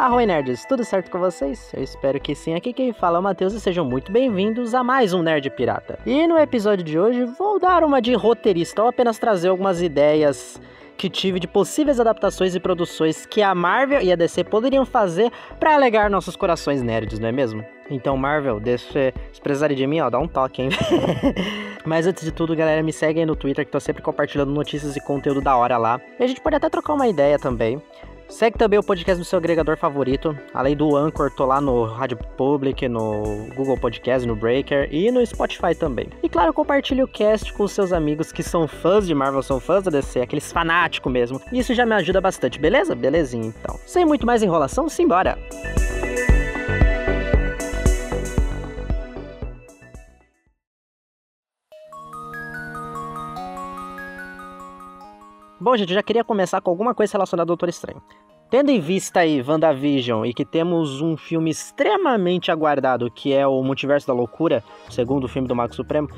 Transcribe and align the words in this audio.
Arroi 0.00 0.24
Nerds, 0.24 0.64
tudo 0.64 0.82
certo 0.82 1.10
com 1.10 1.18
vocês? 1.18 1.70
Eu 1.74 1.82
espero 1.82 2.18
que 2.18 2.34
sim. 2.34 2.54
Aqui 2.54 2.72
quem 2.72 2.90
fala 2.90 3.18
é 3.18 3.20
o 3.20 3.22
Matheus 3.22 3.52
e 3.52 3.60
sejam 3.60 3.84
muito 3.84 4.10
bem-vindos 4.10 4.74
a 4.74 4.82
mais 4.82 5.12
um 5.12 5.22
Nerd 5.22 5.50
Pirata. 5.50 5.98
E 6.06 6.26
no 6.26 6.38
episódio 6.38 6.82
de 6.82 6.98
hoje 6.98 7.26
vou 7.38 7.60
dar 7.60 7.84
uma 7.84 8.00
de 8.00 8.14
roteirista 8.14 8.80
ou 8.80 8.88
apenas 8.88 9.18
trazer 9.18 9.48
algumas 9.48 9.82
ideias 9.82 10.58
que 10.96 11.10
tive 11.10 11.38
de 11.38 11.46
possíveis 11.46 12.00
adaptações 12.00 12.54
e 12.54 12.60
produções 12.60 13.26
que 13.26 13.42
a 13.42 13.54
Marvel 13.54 14.00
e 14.00 14.10
a 14.10 14.16
DC 14.16 14.42
poderiam 14.44 14.86
fazer 14.86 15.30
para 15.58 15.74
alegar 15.74 16.08
nossos 16.08 16.34
corações 16.34 16.82
nerds, 16.82 17.18
não 17.18 17.28
é 17.28 17.32
mesmo? 17.32 17.62
Então, 17.90 18.16
Marvel, 18.16 18.58
deixa, 18.58 19.12
precisarem 19.42 19.76
de 19.76 19.86
mim, 19.86 20.00
ó, 20.00 20.08
dá 20.08 20.18
um 20.18 20.26
toque, 20.26 20.62
hein? 20.62 20.70
Mas 21.84 22.06
antes 22.06 22.24
de 22.24 22.32
tudo, 22.32 22.56
galera, 22.56 22.82
me 22.82 22.92
segue 22.92 23.20
aí 23.20 23.26
no 23.26 23.36
Twitter 23.36 23.66
que 23.66 23.72
tô 23.72 23.80
sempre 23.80 24.02
compartilhando 24.02 24.50
notícias 24.50 24.96
e 24.96 25.00
conteúdo 25.00 25.42
da 25.42 25.56
hora 25.56 25.76
lá. 25.76 26.00
E 26.18 26.24
a 26.24 26.26
gente 26.26 26.40
pode 26.40 26.56
até 26.56 26.70
trocar 26.70 26.94
uma 26.94 27.08
ideia 27.08 27.38
também. 27.38 27.82
Segue 28.30 28.56
também 28.56 28.78
o 28.78 28.82
podcast 28.82 29.18
no 29.18 29.24
seu 29.24 29.38
agregador 29.38 29.76
favorito. 29.76 30.36
Além 30.54 30.76
do 30.76 30.96
Anchor, 30.96 31.30
tô 31.30 31.44
lá 31.44 31.60
no 31.60 31.84
Rádio 31.84 32.16
Public, 32.36 32.88
no 32.88 33.48
Google 33.56 33.76
Podcast, 33.76 34.26
no 34.26 34.36
Breaker 34.36 34.88
e 34.90 35.10
no 35.10 35.24
Spotify 35.26 35.74
também. 35.74 36.08
E 36.22 36.28
claro, 36.28 36.52
compartilhe 36.52 37.02
o 37.02 37.08
cast 37.08 37.52
com 37.52 37.66
seus 37.66 37.92
amigos 37.92 38.30
que 38.30 38.42
são 38.42 38.68
fãs 38.68 39.06
de 39.06 39.14
Marvel, 39.14 39.42
são 39.42 39.58
fãs 39.58 39.82
da 39.82 39.90
DC, 39.90 40.20
aqueles 40.20 40.52
fanáticos 40.52 41.12
mesmo. 41.12 41.40
Isso 41.52 41.74
já 41.74 41.84
me 41.84 41.94
ajuda 41.94 42.20
bastante, 42.20 42.58
beleza? 42.58 42.94
Belezinha, 42.94 43.46
então. 43.46 43.78
Sem 43.84 44.06
muito 44.06 44.24
mais 44.24 44.42
enrolação, 44.42 44.88
simbora! 44.88 45.36
Bom, 55.60 55.76
gente, 55.76 55.90
eu 55.90 55.94
já 55.94 56.02
queria 56.02 56.24
começar 56.24 56.58
com 56.62 56.70
alguma 56.70 56.94
coisa 56.94 57.12
relacionada 57.12 57.42
ao 57.42 57.46
Doutor 57.46 57.68
Estranho. 57.68 58.00
Tendo 58.48 58.70
em 58.70 58.80
vista 58.80 59.20
aí 59.20 59.44
WandaVision 59.46 60.24
e 60.24 60.32
que 60.32 60.42
temos 60.42 61.02
um 61.02 61.18
filme 61.18 61.50
extremamente 61.50 62.50
aguardado, 62.50 63.10
que 63.10 63.34
é 63.34 63.46
o 63.46 63.62
Multiverso 63.62 64.06
da 64.06 64.14
Loucura, 64.14 64.64
segundo 64.88 65.28
filme 65.28 65.46
do 65.46 65.54
Mago 65.54 65.74
Supremo, 65.74 66.08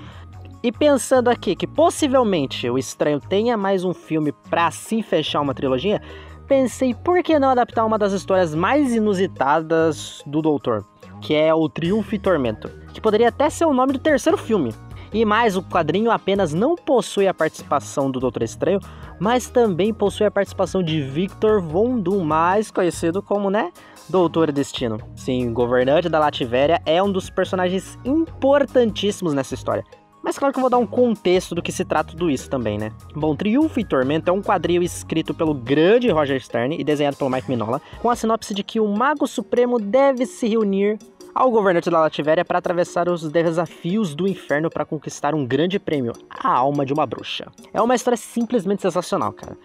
e 0.63 0.71
pensando 0.71 1.29
aqui 1.29 1.57
que 1.57 1.67
possivelmente 1.67 2.71
o 2.71 2.79
Estranho 2.79 3.19
tenha 3.19 3.57
mais 3.57 3.83
um 3.83 3.93
filme 3.93 4.31
para 4.49 4.69
assim 4.69 5.03
fechar 5.03 5.41
uma 5.41 5.53
trilogia, 5.53 6.01
pensei 6.47 6.95
por 6.95 7.21
que 7.25 7.37
não 7.37 7.51
adaptar 7.51 7.85
uma 7.85 7.99
das 7.99 8.13
histórias 8.13 8.55
mais 8.55 8.95
inusitadas 8.95 10.23
do 10.25 10.41
Doutor, 10.41 10.87
que 11.21 11.35
é 11.35 11.53
o 11.53 11.69
Triunfo 11.69 12.15
e 12.15 12.19
Tormento, 12.19 12.71
que 12.95 13.01
poderia 13.01 13.29
até 13.29 13.51
ser 13.51 13.65
o 13.65 13.75
nome 13.75 13.93
do 13.95 13.99
terceiro 13.99 14.39
filme. 14.39 14.73
E 15.13 15.25
mais, 15.25 15.57
o 15.57 15.63
quadrinho 15.63 16.11
apenas 16.11 16.55
não 16.55 16.75
possui 16.75 17.29
a 17.29 17.35
participação 17.35 18.11
do 18.11 18.19
Doutor 18.19 18.43
Estranho, 18.43 18.81
mas 19.21 19.51
também 19.51 19.93
possui 19.93 20.27
a 20.27 20.31
participação 20.31 20.83
de 20.83 21.03
Victor 21.03 21.61
Von 21.61 21.99
Doom, 21.99 22.25
mais 22.25 22.71
conhecido 22.71 23.23
como, 23.23 23.51
né, 23.51 23.71
Doutor 24.09 24.51
Destino. 24.51 24.99
Sim, 25.15 25.53
governante 25.53 26.09
da 26.09 26.19
Lativéria 26.19 26.81
é 26.87 27.03
um 27.03 27.13
dos 27.13 27.29
personagens 27.29 27.99
importantíssimos 28.05 29.35
nessa 29.35 29.55
história. 29.55 29.85
Mas 30.23 30.39
claro 30.39 30.53
que 30.53 30.59
eu 30.59 30.63
vou 30.63 30.71
dar 30.71 30.79
um 30.79 30.87
contexto 30.87 31.53
do 31.53 31.61
que 31.61 31.73
se 31.73 31.85
trata 31.85 32.13
tudo 32.13 32.31
isso 32.31 32.49
também, 32.49 32.79
né? 32.79 32.93
Bom, 33.15 33.35
Triunfo 33.35 33.81
e 33.81 33.85
Tormento 33.85 34.31
é 34.31 34.33
um 34.33 34.41
quadrinho 34.41 34.83
escrito 34.83 35.35
pelo 35.35 35.53
grande 35.53 36.11
Roger 36.11 36.41
Stern 36.41 36.77
e 36.79 36.85
desenhado 36.85 37.17
pelo 37.17 37.29
Mike 37.29 37.51
Minola, 37.51 37.83
com 38.01 38.09
a 38.09 38.15
sinopse 38.15 38.55
de 38.55 38.63
que 38.63 38.79
o 38.79 38.87
Mago 38.87 39.27
Supremo 39.27 39.81
deve 39.81 40.25
se 40.25 40.47
reunir 40.47 40.97
ao 41.35 41.51
governante 41.51 41.91
da 41.91 42.01
Lativéria 42.01 42.45
para 42.45 42.59
atravessar 42.59 43.09
os 43.09 43.31
desafios 43.31 44.15
do 44.15 44.29
inferno 44.29 44.71
para 44.71 44.85
conquistar 44.85 45.35
um 45.35 45.47
grande 45.47 45.79
prêmio, 45.79 46.13
a 46.29 46.53
alma 46.53 46.85
de 46.85 46.93
uma 46.93 47.07
bruxa. 47.07 47.47
É 47.73 47.81
uma 47.81 47.95
história 47.95 48.17
simplesmente 48.17 48.83
sensacional, 48.83 49.33
cara. 49.33 49.57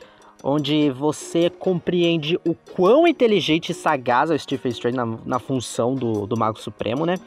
Onde 0.43 0.89
você 0.91 1.49
compreende 1.49 2.39
o 2.45 2.53
quão 2.75 3.07
inteligente 3.07 3.71
e 3.71 3.73
sagaz 3.73 4.29
é 4.29 4.35
o 4.35 4.39
Stephen 4.39 4.71
Strange 4.71 4.95
na, 4.97 5.05
na 5.25 5.39
função 5.39 5.95
do, 5.95 6.27
do 6.27 6.37
Mago 6.37 6.59
Supremo, 6.59 7.05
né? 7.05 7.17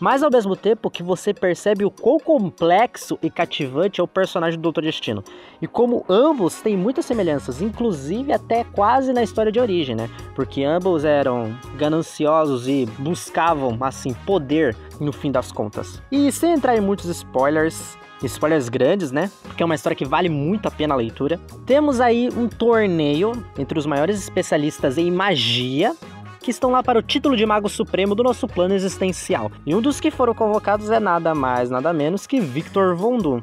mas 0.00 0.22
ao 0.22 0.30
mesmo 0.30 0.56
tempo 0.56 0.90
que 0.90 1.02
você 1.02 1.34
percebe 1.34 1.84
o 1.84 1.90
quão 1.90 2.18
complexo 2.18 3.18
e 3.22 3.30
cativante 3.30 4.00
é 4.00 4.02
o 4.02 4.08
personagem 4.08 4.58
do 4.58 4.62
Doutor 4.62 4.82
Destino. 4.82 5.22
E 5.60 5.66
como 5.66 6.04
ambos 6.08 6.62
têm 6.62 6.76
muitas 6.76 7.04
semelhanças, 7.04 7.60
inclusive 7.60 8.32
até 8.32 8.64
quase 8.64 9.12
na 9.12 9.22
história 9.22 9.52
de 9.52 9.60
origem, 9.60 9.94
né? 9.94 10.08
Porque 10.34 10.64
ambos 10.64 11.04
eram 11.04 11.54
gananciosos 11.76 12.66
e 12.66 12.86
buscavam, 12.98 13.76
assim, 13.82 14.14
poder 14.24 14.74
no 14.98 15.12
fim 15.12 15.30
das 15.30 15.52
contas. 15.52 16.02
E 16.10 16.32
sem 16.32 16.52
entrar 16.52 16.76
em 16.76 16.80
muitos 16.80 17.06
spoilers, 17.06 17.98
spoilers 18.26 18.68
grandes, 18.68 19.10
né? 19.12 19.30
Porque 19.42 19.62
é 19.62 19.66
uma 19.66 19.74
história 19.74 19.96
que 19.96 20.04
vale 20.04 20.28
muito 20.28 20.66
a 20.66 20.70
pena 20.70 20.94
a 20.94 20.96
leitura. 20.96 21.40
Temos 21.66 22.00
aí 22.00 22.28
um 22.36 22.48
torneio 22.48 23.32
entre 23.58 23.78
os 23.78 23.86
maiores 23.86 24.18
especialistas 24.20 24.98
em 24.98 25.10
magia 25.10 25.94
que 26.40 26.50
estão 26.50 26.70
lá 26.70 26.82
para 26.82 26.98
o 26.98 27.02
título 27.02 27.36
de 27.36 27.44
Mago 27.44 27.68
Supremo 27.68 28.14
do 28.14 28.22
nosso 28.22 28.48
plano 28.48 28.74
existencial. 28.74 29.52
E 29.66 29.74
um 29.74 29.80
dos 29.80 30.00
que 30.00 30.10
foram 30.10 30.34
convocados 30.34 30.90
é 30.90 30.98
nada 30.98 31.34
mais, 31.34 31.70
nada 31.70 31.92
menos 31.92 32.26
que 32.26 32.40
Victor 32.40 32.96
Von 32.96 33.18
Doom. 33.18 33.40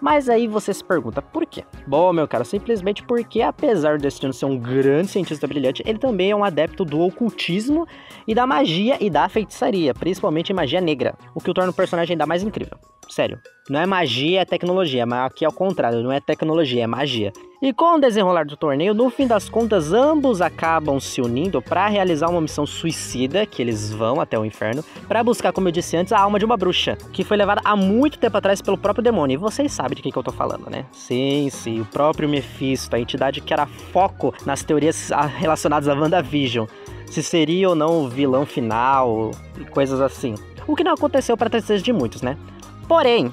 Mas 0.00 0.28
aí 0.28 0.46
você 0.46 0.72
se 0.72 0.84
pergunta, 0.84 1.22
por 1.22 1.46
quê? 1.46 1.64
Bom, 1.86 2.12
meu 2.12 2.28
cara, 2.28 2.44
simplesmente 2.44 3.02
porque, 3.02 3.42
apesar 3.42 3.98
do 3.98 4.02
Destino 4.02 4.32
ser 4.32 4.46
um 4.46 4.58
grande 4.58 5.08
cientista 5.08 5.46
brilhante, 5.46 5.82
ele 5.86 5.98
também 5.98 6.30
é 6.30 6.36
um 6.36 6.44
adepto 6.44 6.84
do 6.84 7.00
ocultismo 7.00 7.86
e 8.26 8.34
da 8.34 8.46
magia 8.46 8.96
e 9.00 9.08
da 9.08 9.28
feitiçaria, 9.28 9.94
principalmente 9.94 10.52
magia 10.52 10.80
negra, 10.80 11.14
o 11.34 11.40
que 11.40 11.50
o 11.50 11.54
torna 11.54 11.70
o 11.70 11.74
personagem 11.74 12.14
ainda 12.14 12.26
mais 12.26 12.42
incrível. 12.42 12.78
Sério, 13.08 13.40
não 13.70 13.80
é 13.80 13.86
magia, 13.86 14.40
é 14.40 14.44
tecnologia, 14.44 15.06
mas 15.06 15.26
aqui 15.26 15.44
é 15.44 15.48
o 15.48 15.52
contrário, 15.52 16.02
não 16.02 16.12
é 16.12 16.20
tecnologia, 16.20 16.84
é 16.84 16.86
magia. 16.86 17.32
E 17.60 17.72
com 17.72 17.94
o 17.94 17.98
desenrolar 17.98 18.44
do 18.44 18.54
torneio, 18.54 18.92
no 18.92 19.08
fim 19.08 19.26
das 19.26 19.48
contas, 19.48 19.90
ambos 19.90 20.42
acabam 20.42 21.00
se 21.00 21.22
unindo 21.22 21.62
para 21.62 21.86
realizar 21.88 22.28
uma 22.28 22.40
missão 22.40 22.66
suicida, 22.66 23.46
que 23.46 23.62
eles 23.62 23.90
vão 23.90 24.20
até 24.20 24.38
o 24.38 24.44
inferno, 24.44 24.84
para 25.08 25.24
buscar, 25.24 25.52
como 25.54 25.68
eu 25.68 25.72
disse 25.72 25.96
antes, 25.96 26.12
a 26.12 26.20
alma 26.20 26.38
de 26.38 26.44
uma 26.44 26.56
bruxa, 26.56 26.98
que 27.14 27.24
foi 27.24 27.36
levada 27.36 27.62
há 27.64 27.74
muito 27.74 28.18
tempo 28.18 28.36
atrás 28.36 28.60
pelo 28.60 28.76
próprio 28.76 29.02
demônio. 29.02 29.34
E 29.34 29.38
vocês 29.38 29.72
sabem 29.72 29.96
de 29.96 30.02
quem 30.02 30.12
que 30.12 30.18
eu 30.18 30.22
tô 30.22 30.32
falando, 30.32 30.68
né? 30.68 30.84
Sim, 30.92 31.48
sim, 31.50 31.80
o 31.80 31.86
próprio 31.86 32.28
Mephisto, 32.28 32.94
a 32.94 33.00
entidade 33.00 33.40
que 33.40 33.54
era 33.54 33.64
foco 33.66 34.34
nas 34.44 34.62
teorias 34.62 35.10
relacionadas 35.38 35.88
a 35.88 35.94
WandaVision. 35.94 36.66
Se 37.06 37.22
seria 37.22 37.70
ou 37.70 37.74
não 37.74 38.04
o 38.04 38.08
vilão 38.08 38.44
final 38.44 39.30
e 39.58 39.64
coisas 39.64 40.00
assim. 40.00 40.34
O 40.66 40.76
que 40.76 40.84
não 40.84 40.92
aconteceu 40.92 41.36
para 41.36 41.48
tristeza 41.48 41.82
de 41.82 41.92
muitos, 41.92 42.20
né? 42.20 42.36
Porém, 42.86 43.32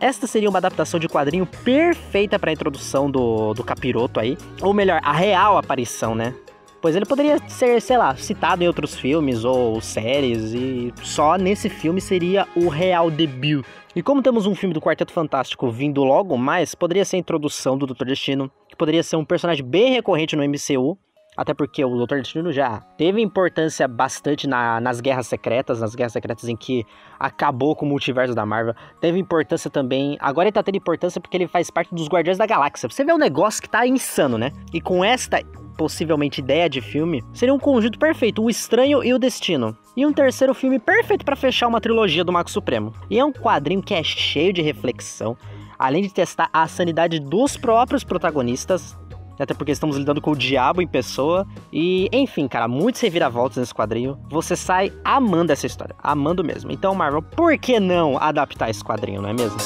esta 0.00 0.26
seria 0.26 0.48
uma 0.48 0.58
adaptação 0.58 0.98
de 0.98 1.08
quadrinho 1.08 1.46
perfeita 1.46 2.38
para 2.38 2.50
a 2.50 2.52
introdução 2.52 3.10
do, 3.10 3.54
do 3.54 3.64
capiroto 3.64 4.20
aí. 4.20 4.36
Ou 4.62 4.72
melhor, 4.72 5.00
a 5.02 5.12
real 5.12 5.58
aparição, 5.58 6.14
né? 6.14 6.34
Pois 6.80 6.94
ele 6.94 7.06
poderia 7.06 7.38
ser, 7.48 7.80
sei 7.82 7.98
lá, 7.98 8.14
citado 8.14 8.62
em 8.62 8.68
outros 8.68 8.94
filmes 8.94 9.44
ou 9.44 9.80
séries, 9.80 10.52
e 10.52 10.92
só 11.02 11.36
nesse 11.36 11.68
filme 11.68 12.00
seria 12.00 12.46
o 12.54 12.68
real 12.68 13.10
debut. 13.10 13.64
E 13.96 14.02
como 14.02 14.22
temos 14.22 14.46
um 14.46 14.54
filme 14.54 14.72
do 14.72 14.80
Quarteto 14.80 15.12
Fantástico 15.12 15.68
vindo 15.70 16.04
logo 16.04 16.38
mais, 16.38 16.76
poderia 16.76 17.04
ser 17.04 17.16
a 17.16 17.18
introdução 17.18 17.76
do 17.76 17.84
Doutor 17.84 18.06
Destino, 18.06 18.48
que 18.68 18.76
poderia 18.76 19.02
ser 19.02 19.16
um 19.16 19.24
personagem 19.24 19.64
bem 19.64 19.92
recorrente 19.92 20.36
no 20.36 20.44
MCU, 20.44 20.96
até 21.38 21.54
porque 21.54 21.84
o 21.84 21.96
Doutor 21.96 22.18
Destino 22.18 22.50
já 22.50 22.80
teve 22.96 23.22
importância 23.22 23.86
bastante 23.86 24.48
na, 24.48 24.80
nas 24.80 25.00
Guerras 25.00 25.28
Secretas, 25.28 25.80
nas 25.80 25.94
Guerras 25.94 26.12
Secretas 26.12 26.48
em 26.48 26.56
que 26.56 26.84
acabou 27.16 27.76
com 27.76 27.86
o 27.86 27.88
multiverso 27.88 28.34
da 28.34 28.44
Marvel. 28.44 28.74
Teve 29.00 29.20
importância 29.20 29.70
também. 29.70 30.16
Agora 30.18 30.48
ele 30.48 30.52
tá 30.52 30.64
tendo 30.64 30.78
importância 30.78 31.20
porque 31.20 31.36
ele 31.36 31.46
faz 31.46 31.70
parte 31.70 31.94
dos 31.94 32.08
Guardiões 32.08 32.38
da 32.38 32.44
Galáxia. 32.44 32.88
Você 32.88 33.04
vê 33.04 33.12
um 33.12 33.18
negócio 33.18 33.62
que 33.62 33.68
tá 33.68 33.86
insano, 33.86 34.36
né? 34.36 34.50
E 34.74 34.80
com 34.80 35.04
esta 35.04 35.40
possivelmente 35.76 36.40
ideia 36.40 36.68
de 36.68 36.80
filme, 36.80 37.22
seria 37.32 37.54
um 37.54 37.58
conjunto 37.58 38.00
perfeito, 38.00 38.42
o 38.42 38.50
Estranho 38.50 39.04
e 39.04 39.14
o 39.14 39.18
Destino. 39.18 39.78
E 39.96 40.04
um 40.04 40.12
terceiro 40.12 40.52
filme 40.52 40.80
perfeito 40.80 41.24
para 41.24 41.36
fechar 41.36 41.68
uma 41.68 41.80
trilogia 41.80 42.24
do 42.24 42.32
Mago 42.32 42.50
Supremo. 42.50 42.92
E 43.08 43.16
é 43.16 43.24
um 43.24 43.32
quadrinho 43.32 43.80
que 43.80 43.94
é 43.94 44.02
cheio 44.02 44.52
de 44.52 44.60
reflexão, 44.60 45.36
além 45.78 46.02
de 46.02 46.12
testar 46.12 46.50
a 46.52 46.66
sanidade 46.66 47.20
dos 47.20 47.56
próprios 47.56 48.02
protagonistas, 48.02 48.98
até 49.42 49.54
porque 49.54 49.72
estamos 49.72 49.96
lidando 49.96 50.20
com 50.20 50.32
o 50.32 50.36
diabo 50.36 50.82
em 50.82 50.86
pessoa. 50.86 51.46
E, 51.72 52.08
enfim, 52.12 52.48
cara, 52.48 52.68
muitos 52.68 53.00
reviravoltas 53.00 53.58
nesse 53.58 53.74
quadrinho. 53.74 54.18
Você 54.28 54.56
sai 54.56 54.92
amando 55.04 55.52
essa 55.52 55.66
história, 55.66 55.94
amando 56.02 56.44
mesmo. 56.44 56.70
Então, 56.70 56.94
Marvel, 56.94 57.22
por 57.22 57.56
que 57.58 57.80
não 57.80 58.16
adaptar 58.18 58.70
esse 58.70 58.82
quadrinho, 58.84 59.22
não 59.22 59.30
é 59.30 59.32
mesmo? 59.32 59.58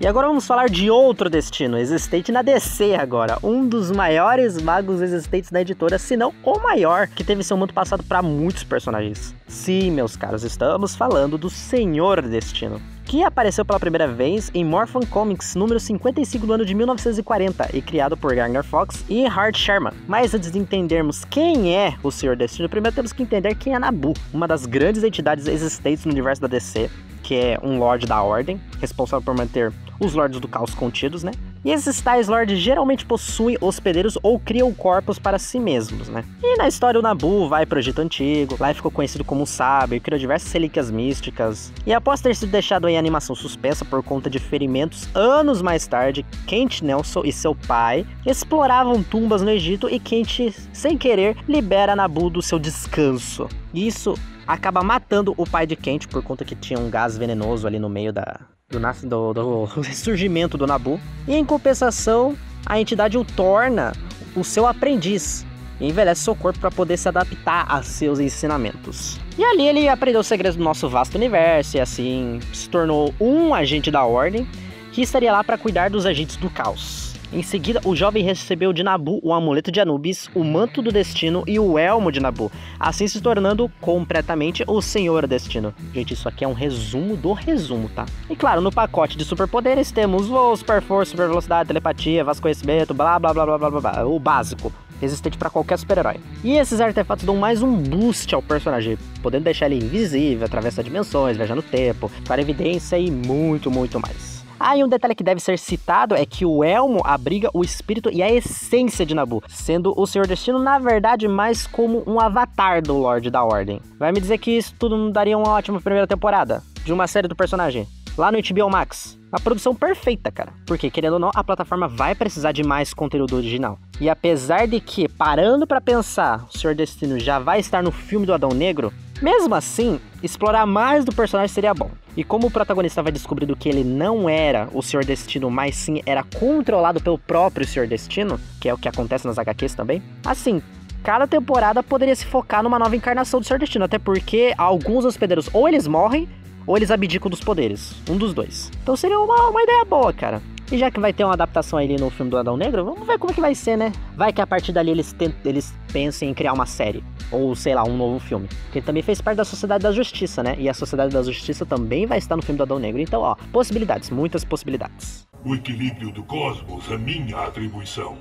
E 0.00 0.06
agora 0.06 0.28
vamos 0.28 0.46
falar 0.46 0.70
de 0.70 0.90
outro 0.90 1.28
destino, 1.28 1.76
existente 1.76 2.32
na 2.32 2.40
DC 2.40 2.94
agora. 2.94 3.36
Um 3.42 3.68
dos 3.68 3.90
maiores 3.90 4.58
magos 4.62 5.02
existentes 5.02 5.50
na 5.50 5.60
editora, 5.60 5.98
se 5.98 6.16
não 6.16 6.32
o 6.42 6.58
maior, 6.58 7.06
que 7.06 7.22
teve 7.22 7.44
seu 7.44 7.54
mundo 7.54 7.74
passado 7.74 8.02
para 8.02 8.22
muitos 8.22 8.64
personagens. 8.64 9.34
Sim, 9.46 9.90
meus 9.90 10.16
caros, 10.16 10.42
estamos 10.42 10.96
falando 10.96 11.36
do 11.36 11.50
Senhor 11.50 12.22
Destino 12.22 12.80
que 13.10 13.24
apareceu 13.24 13.64
pela 13.64 13.80
primeira 13.80 14.06
vez 14.06 14.52
em 14.54 14.64
Morphin 14.64 15.04
Comics 15.10 15.56
número 15.56 15.80
55 15.80 16.46
do 16.46 16.52
ano 16.52 16.64
de 16.64 16.72
1940 16.76 17.76
e 17.76 17.82
criado 17.82 18.16
por 18.16 18.32
Gardner 18.32 18.62
Fox 18.62 19.04
e 19.08 19.26
Hart 19.26 19.56
Sherman. 19.56 19.92
Mas 20.06 20.32
antes 20.32 20.48
de 20.48 20.60
entendermos 20.60 21.24
quem 21.24 21.74
é 21.76 21.96
o 22.04 22.12
Senhor 22.12 22.36
Destino, 22.36 22.68
primeiro 22.68 22.94
temos 22.94 23.12
que 23.12 23.24
entender 23.24 23.56
quem 23.56 23.74
é 23.74 23.80
Nabu, 23.80 24.14
uma 24.32 24.46
das 24.46 24.64
grandes 24.64 25.02
entidades 25.02 25.48
existentes 25.48 26.04
no 26.04 26.12
universo 26.12 26.40
da 26.40 26.46
DC, 26.46 26.88
que 27.30 27.36
é 27.36 27.60
um 27.62 27.78
Lorde 27.78 28.08
da 28.08 28.20
Ordem, 28.20 28.60
responsável 28.80 29.24
por 29.24 29.36
manter 29.36 29.72
os 30.00 30.14
Lordes 30.14 30.40
do 30.40 30.48
Caos 30.48 30.74
contidos, 30.74 31.22
né? 31.22 31.30
E 31.64 31.70
esses 31.70 32.00
Tais 32.00 32.26
Lords 32.26 32.58
geralmente 32.58 33.06
possuem 33.06 33.56
hospedeiros 33.60 34.18
ou 34.20 34.36
criam 34.40 34.74
corpos 34.74 35.16
para 35.16 35.38
si 35.38 35.60
mesmos, 35.60 36.08
né? 36.08 36.24
E 36.42 36.56
na 36.56 36.66
história 36.66 36.98
o 36.98 37.02
Nabu 37.02 37.48
vai 37.48 37.64
pro 37.64 37.78
Egito 37.78 38.00
Antigo, 38.00 38.56
lá 38.58 38.74
ficou 38.74 38.90
conhecido 38.90 39.22
como 39.22 39.46
sábio 39.46 39.94
e 39.94 40.00
criou 40.00 40.18
diversas 40.18 40.50
relíquias 40.50 40.90
místicas. 40.90 41.72
E 41.86 41.92
após 41.92 42.20
ter 42.20 42.34
sido 42.34 42.50
deixado 42.50 42.88
em 42.88 42.98
animação 42.98 43.36
suspensa 43.36 43.84
por 43.84 44.02
conta 44.02 44.28
de 44.28 44.40
ferimentos, 44.40 45.08
anos 45.14 45.62
mais 45.62 45.86
tarde, 45.86 46.26
Kent 46.48 46.82
Nelson 46.82 47.22
e 47.24 47.30
seu 47.30 47.54
pai 47.54 48.04
exploravam 48.26 49.04
tumbas 49.04 49.40
no 49.40 49.50
Egito 49.50 49.88
e 49.88 50.00
Kent, 50.00 50.52
sem 50.72 50.98
querer, 50.98 51.36
libera 51.46 51.94
Nabu 51.94 52.28
do 52.28 52.42
seu 52.42 52.58
descanso. 52.58 53.46
Isso 53.72 54.16
acaba 54.50 54.82
matando 54.82 55.32
o 55.36 55.46
pai 55.46 55.64
de 55.64 55.76
Kent 55.76 56.08
por 56.08 56.22
conta 56.22 56.44
que 56.44 56.56
tinha 56.56 56.78
um 56.78 56.90
gás 56.90 57.16
venenoso 57.16 57.68
ali 57.68 57.78
no 57.78 57.88
meio 57.88 58.12
da, 58.12 58.40
do, 58.68 58.80
do, 59.04 59.32
do 59.32 59.64
ressurgimento 59.80 60.58
do 60.58 60.66
Nabu. 60.66 61.00
E 61.28 61.34
em 61.34 61.44
compensação, 61.44 62.36
a 62.66 62.80
entidade 62.80 63.16
o 63.16 63.24
torna 63.24 63.92
o 64.34 64.42
seu 64.42 64.66
aprendiz 64.66 65.46
e 65.80 65.88
envelhece 65.88 66.22
seu 66.22 66.34
corpo 66.34 66.58
para 66.58 66.70
poder 66.70 66.96
se 66.96 67.08
adaptar 67.08 67.64
a 67.68 67.80
seus 67.82 68.18
ensinamentos. 68.18 69.20
E 69.38 69.44
ali 69.44 69.68
ele 69.68 69.88
aprendeu 69.88 70.20
os 70.20 70.26
segredos 70.26 70.56
do 70.56 70.64
nosso 70.64 70.88
vasto 70.88 71.14
universo 71.14 71.76
e 71.76 71.80
assim 71.80 72.40
se 72.52 72.68
tornou 72.68 73.14
um 73.20 73.54
agente 73.54 73.90
da 73.90 74.04
ordem 74.04 74.46
que 74.92 75.00
estaria 75.00 75.30
lá 75.30 75.44
para 75.44 75.56
cuidar 75.56 75.90
dos 75.90 76.04
agentes 76.04 76.36
do 76.36 76.50
caos. 76.50 77.09
Em 77.32 77.44
seguida, 77.44 77.80
o 77.84 77.94
jovem 77.94 78.24
recebeu 78.24 78.72
de 78.72 78.82
Nabu 78.82 79.20
o 79.22 79.32
amuleto 79.32 79.70
de 79.70 79.80
Anubis, 79.80 80.28
o 80.34 80.42
manto 80.42 80.82
do 80.82 80.90
destino 80.90 81.44
e 81.46 81.60
o 81.60 81.78
elmo 81.78 82.10
de 82.10 82.18
Nabu, 82.18 82.50
assim 82.78 83.06
se 83.06 83.20
tornando 83.20 83.70
completamente 83.80 84.64
o 84.66 84.82
Senhor 84.82 85.28
Destino. 85.28 85.72
Gente, 85.94 86.12
isso 86.12 86.28
aqui 86.28 86.44
é 86.44 86.48
um 86.48 86.52
resumo 86.52 87.16
do 87.16 87.32
resumo, 87.32 87.88
tá? 87.88 88.04
E 88.28 88.34
claro, 88.34 88.60
no 88.60 88.72
pacote 88.72 89.16
de 89.16 89.24
superpoderes 89.24 89.92
temos 89.92 90.26
voo, 90.26 90.56
super 90.56 90.82
força, 90.82 91.12
super 91.12 91.28
velocidade, 91.28 91.68
telepatia, 91.68 92.24
vasto 92.24 92.42
conhecimento, 92.42 92.92
blá 92.92 93.16
blá 93.20 93.32
blá 93.32 93.46
blá 93.46 93.58
blá 93.58 93.80
blá, 93.80 94.06
o 94.06 94.18
básico 94.18 94.72
resistente 95.00 95.38
para 95.38 95.48
qualquer 95.48 95.78
super-herói. 95.78 96.16
E 96.44 96.56
esses 96.56 96.80
artefatos 96.80 97.24
dão 97.24 97.36
mais 97.36 97.62
um 97.62 97.74
boost 97.74 98.34
ao 98.34 98.42
personagem, 98.42 98.98
podendo 99.22 99.44
deixar 99.44 99.70
ele 99.70 99.84
invisível, 99.84 100.44
atravessar 100.44 100.82
dimensões, 100.82 101.36
viajar 101.36 101.54
no 101.54 101.62
tempo, 101.62 102.10
para 102.26 102.42
evidência 102.42 102.98
e 102.98 103.10
muito, 103.10 103.70
muito 103.70 103.98
mais. 103.98 104.39
Ah, 104.62 104.76
e 104.76 104.84
um 104.84 104.88
detalhe 104.88 105.14
que 105.14 105.24
deve 105.24 105.40
ser 105.40 105.58
citado 105.58 106.14
é 106.14 106.26
que 106.26 106.44
o 106.44 106.62
elmo 106.62 107.00
abriga 107.02 107.48
o 107.54 107.64
espírito 107.64 108.10
e 108.12 108.22
a 108.22 108.30
essência 108.30 109.06
de 109.06 109.14
Nabu, 109.14 109.42
sendo 109.48 109.94
o 109.96 110.06
Senhor 110.06 110.26
Destino, 110.26 110.58
na 110.58 110.78
verdade, 110.78 111.26
mais 111.26 111.66
como 111.66 112.04
um 112.06 112.20
avatar 112.20 112.82
do 112.82 112.94
Lorde 112.98 113.30
da 113.30 113.42
Ordem. 113.42 113.80
Vai 113.98 114.12
me 114.12 114.20
dizer 114.20 114.36
que 114.36 114.50
isso 114.50 114.74
tudo 114.78 114.98
não 114.98 115.10
daria 115.10 115.38
uma 115.38 115.48
ótima 115.48 115.80
primeira 115.80 116.06
temporada 116.06 116.62
de 116.84 116.92
uma 116.92 117.06
série 117.06 117.26
do 117.26 117.34
personagem? 117.34 117.88
Lá 118.18 118.30
no 118.30 118.38
HBO 118.38 118.68
Max. 118.68 119.18
A 119.32 119.40
produção 119.40 119.74
perfeita, 119.74 120.30
cara. 120.30 120.52
Porque, 120.66 120.90
querendo 120.90 121.14
ou 121.14 121.18
não, 121.18 121.30
a 121.34 121.42
plataforma 121.42 121.88
vai 121.88 122.14
precisar 122.14 122.52
de 122.52 122.62
mais 122.62 122.92
conteúdo 122.92 123.36
original. 123.36 123.78
E 123.98 124.10
apesar 124.10 124.66
de 124.66 124.78
que, 124.78 125.08
parando 125.08 125.66
para 125.66 125.80
pensar, 125.80 126.46
o 126.52 126.58
Senhor 126.58 126.74
Destino 126.74 127.18
já 127.18 127.38
vai 127.38 127.60
estar 127.60 127.82
no 127.82 127.90
filme 127.90 128.26
do 128.26 128.34
Adão 128.34 128.50
Negro, 128.50 128.92
mesmo 129.20 129.54
assim, 129.54 130.00
explorar 130.22 130.66
mais 130.66 131.04
do 131.04 131.14
personagem 131.14 131.52
seria 131.52 131.74
bom. 131.74 131.90
E 132.16 132.24
como 132.24 132.46
o 132.46 132.50
protagonista 132.50 133.02
vai 133.02 133.12
descobrindo 133.12 133.56
que 133.56 133.68
ele 133.68 133.84
não 133.84 134.28
era 134.28 134.68
o 134.72 134.82
Senhor 134.82 135.04
Destino, 135.04 135.50
mas 135.50 135.76
sim 135.76 136.02
era 136.04 136.22
controlado 136.22 137.00
pelo 137.00 137.18
próprio 137.18 137.66
Senhor 137.66 137.86
Destino, 137.86 138.40
que 138.60 138.68
é 138.68 138.74
o 138.74 138.78
que 138.78 138.88
acontece 138.88 139.26
nas 139.26 139.38
HQs 139.38 139.74
também, 139.74 140.02
assim, 140.24 140.62
cada 141.02 141.26
temporada 141.26 141.82
poderia 141.82 142.14
se 142.16 142.26
focar 142.26 142.62
numa 142.62 142.78
nova 142.78 142.96
encarnação 142.96 143.40
do 143.40 143.46
Senhor 143.46 143.58
Destino, 143.58 143.84
até 143.84 143.98
porque 143.98 144.54
alguns 144.56 145.04
hospedeiros 145.04 145.48
ou 145.52 145.68
eles 145.68 145.86
morrem 145.86 146.28
ou 146.66 146.76
eles 146.76 146.90
abdicam 146.90 147.30
dos 147.30 147.40
poderes, 147.40 147.94
um 148.08 148.16
dos 148.16 148.34
dois. 148.34 148.70
Então 148.82 148.96
seria 148.96 149.18
uma, 149.18 149.48
uma 149.48 149.62
ideia 149.62 149.84
boa, 149.84 150.12
cara. 150.12 150.42
E 150.72 150.78
já 150.78 150.88
que 150.88 151.00
vai 151.00 151.12
ter 151.12 151.24
uma 151.24 151.32
adaptação 151.32 151.80
ali 151.80 151.96
no 151.96 152.08
filme 152.10 152.30
do 152.30 152.38
Adão 152.38 152.56
Negro, 152.56 152.84
vamos 152.84 153.04
ver 153.04 153.18
como 153.18 153.32
é 153.32 153.34
que 153.34 153.40
vai 153.40 153.56
ser, 153.56 153.76
né? 153.76 153.90
Vai 154.16 154.32
que 154.32 154.40
a 154.40 154.46
partir 154.46 154.70
dali 154.70 154.92
eles, 154.92 155.12
eles 155.44 155.74
pensem 155.92 156.30
em 156.30 156.34
criar 156.34 156.52
uma 156.52 156.64
série. 156.64 157.02
Ou, 157.32 157.56
sei 157.56 157.74
lá, 157.74 157.82
um 157.82 157.96
novo 157.96 158.20
filme. 158.20 158.48
Que 158.70 158.78
ele 158.78 158.86
também 158.86 159.02
fez 159.02 159.20
parte 159.20 159.38
da 159.38 159.44
Sociedade 159.44 159.82
da 159.82 159.90
Justiça, 159.90 160.44
né? 160.44 160.54
E 160.56 160.68
a 160.68 160.74
Sociedade 160.74 161.12
da 161.12 161.24
Justiça 161.24 161.66
também 161.66 162.06
vai 162.06 162.18
estar 162.18 162.36
no 162.36 162.42
filme 162.42 162.56
do 162.56 162.62
Adão 162.62 162.78
Negro. 162.78 163.00
Então, 163.00 163.20
ó, 163.20 163.34
possibilidades, 163.50 164.10
muitas 164.10 164.44
possibilidades. 164.44 165.26
O 165.44 165.56
equilíbrio 165.56 166.12
do 166.12 166.22
cosmos 166.22 166.88
é 166.88 166.96
minha 166.96 167.38
atribuição. 167.38 168.16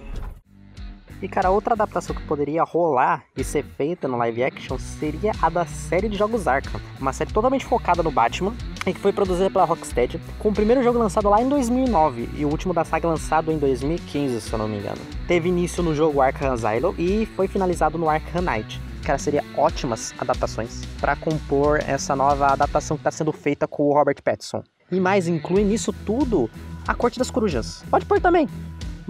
E 1.22 1.28
cara, 1.28 1.50
outra 1.50 1.74
adaptação 1.74 2.16
que 2.16 2.22
poderia 2.24 2.64
rolar 2.64 3.24
e 3.36 3.44
ser 3.44 3.64
feita 3.64 4.08
no 4.08 4.18
live 4.18 4.42
action 4.42 4.78
seria 4.78 5.34
a 5.42 5.50
da 5.50 5.66
série 5.66 6.08
de 6.08 6.18
jogos 6.18 6.48
Arkham, 6.48 6.80
uma 7.00 7.12
série 7.12 7.34
totalmente 7.34 7.66
focada 7.66 8.02
no 8.02 8.10
Batman 8.10 8.56
e 8.88 8.94
que 8.94 9.00
foi 9.00 9.12
produzida 9.12 9.50
pela 9.50 9.66
Rocksteady, 9.66 10.20
com 10.40 10.50
o 10.50 10.54
primeiro 10.54 10.82
jogo 10.82 10.98
lançado 10.98 11.30
lá 11.30 11.42
em 11.42 11.50
2009 11.50 12.30
e 12.36 12.46
o 12.46 12.50
último 12.50 12.74
da 12.74 12.86
saga 12.86 13.08
lançado 13.08 13.52
em 13.52 13.58
2015, 13.58 14.40
se 14.40 14.54
eu 14.54 14.58
não 14.58 14.68
me 14.68 14.78
engano. 14.78 15.02
Teve 15.28 15.50
início 15.50 15.84
no 15.84 15.94
jogo 15.94 16.22
Arkham 16.22 16.54
Asylum 16.54 16.96
e 16.98 17.26
foi 17.36 17.50
finalizado 17.50 17.98
no 17.98 18.10
Arkham 18.10 18.42
Knight. 18.42 18.82
Cara, 19.04 19.18
seria 19.18 19.44
ótimas 19.58 20.14
adaptações 20.18 20.86
para 21.02 21.18
compor 21.18 21.82
essa 21.86 22.16
nova 22.16 22.48
adaptação 22.48 22.96
que 22.96 23.02
está 23.02 23.12
sendo 23.12 23.34
feita 23.34 23.68
com 23.68 23.84
o 23.84 23.94
Robert 23.94 24.22
Pattinson. 24.24 24.64
E 24.90 25.00
mais 25.00 25.28
inclui 25.28 25.64
nisso 25.64 25.92
tudo 26.06 26.50
a 26.88 26.96
Corte 26.96 27.20
das 27.20 27.30
Corujas. 27.30 27.84
Pode 27.90 28.06
pôr 28.06 28.22
também 28.22 28.48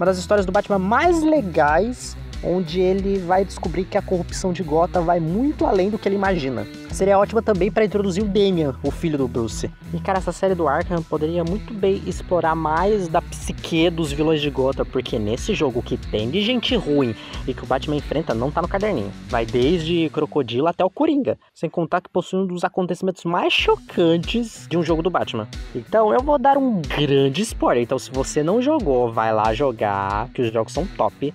uma 0.00 0.06
das 0.06 0.16
histórias 0.16 0.46
do 0.46 0.52
Batman 0.52 0.78
mais 0.78 1.22
legais 1.22 2.16
onde 2.42 2.80
ele 2.80 3.18
vai 3.18 3.44
descobrir 3.44 3.84
que 3.84 3.98
a 3.98 4.02
corrupção 4.02 4.52
de 4.52 4.62
Gotham 4.62 5.02
vai 5.02 5.20
muito 5.20 5.66
além 5.66 5.90
do 5.90 5.98
que 5.98 6.08
ele 6.08 6.16
imagina. 6.16 6.66
Seria 6.90 7.18
ótima 7.18 7.40
também 7.40 7.70
para 7.70 7.84
introduzir 7.84 8.22
o 8.22 8.26
Damian, 8.26 8.74
o 8.82 8.90
filho 8.90 9.16
do 9.16 9.28
Bruce. 9.28 9.70
E 9.94 10.00
cara, 10.00 10.18
essa 10.18 10.32
série 10.32 10.54
do 10.54 10.66
Arkham 10.66 11.02
poderia 11.02 11.44
muito 11.44 11.72
bem 11.72 12.02
explorar 12.06 12.54
mais 12.54 13.08
da 13.08 13.22
psique 13.22 13.90
dos 13.90 14.12
vilões 14.12 14.40
de 14.40 14.50
Gotham, 14.50 14.84
porque 14.84 15.18
nesse 15.18 15.54
jogo 15.54 15.82
que 15.82 15.96
tem 15.96 16.30
de 16.30 16.40
gente 16.42 16.74
ruim 16.76 17.14
e 17.46 17.54
que 17.54 17.62
o 17.62 17.66
Batman 17.66 17.96
enfrenta 17.96 18.34
não 18.34 18.50
tá 18.50 18.60
no 18.60 18.68
caderninho. 18.68 19.12
Vai 19.28 19.46
desde 19.46 20.08
Crocodilo 20.10 20.66
até 20.66 20.84
o 20.84 20.90
Coringa, 20.90 21.38
sem 21.54 21.70
contar 21.70 22.00
que 22.00 22.10
possui 22.10 22.40
um 22.40 22.46
dos 22.46 22.64
acontecimentos 22.64 23.24
mais 23.24 23.52
chocantes 23.52 24.66
de 24.68 24.76
um 24.76 24.82
jogo 24.82 25.02
do 25.02 25.10
Batman. 25.10 25.48
Então 25.74 26.12
eu 26.12 26.20
vou 26.20 26.38
dar 26.38 26.58
um 26.58 26.82
grande 26.82 27.42
spoiler. 27.42 27.82
Então 27.82 27.98
se 27.98 28.10
você 28.10 28.42
não 28.42 28.60
jogou, 28.60 29.12
vai 29.12 29.32
lá 29.32 29.54
jogar, 29.54 30.28
que 30.30 30.42
os 30.42 30.52
jogos 30.52 30.72
são 30.72 30.86
top. 30.86 31.32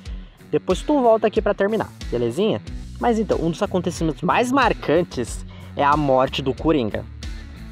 Depois 0.56 0.82
tu 0.82 1.02
volta 1.02 1.28
aqui 1.28 1.42
para 1.42 1.54
terminar, 1.54 1.92
belezinha? 2.10 2.62
Mas 2.98 3.20
então, 3.20 3.38
um 3.42 3.52
dos 3.52 3.62
acontecimentos 3.62 4.22
mais 4.22 4.54
marcantes 4.54 5.46
é 5.76 5.84
a 5.84 5.98
morte 5.98 6.42
do 6.42 6.54
Coringa. 6.54 7.04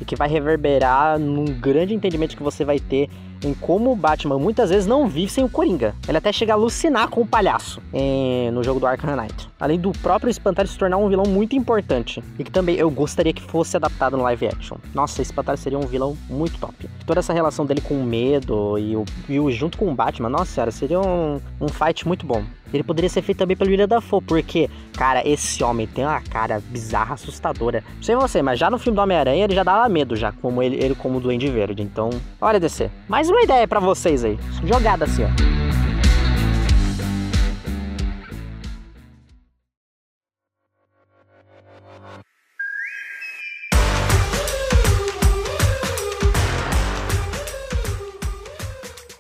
E 0.02 0.04
que 0.04 0.18
vai 0.18 0.28
reverberar 0.28 1.18
num 1.18 1.46
grande 1.46 1.94
entendimento 1.94 2.36
que 2.36 2.44
você 2.44 2.66
vai 2.66 2.82
ter 2.82 3.10
em 3.42 3.54
como 3.54 3.90
o 3.90 3.96
Batman 3.96 4.38
muitas 4.38 4.70
vezes 4.70 4.86
não 4.86 5.08
vive 5.08 5.32
sem 5.32 5.46
o 5.46 5.50
Coringa. 5.50 5.96
Ele 6.06 6.18
até 6.18 6.34
chega 6.34 6.52
a 6.52 6.56
alucinar 6.56 7.08
com 7.08 7.22
o 7.22 7.26
palhaço 7.26 7.82
em, 7.94 8.52
no 8.52 8.62
jogo 8.62 8.82
do 8.82 8.86
Arkham 8.86 9.16
Knight. 9.16 9.50
Além 9.58 9.80
do 9.80 9.94
próprio 9.94 10.30
Espantalho 10.30 10.68
se 10.68 10.78
tornar 10.78 10.98
um 10.98 11.08
vilão 11.08 11.26
muito 11.26 11.56
importante. 11.56 12.22
E 12.38 12.44
que 12.44 12.52
também 12.52 12.76
eu 12.76 12.92
gostaria 12.92 13.32
que 13.32 13.42
fosse 13.42 13.78
adaptado 13.78 14.18
no 14.18 14.24
live 14.24 14.48
action. 14.48 14.76
Nossa, 14.94 15.22
Espantalho 15.22 15.58
seria 15.58 15.80
um 15.80 15.88
vilão 15.88 16.18
muito 16.30 16.60
top. 16.60 16.90
Toda 17.06 17.22
essa 17.22 17.32
relação 17.32 17.66
dele 17.66 17.80
com 17.80 17.94
o 17.94 18.04
medo 18.04 18.78
e 18.78 18.94
o, 18.98 19.06
e 19.30 19.40
o 19.40 19.50
junto 19.50 19.78
com 19.78 19.90
o 19.90 19.96
Batman, 19.96 20.28
nossa 20.28 20.52
senhora, 20.52 20.72
seria 20.72 21.00
um, 21.00 21.40
um 21.62 21.70
fight 21.70 22.06
muito 22.06 22.26
bom. 22.26 22.44
Ele 22.74 22.84
poderia 22.84 23.10
ser 23.10 23.22
feito 23.22 23.38
também 23.38 23.56
pelo 23.56 23.70
William 23.70 23.88
Dafoe, 23.88 24.22
porque, 24.22 24.70
cara, 24.98 25.28
esse 25.28 25.64
homem 25.64 25.88
tem 25.88 26.06
uma 26.06 26.22
cara 26.22 26.62
bizarra, 26.70 27.14
assustadora. 27.14 27.84
Não 27.96 28.04
sei 28.04 28.16
você, 28.16 28.42
mas 28.42 28.60
já 28.60 28.70
no 28.70 28.78
filme 28.78 28.96
do 28.96 29.02
Homem-Aranha 29.02 29.44
ele 29.44 29.56
já 29.56 29.64
dava 29.64 29.88
medo, 29.90 30.16
já, 30.16 30.32
como 30.32 30.62
ele, 30.62 30.84
ele 30.84 30.96
como 30.96 31.18
o 31.18 31.22
Duende 31.22 31.50
Verde. 31.50 31.82
Então, 31.82 32.10
olha 32.42 32.60
descer. 32.60 32.90
Mais 33.08 33.30
uma 33.30 33.42
ideia 33.42 33.68
para 33.68 33.80
vocês 33.80 34.24
aí. 34.24 34.38
Jogada 34.64 35.06
assim, 35.06 35.24
ó. 35.24 35.63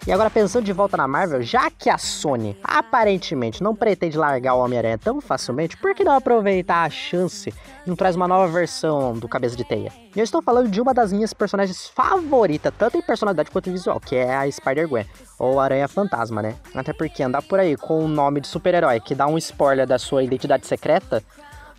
E 0.05 0.11
agora 0.11 0.29
pensando 0.29 0.65
de 0.65 0.73
volta 0.73 0.97
na 0.97 1.07
Marvel, 1.07 1.41
já 1.41 1.71
que 1.71 1.89
a 1.89 1.97
Sony 1.97 2.57
aparentemente 2.61 3.63
não 3.63 3.73
pretende 3.73 4.17
largar 4.17 4.53
o 4.53 4.59
Homem-Aranha 4.59 4.97
tão 4.97 5.21
facilmente, 5.21 5.77
por 5.77 5.95
que 5.95 6.03
não 6.03 6.11
aproveitar 6.11 6.83
a 6.83 6.89
chance 6.89 7.53
e 7.85 7.89
não 7.89 7.95
traz 7.95 8.13
uma 8.13 8.27
nova 8.27 8.51
versão 8.51 9.13
do 9.13 9.29
Cabeça 9.29 9.55
de 9.55 9.63
Teia? 9.63 9.93
E 10.13 10.19
eu 10.19 10.23
estou 10.25 10.41
falando 10.41 10.69
de 10.69 10.81
uma 10.81 10.93
das 10.93 11.13
minhas 11.13 11.33
personagens 11.33 11.87
favoritas, 11.87 12.73
tanto 12.77 12.97
em 12.97 13.01
personalidade 13.01 13.49
quanto 13.49 13.69
em 13.69 13.73
visual, 13.73 13.97
que 13.97 14.17
é 14.17 14.35
a 14.35 14.51
Spider-Gwen, 14.51 15.05
ou 15.39 15.57
Aranha 15.57 15.87
Fantasma, 15.87 16.41
né? 16.41 16.55
Até 16.75 16.91
porque 16.91 17.23
andar 17.23 17.41
por 17.41 17.57
aí 17.57 17.77
com 17.77 18.03
o 18.03 18.07
nome 18.07 18.41
de 18.41 18.47
super-herói 18.49 18.99
que 18.99 19.15
dá 19.15 19.25
um 19.25 19.37
spoiler 19.37 19.87
da 19.87 19.97
sua 19.97 20.21
identidade 20.21 20.67
secreta, 20.67 21.23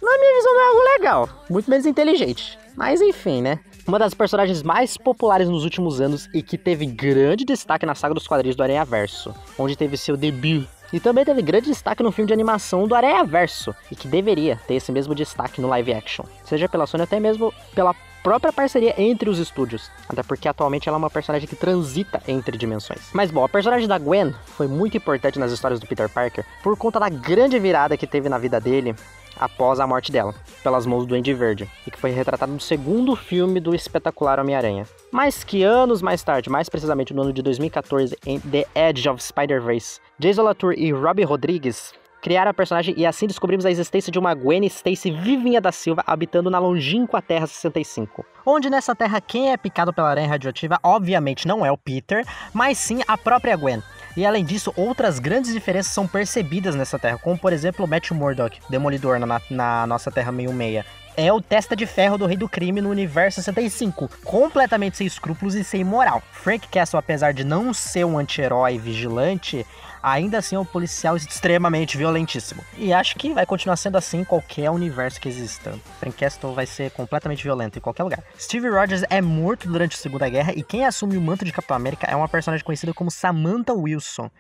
na 0.01 0.19
minha 0.19 0.35
visão 0.35 0.55
não 0.55 0.61
é 0.61 0.69
algo 0.69 0.83
legal, 0.99 1.29
muito 1.51 1.71
menos 1.71 1.85
inteligente. 1.85 2.59
Mas 2.75 3.03
enfim, 3.03 3.43
né? 3.43 3.61
Uma 3.87 3.99
das 3.99 4.15
personagens 4.15 4.63
mais 4.63 4.97
populares 4.97 5.49
nos 5.49 5.65
últimos 5.65 6.01
anos 6.01 6.29
e 6.33 6.43
que 6.43 6.57
teve 6.57 6.87
grande 6.87 7.45
destaque 7.45 7.87
na 7.87 7.95
saga 7.95 8.15
dos 8.15 8.27
quadrinhos 8.27 8.57
do 8.57 8.63
Aranha 8.63 8.85
Verso, 8.85 9.35
onde 9.59 9.77
teve 9.77 9.97
seu 9.97 10.17
debut. 10.17 10.67
E 10.93 11.01
também 11.01 11.25
teve 11.25 11.43
grande 11.43 11.67
destaque 11.67 12.03
no 12.03 12.13
filme 12.13 12.29
de 12.29 12.33
animação 12.33 12.87
do 12.87 12.95
Aranha 12.95 13.25
Verso, 13.25 13.75
e 13.91 13.97
que 13.97 14.07
deveria 14.07 14.61
ter 14.67 14.75
esse 14.75 14.93
mesmo 14.93 15.15
destaque 15.15 15.61
no 15.61 15.69
live 15.69 15.93
action, 15.93 16.25
seja 16.45 16.69
pela 16.69 16.87
Sony 16.87 17.03
até 17.03 17.19
mesmo 17.19 17.53
pela 17.75 17.95
própria 18.23 18.53
parceria 18.53 18.95
entre 18.97 19.29
os 19.29 19.39
estúdios. 19.39 19.91
Até 20.09 20.23
porque 20.23 20.49
atualmente 20.49 20.89
ela 20.89 20.97
é 20.97 20.99
uma 20.99 21.11
personagem 21.11 21.47
que 21.47 21.55
transita 21.55 22.23
entre 22.27 22.57
dimensões. 22.57 23.11
Mas 23.13 23.31
bom, 23.31 23.45
a 23.45 23.49
personagem 23.49 23.87
da 23.87 23.99
Gwen 23.99 24.33
foi 24.47 24.67
muito 24.67 24.97
importante 24.97 25.39
nas 25.39 25.53
histórias 25.53 25.79
do 25.79 25.87
Peter 25.87 26.09
Parker 26.09 26.45
por 26.63 26.77
conta 26.77 26.99
da 26.99 27.11
grande 27.11 27.59
virada 27.59 27.97
que 27.99 28.07
teve 28.07 28.29
na 28.29 28.39
vida 28.39 28.59
dele 28.59 28.95
após 29.39 29.81
a 29.81 29.87
morte 29.87 30.13
dela, 30.13 30.35
pelas 30.63 30.87
mãos 30.87 31.07
do 31.07 31.15
Andy 31.15 31.35
Verde, 31.35 31.71
e 31.87 31.91
que 31.91 31.99
foi 31.99 32.11
retratado 32.11 32.53
no 32.53 32.61
segundo 32.61 33.15
filme 33.17 33.61
do 33.61 33.75
espetacular 33.75 34.41
Homem-Aranha. 34.41 34.87
Mas 35.13 35.45
que 35.45 35.63
anos 35.63 36.03
mais 36.03 36.23
tarde, 36.23 36.51
mais 36.51 36.69
precisamente 36.69 37.15
no 37.15 37.23
ano 37.23 37.33
de 37.33 37.43
2014, 37.43 38.17
em 38.27 38.41
The 38.41 38.67
Edge 38.75 39.09
of 39.09 39.23
Spider-Verse, 39.23 40.01
Jason 40.19 40.43
Latour 40.43 40.75
e 40.77 40.93
Robbie 40.93 41.25
Rodrigues 41.25 41.93
criaram 42.25 42.51
a 42.51 42.55
personagem 42.55 42.95
e 42.97 43.05
assim 43.05 43.27
descobrimos 43.27 43.67
a 43.67 43.71
existência 43.71 44.11
de 44.11 44.19
uma 44.19 44.33
Gwen 44.33 44.65
Stacy 44.65 45.11
vivinha 45.11 45.61
da 45.61 45.71
Silva 45.71 46.03
habitando 46.07 46.49
na 46.49 46.59
longínqua 46.59 47.21
Terra 47.21 47.47
65. 47.47 48.25
Onde 48.47 48.71
nessa 48.71 48.95
terra 48.95 49.21
quem 49.21 49.53
é 49.53 49.59
picado 49.59 49.93
pela 49.93 50.09
aranha 50.09 50.29
radioativa 50.29 50.79
obviamente 50.83 51.47
não 51.47 51.67
é 51.67 51.71
o 51.71 51.77
Peter, 51.77 52.25
mas 52.55 52.79
sim 52.79 53.03
a 53.07 53.19
própria 53.19 53.55
Gwen. 53.57 53.83
E 54.17 54.25
além 54.25 54.45
disso, 54.45 54.73
outras 54.77 55.19
grandes 55.19 55.53
diferenças 55.53 55.93
são 55.93 56.07
percebidas 56.07 56.75
nessa 56.75 56.99
terra, 56.99 57.19
como 57.19 57.37
por 57.37 57.53
exemplo 57.53 57.85
o 57.85 57.89
Matthew 57.89 58.17
Murdock, 58.17 58.61
Demolidor 58.71 59.19
na, 59.19 59.41
na 59.51 59.87
nossa 59.87 60.11
Terra 60.11 60.33
66. 60.33 60.85
É 61.17 61.33
o 61.33 61.41
testa 61.41 61.77
de 61.77 61.87
ferro 61.87 62.19
do 62.19 62.27
rei 62.27 62.37
do 62.37 62.49
crime 62.49 62.81
no 62.81 62.91
universo 62.91 63.37
65, 63.37 64.11
completamente 64.25 64.97
sem 64.97 65.07
escrúpulos 65.07 65.55
e 65.55 65.63
sem 65.63 65.85
moral. 65.85 66.21
Frank 66.33 66.67
Castle, 66.67 66.99
apesar 66.99 67.33
de 67.33 67.45
não 67.45 67.73
ser 67.73 68.05
um 68.05 68.19
anti-herói 68.19 68.79
vigilante, 68.79 69.65
ainda 70.05 70.39
assim 70.39 70.55
é 70.55 70.59
um 70.59 70.65
policial 70.65 71.17
extremamente 71.17 71.97
violentíssimo. 71.97 72.63
E 72.77 72.93
acho 72.93 73.17
que 73.17 73.33
vai 73.33 73.47
continuar 73.47 73.77
sendo 73.77 73.97
assim 73.97 74.21
em 74.21 74.25
qualquer 74.25 74.71
universo 74.71 75.19
que 75.19 75.29
exista. 75.29 75.79
Frank 75.99 76.17
Castle 76.17 76.53
vai 76.53 76.67
ser 76.67 76.91
completamente 76.91 77.43
violento 77.43 77.79
em 77.79 77.81
qualquer 77.81 78.03
lugar. 78.03 78.23
Steve 78.39 78.69
Rogers 78.69 79.03
é 79.09 79.23
morto 79.23 79.67
durante 79.67 79.95
a 79.95 79.99
Segunda 79.99 80.29
Guerra 80.29 80.53
e 80.55 80.63
quem 80.63 80.85
assume 80.85 81.17
o 81.17 81.21
manto 81.21 81.45
de 81.45 81.53
Capitão 81.53 81.77
América 81.77 82.07
é 82.07 82.15
uma 82.15 82.29
personagem 82.29 82.65
conhecida 82.65 82.93
como 82.93 83.11
Samantha 83.11 83.73
Wilson. 83.73 84.31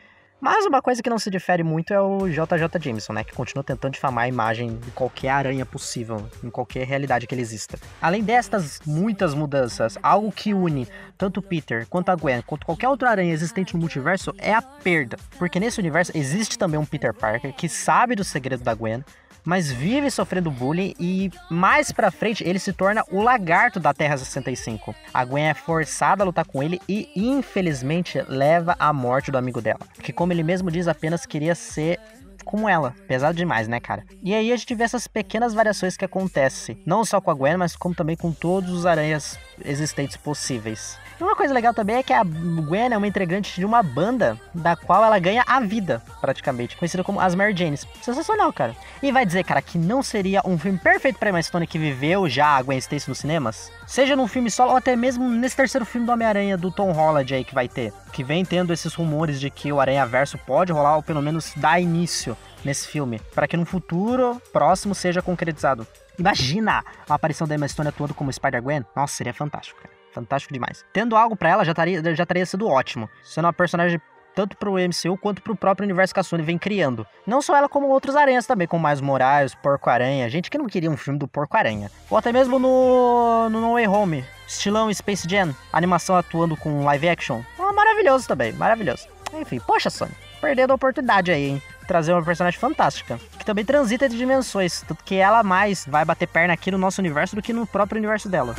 Mas 0.44 0.66
uma 0.66 0.82
coisa 0.82 1.02
que 1.02 1.08
não 1.08 1.18
se 1.18 1.30
difere 1.30 1.62
muito 1.62 1.94
é 1.94 1.98
o 1.98 2.28
JJ 2.28 2.78
Jameson, 2.78 3.14
né? 3.14 3.24
Que 3.24 3.32
continua 3.32 3.64
tentando 3.64 3.94
difamar 3.94 4.24
a 4.24 4.28
imagem 4.28 4.76
de 4.76 4.90
qualquer 4.90 5.30
aranha 5.30 5.64
possível, 5.64 6.28
em 6.42 6.50
qualquer 6.50 6.86
realidade 6.86 7.26
que 7.26 7.34
ele 7.34 7.40
exista. 7.40 7.78
Além 7.98 8.22
destas 8.22 8.78
muitas 8.84 9.32
mudanças, 9.32 9.96
algo 10.02 10.30
que 10.30 10.52
une 10.52 10.86
tanto 11.16 11.40
Peter 11.40 11.86
quanto 11.88 12.10
a 12.10 12.14
Gwen, 12.14 12.42
quanto 12.42 12.66
qualquer 12.66 12.90
outra 12.90 13.08
aranha 13.08 13.32
existente 13.32 13.72
no 13.72 13.80
multiverso 13.80 14.34
é 14.36 14.52
a 14.52 14.60
perda. 14.60 15.16
Porque 15.38 15.58
nesse 15.58 15.80
universo 15.80 16.12
existe 16.14 16.58
também 16.58 16.78
um 16.78 16.84
Peter 16.84 17.14
Parker 17.14 17.54
que 17.54 17.66
sabe 17.66 18.14
do 18.14 18.22
segredo 18.22 18.62
da 18.62 18.74
Gwen, 18.74 19.02
mas 19.44 19.70
vive 19.70 20.10
sofrendo 20.10 20.50
bullying 20.50 20.94
e 20.98 21.30
mais 21.50 21.92
pra 21.92 22.10
frente 22.10 22.42
ele 22.46 22.58
se 22.58 22.72
torna 22.72 23.04
o 23.10 23.20
lagarto 23.20 23.78
da 23.78 23.92
Terra 23.92 24.16
65. 24.16 24.94
A 25.12 25.24
Gwen 25.24 25.48
é 25.48 25.54
forçada 25.54 26.22
a 26.22 26.26
lutar 26.26 26.44
com 26.44 26.62
ele 26.62 26.80
e 26.88 27.10
infelizmente 27.14 28.24
leva 28.28 28.74
à 28.78 28.92
morte 28.92 29.30
do 29.30 29.38
amigo 29.38 29.60
dela, 29.60 29.80
que 30.02 30.12
como 30.12 30.32
ele 30.32 30.42
mesmo 30.42 30.70
diz 30.70 30.88
apenas 30.88 31.26
queria 31.26 31.54
ser 31.54 32.00
como 32.44 32.68
ela. 32.68 32.94
Pesado 33.08 33.36
demais, 33.36 33.66
né, 33.66 33.80
cara? 33.80 34.04
E 34.22 34.34
aí 34.34 34.52
a 34.52 34.56
gente 34.56 34.74
vê 34.74 34.84
essas 34.84 35.08
pequenas 35.08 35.54
variações 35.54 35.96
que 35.96 36.04
acontecem, 36.04 36.80
não 36.86 37.04
só 37.04 37.20
com 37.20 37.30
a 37.30 37.34
Gwen, 37.34 37.56
mas 37.56 37.74
como 37.74 37.94
também 37.94 38.16
com 38.16 38.30
todos 38.30 38.70
os 38.70 38.86
aranhas 38.86 39.38
existentes 39.64 40.16
possíveis. 40.16 40.98
Uma 41.20 41.36
coisa 41.36 41.54
legal 41.54 41.72
também 41.72 41.96
é 41.96 42.02
que 42.02 42.12
a 42.12 42.24
Gwen 42.24 42.92
é 42.92 42.98
uma 42.98 43.06
integrante 43.06 43.54
de 43.54 43.64
uma 43.64 43.82
banda 43.82 44.38
da 44.52 44.74
qual 44.74 45.04
ela 45.04 45.18
ganha 45.18 45.44
a 45.46 45.60
vida, 45.60 46.02
praticamente, 46.20 46.76
conhecida 46.76 47.04
como 47.04 47.20
as 47.20 47.36
Mary 47.36 47.56
Janes. 47.56 47.86
Sensacional, 48.02 48.52
cara. 48.52 48.74
E 49.00 49.12
vai 49.12 49.24
dizer, 49.24 49.44
cara, 49.44 49.62
que 49.62 49.78
não 49.78 50.02
seria 50.02 50.42
um 50.44 50.58
filme 50.58 50.78
perfeito 50.78 51.18
para 51.18 51.30
Emma 51.30 51.42
Stone 51.42 51.66
que 51.66 51.78
viveu 51.78 52.28
já 52.28 52.56
a 52.56 52.62
Gwen 52.62 52.78
Stacy 52.78 53.08
nos 53.08 53.18
cinemas? 53.18 53.70
Seja 53.86 54.16
num 54.16 54.26
filme 54.26 54.50
solo 54.50 54.72
ou 54.72 54.76
até 54.76 54.96
mesmo 54.96 55.28
nesse 55.28 55.56
terceiro 55.56 55.86
filme 55.86 56.06
do 56.06 56.12
Homem-Aranha 56.12 56.56
do 56.56 56.70
Tom 56.70 56.90
Holland 56.90 57.32
aí 57.32 57.44
que 57.44 57.54
vai 57.54 57.68
ter. 57.68 57.92
Que 58.12 58.24
vem 58.24 58.44
tendo 58.44 58.72
esses 58.72 58.92
rumores 58.94 59.38
de 59.38 59.50
que 59.50 59.72
o 59.72 59.80
Aranha 59.80 60.06
Verso 60.06 60.36
pode 60.38 60.72
rolar 60.72 60.96
ou 60.96 61.02
pelo 61.02 61.22
menos 61.22 61.52
dar 61.56 61.80
início 61.80 62.33
nesse 62.64 62.88
filme, 62.88 63.20
para 63.34 63.46
que 63.46 63.56
no 63.56 63.64
futuro 63.64 64.40
próximo 64.52 64.94
seja 64.94 65.22
concretizado. 65.22 65.86
Imagina 66.18 66.84
a 67.08 67.14
aparição 67.14 67.46
da 67.46 67.54
Emma 67.54 67.68
Stone 67.68 67.88
atuando 67.88 68.14
como 68.14 68.32
Spider-Gwen. 68.32 68.84
Nossa, 68.94 69.16
seria 69.16 69.34
fantástico, 69.34 69.80
cara. 69.80 69.94
Fantástico 70.12 70.54
demais. 70.54 70.84
Tendo 70.92 71.16
algo 71.16 71.36
para 71.36 71.50
ela 71.50 71.64
já 71.64 71.72
estaria 71.72 72.14
já 72.14 72.24
teria 72.24 72.46
sido 72.46 72.68
ótimo. 72.68 73.10
Sendo 73.24 73.46
uma 73.46 73.52
personagem 73.52 74.00
tanto 74.34 74.56
pro 74.56 74.74
MCU 74.74 75.16
quanto 75.16 75.40
pro 75.40 75.56
próprio 75.56 75.84
universo 75.84 76.12
que 76.12 76.20
a 76.20 76.22
Sony 76.22 76.42
vem 76.42 76.58
criando. 76.58 77.06
Não 77.26 77.40
só 77.40 77.56
ela, 77.56 77.68
como 77.68 77.88
outros 77.88 78.16
aranhas 78.16 78.46
também, 78.46 78.66
como 78.66 78.82
mais 78.82 79.00
Moraes, 79.00 79.54
Porco-Aranha. 79.54 80.28
Gente 80.28 80.50
que 80.50 80.58
não 80.58 80.66
queria 80.66 80.90
um 80.90 80.96
filme 80.96 81.18
do 81.18 81.28
Porco-Aranha. 81.28 81.90
Ou 82.10 82.18
até 82.18 82.32
mesmo 82.32 82.58
no, 82.58 83.48
no 83.48 83.60
No 83.60 83.72
Way 83.74 83.86
Home, 83.86 84.24
estilão 84.46 84.92
Space 84.92 85.28
Jam, 85.28 85.54
animação 85.72 86.16
atuando 86.16 86.56
com 86.56 86.84
live 86.84 87.08
action. 87.08 87.42
Ah, 87.58 87.72
maravilhoso 87.72 88.26
também, 88.26 88.52
maravilhoso. 88.52 89.08
Enfim, 89.32 89.60
poxa, 89.60 89.90
Sony, 89.90 90.12
perdendo 90.40 90.72
a 90.72 90.74
oportunidade 90.74 91.30
aí, 91.30 91.50
hein? 91.50 91.62
Trazer 91.86 92.12
uma 92.12 92.22
personagem 92.22 92.58
fantástica, 92.58 93.18
que 93.38 93.44
também 93.44 93.64
transita 93.64 94.06
entre 94.06 94.16
dimensões, 94.16 94.82
tanto 94.86 95.04
que 95.04 95.16
ela 95.16 95.42
mais 95.42 95.86
vai 95.86 96.04
bater 96.04 96.26
perna 96.26 96.54
aqui 96.54 96.70
no 96.70 96.78
nosso 96.78 97.00
universo 97.00 97.36
do 97.36 97.42
que 97.42 97.52
no 97.52 97.66
próprio 97.66 97.98
universo 97.98 98.28
dela. 98.28 98.54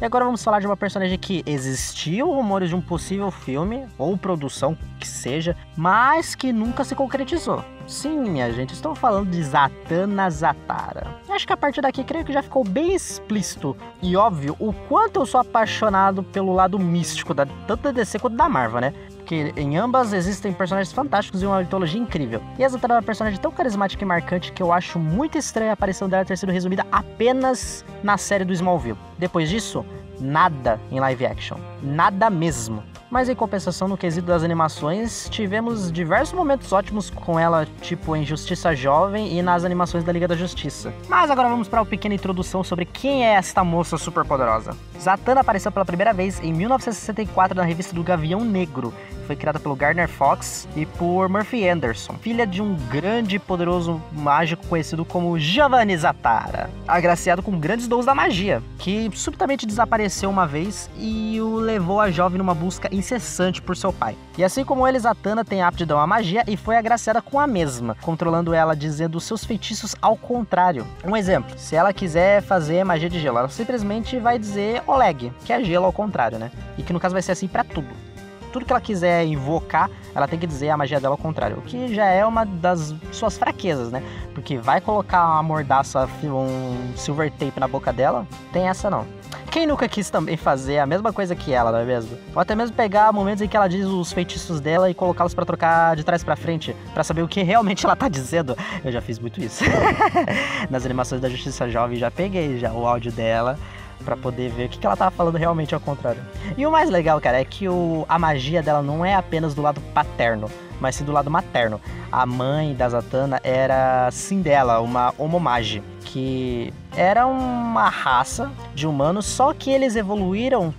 E 0.00 0.04
agora 0.04 0.24
vamos 0.24 0.44
falar 0.44 0.60
de 0.60 0.66
uma 0.66 0.76
personagem 0.76 1.18
que 1.18 1.42
existiu 1.44 2.30
rumores 2.30 2.68
de 2.68 2.76
um 2.76 2.80
possível 2.80 3.32
filme 3.32 3.84
ou 3.98 4.16
produção 4.16 4.78
que 5.00 5.08
seja, 5.08 5.56
mas 5.76 6.36
que 6.36 6.52
nunca 6.52 6.84
se 6.84 6.94
concretizou. 6.94 7.64
Sim, 7.84 8.20
minha 8.20 8.52
gente, 8.52 8.74
estou 8.74 8.94
falando 8.94 9.30
de 9.30 9.42
Zatanna 9.42 10.30
Zatara. 10.30 11.08
Acho 11.28 11.44
que 11.44 11.52
a 11.52 11.56
partir 11.56 11.80
daqui 11.80 12.04
creio 12.04 12.24
que 12.24 12.32
já 12.32 12.42
ficou 12.42 12.62
bem 12.62 12.94
explícito 12.94 13.76
e 14.00 14.16
óbvio 14.16 14.54
o 14.60 14.72
quanto 14.72 15.18
eu 15.18 15.26
sou 15.26 15.40
apaixonado 15.40 16.22
pelo 16.22 16.54
lado 16.54 16.78
místico 16.78 17.34
da 17.34 17.44
tanto 17.66 17.82
da 17.82 17.90
DC 17.90 18.20
quanto 18.20 18.36
da 18.36 18.48
Marvel, 18.48 18.80
né? 18.80 18.94
Porque 19.28 19.52
em 19.60 19.76
ambas 19.76 20.14
existem 20.14 20.54
personagens 20.54 20.90
fantásticos 20.90 21.42
e 21.42 21.46
uma 21.46 21.58
mitologia 21.58 22.00
incrível. 22.00 22.40
E 22.58 22.64
a 22.64 22.68
Zatanna 22.68 22.94
é 22.94 22.96
uma 22.96 23.02
personagem 23.02 23.38
tão 23.38 23.52
carismática 23.52 24.02
e 24.02 24.06
marcante 24.06 24.50
que 24.50 24.62
eu 24.62 24.72
acho 24.72 24.98
muito 24.98 25.36
estranha 25.36 25.72
a 25.72 25.74
aparição 25.74 26.08
dela 26.08 26.24
ter 26.24 26.38
sido 26.38 26.50
resumida 26.50 26.86
apenas 26.90 27.84
na 28.02 28.16
série 28.16 28.46
do 28.46 28.54
Smallville. 28.54 28.96
Depois 29.18 29.50
disso, 29.50 29.84
nada 30.18 30.80
em 30.90 30.98
live 30.98 31.26
action. 31.26 31.58
Nada 31.82 32.30
mesmo. 32.30 32.82
Mas 33.10 33.28
em 33.28 33.34
compensação, 33.34 33.86
no 33.86 33.98
quesito 33.98 34.26
das 34.26 34.42
animações, 34.42 35.28
tivemos 35.30 35.92
diversos 35.92 36.34
momentos 36.34 36.72
ótimos 36.72 37.10
com 37.10 37.38
ela, 37.38 37.66
tipo 37.82 38.16
em 38.16 38.24
Justiça 38.24 38.74
Jovem 38.74 39.38
e 39.38 39.42
nas 39.42 39.64
animações 39.64 40.04
da 40.04 40.12
Liga 40.12 40.28
da 40.28 40.36
Justiça. 40.36 40.92
Mas 41.06 41.30
agora 41.30 41.48
vamos 41.48 41.68
para 41.68 41.80
uma 41.80 41.86
pequena 41.86 42.14
introdução 42.14 42.64
sobre 42.64 42.86
quem 42.86 43.26
é 43.26 43.34
esta 43.34 43.62
moça 43.62 43.98
super 43.98 44.24
poderosa. 44.24 44.74
Zatanna 44.98 45.40
apareceu 45.40 45.72
pela 45.72 45.84
primeira 45.84 46.12
vez 46.12 46.38
em 46.42 46.52
1964 46.52 47.56
na 47.56 47.62
revista 47.62 47.94
do 47.94 48.02
Gavião 48.02 48.40
Negro, 48.40 48.92
foi 49.28 49.36
criada 49.36 49.60
pelo 49.60 49.76
Gardner 49.76 50.08
Fox 50.08 50.66
e 50.74 50.86
por 50.86 51.28
Murphy 51.28 51.68
Anderson, 51.68 52.14
filha 52.14 52.46
de 52.46 52.62
um 52.62 52.74
grande 52.90 53.36
e 53.36 53.38
poderoso 53.38 54.00
mágico 54.10 54.66
conhecido 54.66 55.04
como 55.04 55.38
Giovanni 55.38 55.94
Zatara, 55.98 56.70
agraciado 56.86 57.42
com 57.42 57.60
grandes 57.60 57.86
dons 57.86 58.06
da 58.06 58.14
magia, 58.14 58.62
que 58.78 59.10
subitamente 59.12 59.66
desapareceu 59.66 60.30
uma 60.30 60.46
vez 60.46 60.88
e 60.96 61.38
o 61.42 61.56
levou 61.56 62.00
a 62.00 62.10
jovem 62.10 62.38
numa 62.38 62.54
busca 62.54 62.88
incessante 62.90 63.60
por 63.60 63.76
seu 63.76 63.92
pai. 63.92 64.16
E 64.38 64.42
assim 64.42 64.64
como 64.64 64.88
ele, 64.88 64.98
Zatanna 64.98 65.44
tem 65.44 65.60
aptidão 65.60 66.00
à 66.00 66.06
magia 66.06 66.42
e 66.48 66.56
foi 66.56 66.76
agraciada 66.76 67.20
com 67.20 67.38
a 67.38 67.46
mesma, 67.46 67.98
controlando 68.00 68.54
ela 68.54 68.74
dizendo 68.74 69.20
seus 69.20 69.44
feitiços 69.44 69.94
ao 70.00 70.16
contrário. 70.16 70.86
Um 71.04 71.14
exemplo, 71.14 71.52
se 71.58 71.76
ela 71.76 71.92
quiser 71.92 72.40
fazer 72.40 72.82
magia 72.82 73.10
de 73.10 73.20
gelo, 73.20 73.36
ela 73.36 73.48
simplesmente 73.50 74.18
vai 74.18 74.38
dizer 74.38 74.82
Oleg, 74.86 75.30
que 75.44 75.52
é 75.52 75.62
gelo 75.62 75.84
ao 75.84 75.92
contrário, 75.92 76.38
né? 76.38 76.50
E 76.78 76.82
que 76.82 76.94
no 76.94 77.00
caso 77.00 77.12
vai 77.12 77.20
ser 77.20 77.32
assim 77.32 77.46
para 77.46 77.62
tudo 77.62 78.07
tudo 78.48 78.64
que 78.64 78.72
ela 78.72 78.80
quiser 78.80 79.24
invocar, 79.26 79.90
ela 80.14 80.26
tem 80.26 80.38
que 80.38 80.46
dizer 80.46 80.70
a 80.70 80.76
magia 80.76 81.00
dela 81.00 81.14
ao 81.14 81.18
contrário. 81.18 81.58
O 81.58 81.62
que 81.62 81.94
já 81.94 82.06
é 82.06 82.24
uma 82.24 82.44
das 82.44 82.94
suas 83.12 83.38
fraquezas, 83.38 83.90
né? 83.90 84.02
Porque 84.34 84.58
vai 84.58 84.80
colocar 84.80 85.24
uma 85.24 85.42
mordaça, 85.42 86.08
um 86.24 86.96
silver 86.96 87.30
tape 87.30 87.60
na 87.60 87.68
boca 87.68 87.92
dela, 87.92 88.26
tem 88.52 88.68
essa 88.68 88.90
não. 88.90 89.06
Quem 89.50 89.66
nunca 89.66 89.88
quis 89.88 90.10
também 90.10 90.36
fazer 90.36 90.78
a 90.78 90.86
mesma 90.86 91.12
coisa 91.12 91.34
que 91.34 91.52
ela, 91.52 91.72
não 91.72 91.78
é 91.78 91.84
mesmo? 91.84 92.18
Ou 92.34 92.40
até 92.40 92.54
mesmo 92.54 92.76
pegar 92.76 93.12
momentos 93.12 93.42
em 93.42 93.48
que 93.48 93.56
ela 93.56 93.66
diz 93.66 93.86
os 93.86 94.12
feitiços 94.12 94.60
dela 94.60 94.90
e 94.90 94.94
colocá-los 94.94 95.34
para 95.34 95.44
trocar 95.46 95.96
de 95.96 96.04
trás 96.04 96.22
para 96.22 96.36
frente, 96.36 96.76
para 96.92 97.02
saber 97.02 97.22
o 97.22 97.28
que 97.28 97.42
realmente 97.42 97.84
ela 97.84 97.96
tá 97.96 98.08
dizendo. 98.08 98.56
Eu 98.84 98.92
já 98.92 99.00
fiz 99.00 99.18
muito 99.18 99.40
isso. 99.40 99.64
Nas 100.68 100.84
animações 100.84 101.20
da 101.20 101.28
Justiça 101.28 101.68
Jovem 101.68 101.96
já 101.96 102.10
peguei 102.10 102.58
já 102.58 102.72
o 102.72 102.86
áudio 102.86 103.10
dela 103.10 103.58
para 104.04 104.16
poder 104.16 104.50
ver 104.50 104.66
o 104.66 104.68
que, 104.68 104.78
que 104.78 104.86
ela 104.86 104.96
tava 104.96 105.10
falando 105.10 105.36
realmente 105.36 105.74
ao 105.74 105.80
contrário. 105.80 106.22
E 106.56 106.66
o 106.66 106.70
mais 106.70 106.90
legal, 106.90 107.20
cara, 107.20 107.40
é 107.40 107.44
que 107.44 107.68
o, 107.68 108.04
a 108.08 108.18
magia 108.18 108.62
dela 108.62 108.82
não 108.82 109.04
é 109.04 109.14
apenas 109.14 109.54
do 109.54 109.62
lado 109.62 109.80
paterno, 109.92 110.50
mas 110.80 110.96
sim 110.96 111.04
do 111.04 111.12
lado 111.12 111.30
materno. 111.30 111.80
A 112.10 112.24
mãe 112.24 112.74
da 112.74 112.88
Zatanna 112.88 113.40
era 113.42 114.10
Sindela, 114.10 114.80
uma 114.80 115.12
homomage, 115.18 115.82
que 116.04 116.72
era 116.96 117.26
uma 117.26 117.88
raça 117.88 118.50
de 118.74 118.86
humanos, 118.86 119.26
só 119.26 119.52
que 119.52 119.70
eles 119.70 119.94
evoluíram 119.94 120.74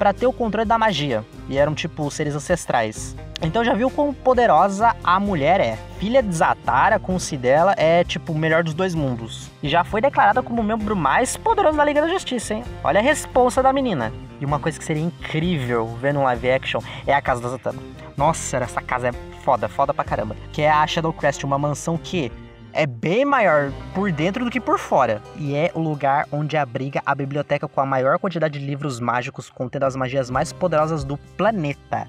para 0.00 0.14
ter 0.14 0.26
o 0.26 0.32
controle 0.32 0.66
da 0.66 0.78
magia. 0.78 1.22
e 1.46 1.58
eram 1.58 1.74
tipo 1.74 2.10
seres 2.10 2.34
ancestrais. 2.34 3.14
Então 3.42 3.62
já 3.62 3.74
viu 3.74 3.90
quão 3.90 4.14
poderosa 4.14 4.96
a 5.04 5.20
mulher 5.20 5.60
é. 5.60 5.76
Filha 5.98 6.22
de 6.22 6.34
Zatara, 6.34 6.98
com 6.98 7.16
o 7.16 7.20
si 7.20 7.36
dela, 7.36 7.74
é 7.76 8.02
tipo 8.02 8.32
o 8.32 8.38
melhor 8.38 8.62
dos 8.62 8.72
dois 8.72 8.94
mundos. 8.94 9.50
E 9.62 9.68
já 9.68 9.84
foi 9.84 10.00
declarada 10.00 10.42
como 10.42 10.62
o 10.62 10.64
membro 10.64 10.96
mais 10.96 11.36
poderoso 11.36 11.76
da 11.76 11.84
Liga 11.84 12.00
da 12.00 12.08
Justiça, 12.08 12.54
hein? 12.54 12.64
Olha 12.82 13.00
a 13.00 13.02
responsa 13.02 13.62
da 13.62 13.74
menina. 13.74 14.10
E 14.40 14.44
uma 14.46 14.58
coisa 14.58 14.78
que 14.78 14.84
seria 14.84 15.02
incrível 15.02 15.86
vendo 16.00 16.20
um 16.20 16.24
live 16.24 16.50
action 16.50 16.80
é 17.06 17.12
a 17.12 17.20
casa 17.20 17.42
da 17.42 17.48
Zatanna. 17.50 17.82
Nossa, 18.16 18.56
essa 18.56 18.80
casa 18.80 19.08
é 19.08 19.12
foda, 19.44 19.68
foda 19.68 19.92
pra 19.92 20.04
caramba. 20.04 20.34
Que 20.52 20.62
é 20.62 20.70
a 20.70 20.86
Shadow 20.86 21.12
Crest, 21.12 21.44
uma 21.44 21.58
mansão 21.58 21.98
que 21.98 22.32
é 22.72 22.86
bem 22.86 23.24
maior 23.24 23.72
por 23.94 24.10
dentro 24.12 24.44
do 24.44 24.50
que 24.50 24.60
por 24.60 24.78
fora. 24.78 25.22
E 25.36 25.54
é 25.54 25.70
o 25.74 25.80
lugar 25.80 26.26
onde 26.30 26.56
abriga 26.56 27.02
a 27.04 27.14
biblioteca 27.14 27.68
com 27.68 27.80
a 27.80 27.86
maior 27.86 28.18
quantidade 28.18 28.58
de 28.58 28.64
livros 28.64 29.00
mágicos 29.00 29.50
contendo 29.50 29.84
as 29.84 29.96
magias 29.96 30.30
mais 30.30 30.52
poderosas 30.52 31.04
do 31.04 31.16
planeta. 31.16 32.06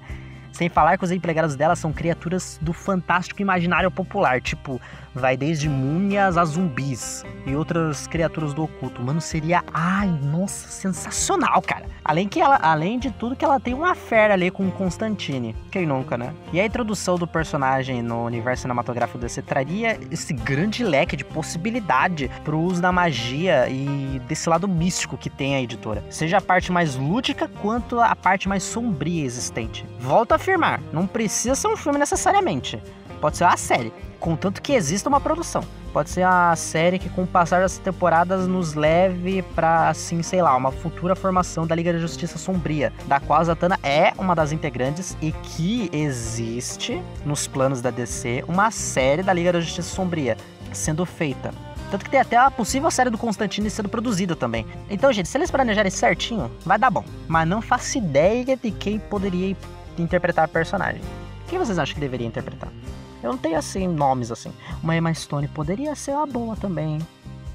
Sem 0.52 0.68
falar 0.68 0.98
que 0.98 1.04
os 1.04 1.10
empregados 1.10 1.56
dela 1.56 1.74
são 1.74 1.92
criaturas 1.92 2.58
do 2.60 2.72
fantástico 2.72 3.40
imaginário 3.40 3.90
popular, 3.90 4.40
tipo 4.40 4.80
vai 5.14 5.36
desde 5.36 5.68
múmias 5.68 6.36
a 6.36 6.44
zumbis 6.44 7.24
e 7.46 7.54
outras 7.54 8.06
criaturas 8.06 8.54
do 8.54 8.64
oculto. 8.64 9.02
Mano, 9.02 9.20
seria, 9.20 9.64
ai, 9.72 10.08
nossa, 10.08 10.68
sensacional, 10.68 11.60
cara. 11.62 11.86
Além 12.04 12.28
que 12.28 12.40
ela, 12.40 12.58
além 12.62 12.98
de 12.98 13.10
tudo 13.10 13.36
que 13.36 13.44
ela 13.44 13.60
tem 13.60 13.74
uma 13.74 13.94
fera 13.94 14.34
ali 14.34 14.50
com 14.50 14.70
Constantine. 14.70 15.54
Quem 15.70 15.86
nunca, 15.86 16.16
né? 16.16 16.34
E 16.52 16.60
a 16.60 16.66
introdução 16.66 17.16
do 17.16 17.26
personagem 17.26 18.02
no 18.02 18.24
universo 18.24 18.62
cinematográfico 18.62 19.18
desse 19.18 19.42
traria 19.42 19.98
esse 20.10 20.32
grande 20.32 20.84
leque 20.84 21.16
de 21.16 21.24
possibilidade 21.24 22.30
pro 22.44 22.58
uso 22.58 22.80
da 22.80 22.92
magia 22.92 23.68
e 23.68 24.20
desse 24.26 24.48
lado 24.48 24.66
místico 24.68 25.16
que 25.16 25.30
tem 25.30 25.54
a 25.54 25.62
editora. 25.62 26.02
Seja 26.10 26.38
a 26.38 26.40
parte 26.40 26.72
mais 26.72 26.96
lúdica 26.96 27.48
quanto 27.60 28.00
a 28.00 28.14
parte 28.16 28.48
mais 28.48 28.62
sombria 28.62 29.24
existente. 29.24 29.84
Volto 30.00 30.32
a 30.32 30.36
afirmar, 30.36 30.80
não 30.92 31.06
precisa 31.06 31.54
ser 31.54 31.68
um 31.68 31.76
filme 31.76 31.98
necessariamente. 31.98 32.80
Pode 33.22 33.36
ser 33.36 33.44
uma 33.44 33.56
série 33.56 33.92
contanto 34.18 34.60
que 34.60 34.72
exista 34.72 35.08
uma 35.08 35.20
produção. 35.20 35.62
Pode 35.92 36.10
ser 36.10 36.22
a 36.22 36.56
série 36.56 36.98
que, 36.98 37.08
com 37.08 37.22
o 37.22 37.26
passar 37.26 37.60
das 37.60 37.78
temporadas, 37.78 38.48
nos 38.48 38.74
leve 38.74 39.42
para, 39.54 39.90
assim, 39.90 40.22
sei 40.22 40.42
lá, 40.42 40.56
uma 40.56 40.72
futura 40.72 41.14
formação 41.14 41.64
da 41.64 41.74
Liga 41.74 41.92
da 41.92 42.00
Justiça 42.00 42.36
Sombria, 42.36 42.92
da 43.06 43.20
qual 43.20 43.40
a 43.40 43.44
Zatanna 43.44 43.78
é 43.80 44.12
uma 44.18 44.34
das 44.34 44.50
integrantes 44.50 45.16
e 45.22 45.30
que 45.30 45.88
existe 45.92 47.00
nos 47.24 47.46
planos 47.46 47.80
da 47.80 47.90
DC 47.90 48.44
uma 48.48 48.72
série 48.72 49.22
da 49.22 49.32
Liga 49.32 49.52
da 49.52 49.60
Justiça 49.60 49.94
Sombria 49.94 50.36
sendo 50.72 51.06
feita. 51.06 51.52
Tanto 51.88 52.04
que 52.04 52.10
tem 52.10 52.20
até 52.20 52.36
a 52.36 52.50
possível 52.50 52.90
série 52.90 53.10
do 53.10 53.18
Constantine 53.18 53.70
sendo 53.70 53.88
produzida 53.88 54.34
também. 54.34 54.66
Então, 54.90 55.12
gente, 55.12 55.28
se 55.28 55.38
eles 55.38 55.50
planejarem 55.50 55.92
certinho, 55.92 56.50
vai 56.64 56.78
dar 56.78 56.90
bom. 56.90 57.04
Mas 57.28 57.46
não 57.46 57.62
faço 57.62 57.98
ideia 57.98 58.56
de 58.56 58.70
quem 58.72 58.98
poderia 58.98 59.56
interpretar 59.96 60.46
a 60.46 60.48
personagem. 60.48 61.02
Quem 61.48 61.58
vocês 61.58 61.78
acham 61.78 61.94
que 61.94 62.00
deveria 62.00 62.26
interpretar? 62.26 62.70
Eu 63.22 63.30
não 63.30 63.38
tenho 63.38 63.56
assim 63.56 63.86
nomes 63.86 64.32
assim. 64.32 64.52
Uma 64.82 64.96
Emma 64.96 65.14
Stone 65.14 65.46
poderia 65.48 65.94
ser 65.94 66.12
uma 66.12 66.26
boa 66.26 66.56
também. 66.56 66.98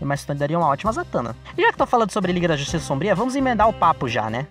Emma 0.01 0.15
Stone 0.15 0.39
daria 0.39 0.57
uma 0.57 0.67
ótima 0.67 0.91
Zatanna. 0.91 1.35
E 1.57 1.61
já 1.61 1.71
que 1.71 1.77
tô 1.77 1.85
falando 1.85 2.11
sobre 2.11 2.31
Liga 2.31 2.47
da 2.47 2.55
Justiça 2.55 2.85
Sombria, 2.85 3.15
vamos 3.15 3.35
emendar 3.35 3.67
o 3.67 3.73
papo 3.73 4.07
já, 4.07 4.29
né? 4.29 4.47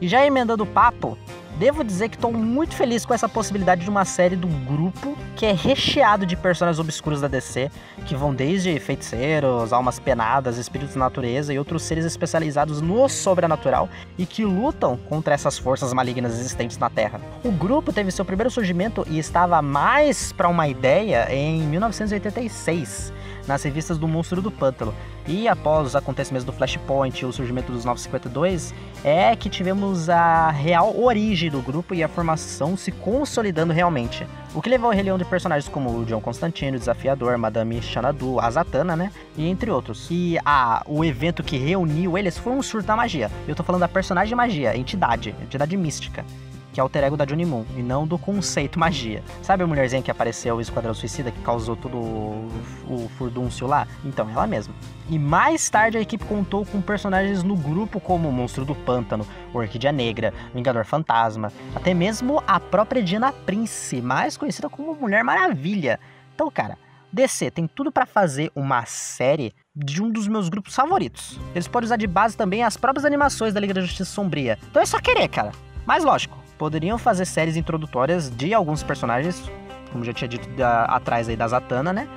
E 0.00 0.06
já 0.06 0.24
emendando 0.24 0.62
o 0.62 0.66
papo, 0.66 1.18
Devo 1.58 1.82
dizer 1.82 2.08
que 2.08 2.14
estou 2.14 2.32
muito 2.32 2.76
feliz 2.76 3.04
com 3.04 3.12
essa 3.12 3.28
possibilidade 3.28 3.82
de 3.82 3.90
uma 3.90 4.04
série 4.04 4.36
do 4.36 4.46
grupo 4.46 5.18
que 5.34 5.44
é 5.44 5.52
recheado 5.52 6.24
de 6.24 6.36
personagens 6.36 6.78
obscuros 6.78 7.20
da 7.20 7.26
DC, 7.26 7.68
que 8.06 8.14
vão 8.14 8.32
desde 8.32 8.78
feiticeiros, 8.78 9.72
almas 9.72 9.98
penadas, 9.98 10.56
espíritos 10.56 10.94
da 10.94 11.00
natureza 11.00 11.52
e 11.52 11.58
outros 11.58 11.82
seres 11.82 12.04
especializados 12.04 12.80
no 12.80 13.08
sobrenatural 13.08 13.88
e 14.16 14.24
que 14.24 14.44
lutam 14.44 14.96
contra 15.08 15.34
essas 15.34 15.58
forças 15.58 15.92
malignas 15.92 16.38
existentes 16.38 16.78
na 16.78 16.88
Terra. 16.88 17.20
O 17.42 17.50
grupo 17.50 17.92
teve 17.92 18.12
seu 18.12 18.24
primeiro 18.24 18.52
surgimento 18.52 19.04
e 19.10 19.18
estava 19.18 19.60
mais 19.60 20.30
para 20.30 20.48
uma 20.48 20.68
ideia 20.68 21.26
em 21.28 21.62
1986 21.62 23.12
nas 23.48 23.62
revistas 23.62 23.98
do 23.98 24.06
Monstro 24.06 24.42
do 24.42 24.50
Pântano. 24.50 24.94
E 25.26 25.48
após 25.48 25.88
os 25.88 25.96
acontecimentos 25.96 26.44
do 26.44 26.52
Flashpoint 26.52 27.20
e 27.20 27.26
o 27.26 27.32
surgimento 27.32 27.72
dos 27.72 27.84
952, 27.84 28.74
é 29.02 29.34
que 29.34 29.48
tivemos 29.48 30.08
a 30.08 30.50
real 30.50 30.96
origem 31.00 31.50
do 31.50 31.60
grupo 31.60 31.94
e 31.94 32.04
a 32.04 32.08
formação 32.08 32.76
se 32.76 32.92
consolidando 32.92 33.72
realmente. 33.72 34.26
O 34.54 34.62
que 34.62 34.70
levou 34.70 34.90
ao 34.90 34.94
reunião 34.94 35.18
de 35.18 35.24
personagens 35.24 35.70
como 35.70 35.90
o 35.90 36.04
John 36.04 36.20
Constantino, 36.20 36.78
Desafiador, 36.78 37.36
Madame 37.36 37.80
Xanadu, 37.82 38.40
a 38.40 38.50
Zatanna, 38.50 38.96
né? 38.96 39.10
E 39.36 39.46
entre 39.46 39.70
outros. 39.70 40.08
E 40.10 40.38
a, 40.44 40.82
o 40.86 41.04
evento 41.04 41.42
que 41.42 41.56
reuniu 41.56 42.16
eles 42.16 42.38
foi 42.38 42.52
um 42.52 42.62
surto 42.62 42.86
da 42.86 42.96
magia. 42.96 43.30
Eu 43.46 43.54
tô 43.54 43.62
falando 43.62 43.80
da 43.80 43.88
personagem 43.88 44.34
magia, 44.34 44.76
entidade, 44.76 45.34
entidade 45.42 45.76
mística 45.76 46.24
que 46.72 46.80
é 46.80 46.82
alter 46.82 47.04
ego 47.04 47.16
da 47.16 47.24
Johnny 47.24 47.44
Moon, 47.44 47.64
e 47.76 47.82
não 47.82 48.06
do 48.06 48.18
conceito 48.18 48.78
magia. 48.78 49.22
Sabe 49.42 49.62
a 49.62 49.66
mulherzinha 49.66 50.02
que 50.02 50.10
apareceu 50.10 50.56
no 50.56 50.60
Esquadrão 50.60 50.94
Suicida, 50.94 51.30
que 51.30 51.40
causou 51.40 51.76
todo 51.76 51.96
o, 51.96 52.48
o 52.88 53.08
furdúncio 53.16 53.66
lá? 53.66 53.86
Então, 54.04 54.28
ela 54.30 54.46
mesma. 54.46 54.74
E 55.08 55.18
mais 55.18 55.68
tarde 55.70 55.96
a 55.96 56.00
equipe 56.00 56.24
contou 56.24 56.66
com 56.66 56.80
personagens 56.80 57.42
no 57.42 57.56
grupo 57.56 58.00
como 58.00 58.28
o 58.28 58.32
Monstro 58.32 58.64
do 58.64 58.74
Pântano, 58.74 59.26
Orquídea 59.54 59.92
Negra, 59.92 60.34
Vingador 60.54 60.84
Fantasma, 60.84 61.52
até 61.74 61.94
mesmo 61.94 62.42
a 62.46 62.60
própria 62.60 63.02
Diana 63.02 63.32
Prince, 63.32 64.00
mais 64.02 64.36
conhecida 64.36 64.68
como 64.68 64.94
Mulher 64.94 65.24
Maravilha. 65.24 65.98
Então, 66.34 66.50
cara, 66.50 66.76
DC 67.12 67.50
tem 67.50 67.66
tudo 67.66 67.90
para 67.90 68.04
fazer 68.04 68.50
uma 68.54 68.84
série 68.84 69.54
de 69.74 70.02
um 70.02 70.10
dos 70.10 70.28
meus 70.28 70.48
grupos 70.48 70.74
favoritos. 70.74 71.40
Eles 71.54 71.66
podem 71.66 71.86
usar 71.86 71.96
de 71.96 72.06
base 72.06 72.36
também 72.36 72.62
as 72.62 72.76
próprias 72.76 73.04
animações 73.04 73.54
da 73.54 73.60
Liga 73.60 73.74
da 73.74 73.80
Justiça 73.80 74.10
Sombria. 74.10 74.58
Então 74.70 74.82
é 74.82 74.86
só 74.86 75.00
querer, 75.00 75.28
cara. 75.28 75.52
Mas 75.86 76.04
lógico, 76.04 76.38
poderiam 76.58 76.98
fazer 76.98 77.24
séries 77.24 77.56
introdutórias 77.56 78.28
de 78.28 78.52
alguns 78.52 78.82
personagens, 78.82 79.50
como 79.92 80.04
já 80.04 80.12
tinha 80.12 80.28
dito 80.28 80.48
da, 80.50 80.84
atrás 80.84 81.28
aí 81.28 81.36
da 81.36 81.46
Zatanna, 81.46 81.92
né? 81.92 82.08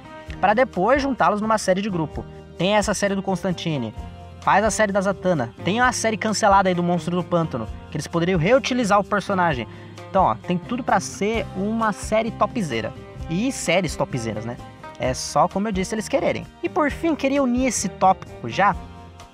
Para 0.41 0.53
depois 0.53 1.01
juntá-los 1.01 1.39
numa 1.39 1.57
série 1.57 1.81
de 1.81 1.89
grupo. 1.89 2.25
Tem 2.57 2.75
essa 2.75 2.93
série 2.93 3.15
do 3.15 3.21
Constantine, 3.21 3.93
faz 4.41 4.65
a 4.65 4.71
série 4.71 4.91
da 4.91 4.99
Zatanna, 4.99 5.53
tem 5.63 5.79
a 5.79 5.91
série 5.91 6.17
cancelada 6.17 6.67
aí 6.67 6.75
do 6.75 6.83
Monstro 6.83 7.15
do 7.15 7.23
Pântano, 7.23 7.67
que 7.89 7.97
eles 7.97 8.07
poderiam 8.07 8.39
reutilizar 8.39 8.99
o 8.99 9.03
personagem. 9.03 9.67
Então, 10.09 10.23
ó, 10.23 10.35
tem 10.35 10.57
tudo 10.57 10.83
para 10.83 10.99
ser 10.99 11.45
uma 11.55 11.93
série 11.93 12.31
topzera. 12.31 12.91
E 13.29 13.51
séries 13.51 13.95
topzeiras, 13.95 14.43
né? 14.43 14.57
É 14.99 15.13
só 15.13 15.47
como 15.47 15.67
eu 15.67 15.71
disse 15.71 15.95
eles 15.95 16.09
quererem. 16.09 16.45
E 16.61 16.67
por 16.67 16.91
fim, 16.91 17.15
queria 17.15 17.41
unir 17.41 17.67
esse 17.67 17.87
tópico 17.87 18.49
já 18.49 18.75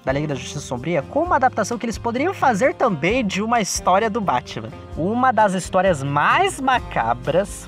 da 0.08 0.13
Liga 0.13 0.28
da 0.28 0.36
Justiça 0.36 0.62
Sombria 0.62 1.02
com 1.02 1.22
uma 1.22 1.36
adaptação 1.36 1.78
que 1.78 1.86
eles 1.86 1.98
poderiam 1.98 2.34
fazer 2.34 2.74
também 2.74 3.26
de 3.26 3.41
uma 3.41 3.60
história 3.60 4.10
do 4.10 4.22
Batman. 4.22 4.70
Uma 4.96 5.34
das 5.34 5.54
histórias 5.54 6.02
mais 6.02 6.62
macabras 6.62 7.67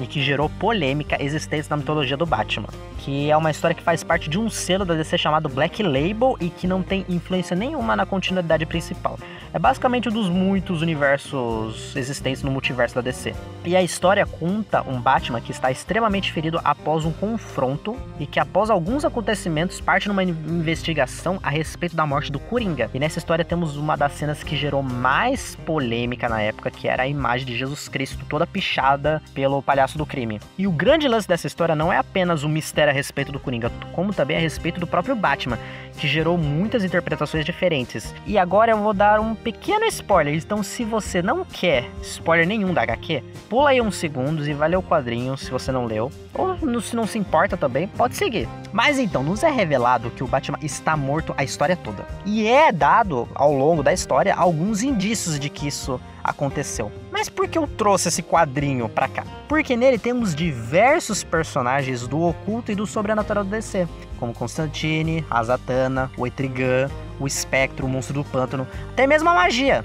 e 0.00 0.06
que 0.06 0.22
gerou 0.22 0.48
polêmica 0.48 1.22
existente 1.22 1.68
na 1.70 1.76
mitologia 1.76 2.16
do 2.16 2.26
Batman, 2.26 2.68
que 2.98 3.30
é 3.30 3.36
uma 3.36 3.50
história 3.50 3.74
que 3.74 3.82
faz 3.82 4.02
parte 4.02 4.28
de 4.28 4.38
um 4.38 4.50
selo 4.50 4.84
da 4.84 4.94
DC 4.94 5.16
chamado 5.18 5.48
Black 5.48 5.82
Label 5.82 6.36
e 6.40 6.50
que 6.50 6.66
não 6.66 6.82
tem 6.82 7.04
influência 7.08 7.56
nenhuma 7.56 7.94
na 7.96 8.04
continuidade 8.04 8.66
principal. 8.66 9.18
É 9.54 9.58
basicamente 9.58 10.08
um 10.08 10.12
dos 10.12 10.28
muitos 10.28 10.82
universos 10.82 11.96
existentes 11.96 12.42
no 12.42 12.50
multiverso 12.50 12.94
da 12.94 13.00
DC. 13.00 13.34
E 13.64 13.76
a 13.76 13.82
história 13.82 14.26
conta 14.26 14.82
um 14.82 15.00
Batman 15.00 15.40
que 15.40 15.50
está 15.50 15.70
extremamente 15.70 16.32
ferido 16.32 16.60
após 16.62 17.04
um 17.04 17.12
confronto 17.12 17.96
e 18.18 18.26
que 18.26 18.38
após 18.38 18.70
alguns 18.70 19.04
acontecimentos 19.04 19.80
parte 19.80 20.08
numa 20.08 20.22
investigação 20.22 21.38
a 21.42 21.48
respeito 21.48 21.96
da 21.96 22.04
morte 22.04 22.30
do 22.30 22.38
Coringa. 22.38 22.90
E 22.92 22.98
nessa 22.98 23.18
história 23.18 23.44
temos 23.44 23.76
uma 23.76 23.96
das 23.96 24.12
cenas 24.12 24.42
que 24.42 24.56
gerou 24.56 24.82
mais 24.82 25.56
polêmica 25.64 26.28
na 26.28 26.42
época, 26.42 26.70
que 26.70 26.88
era 26.88 27.04
a 27.04 27.08
imagem 27.08 27.46
de 27.46 27.56
Jesus 27.56 27.88
Cristo 27.88 28.26
toda 28.28 28.46
pichada 28.46 29.22
pelo 29.32 29.62
palhaço 29.62 29.85
palhaço 29.86 29.96
do 29.96 30.04
crime. 30.04 30.40
E 30.58 30.66
o 30.66 30.72
grande 30.72 31.06
lance 31.06 31.28
dessa 31.28 31.46
história 31.46 31.74
não 31.74 31.92
é 31.92 31.96
apenas 31.96 32.42
o 32.42 32.48
mistério 32.48 32.90
a 32.90 32.94
respeito 32.94 33.30
do 33.30 33.38
Coringa, 33.38 33.70
como 33.92 34.12
também 34.12 34.36
a 34.36 34.40
respeito 34.40 34.80
do 34.80 34.86
próprio 34.86 35.14
Batman, 35.14 35.58
que 35.96 36.08
gerou 36.08 36.36
muitas 36.36 36.84
interpretações 36.84 37.44
diferentes. 37.44 38.14
E 38.26 38.36
agora 38.36 38.72
eu 38.72 38.78
vou 38.78 38.92
dar 38.92 39.20
um 39.20 39.34
pequeno 39.34 39.84
spoiler, 39.86 40.34
então 40.34 40.62
se 40.62 40.84
você 40.84 41.22
não 41.22 41.44
quer 41.44 41.88
spoiler 42.02 42.46
nenhum 42.46 42.74
da 42.74 42.82
HQ, 42.82 43.22
pula 43.48 43.70
aí 43.70 43.80
uns 43.80 43.96
segundos 43.96 44.48
e 44.48 44.52
vai 44.52 44.68
ler 44.68 44.76
o 44.76 44.82
quadrinho 44.82 45.36
se 45.36 45.50
você 45.50 45.70
não 45.70 45.86
leu. 45.86 46.10
Ou 46.34 46.80
se 46.80 46.94
não 46.94 47.06
se 47.06 47.18
importa 47.18 47.56
também, 47.56 47.88
pode 47.88 48.16
seguir. 48.16 48.48
Mas 48.72 48.98
então, 48.98 49.22
nos 49.22 49.42
é 49.42 49.50
revelado 49.50 50.10
que 50.10 50.24
o 50.24 50.26
Batman 50.26 50.58
está 50.60 50.96
morto 50.96 51.34
a 51.36 51.44
história 51.44 51.76
toda. 51.76 52.04
E 52.26 52.46
é 52.46 52.70
dado 52.72 53.28
ao 53.34 53.52
longo 53.52 53.82
da 53.82 53.92
história 53.92 54.34
alguns 54.34 54.82
indícios 54.82 55.38
de 55.38 55.48
que 55.48 55.68
isso 55.68 56.00
aconteceu. 56.22 56.90
Mas 57.16 57.30
por 57.30 57.48
que 57.48 57.56
eu 57.56 57.66
trouxe 57.66 58.08
esse 58.08 58.22
quadrinho 58.22 58.90
pra 58.90 59.08
cá? 59.08 59.24
Porque 59.48 59.74
nele 59.74 59.98
temos 59.98 60.34
diversos 60.34 61.24
personagens 61.24 62.06
do 62.06 62.20
oculto 62.20 62.70
e 62.70 62.74
do 62.74 62.86
sobrenatural 62.86 63.42
do 63.42 63.48
DC, 63.48 63.88
como 64.18 64.34
Constantine, 64.34 65.24
a 65.30 65.42
Zatanna, 65.42 66.10
o 66.18 66.26
Etrigan, 66.26 66.90
o 67.18 67.26
Espectro, 67.26 67.86
o 67.86 67.88
Monstro 67.88 68.22
do 68.22 68.22
Pântano, 68.22 68.68
até 68.90 69.06
mesmo 69.06 69.30
a 69.30 69.34
magia. 69.34 69.82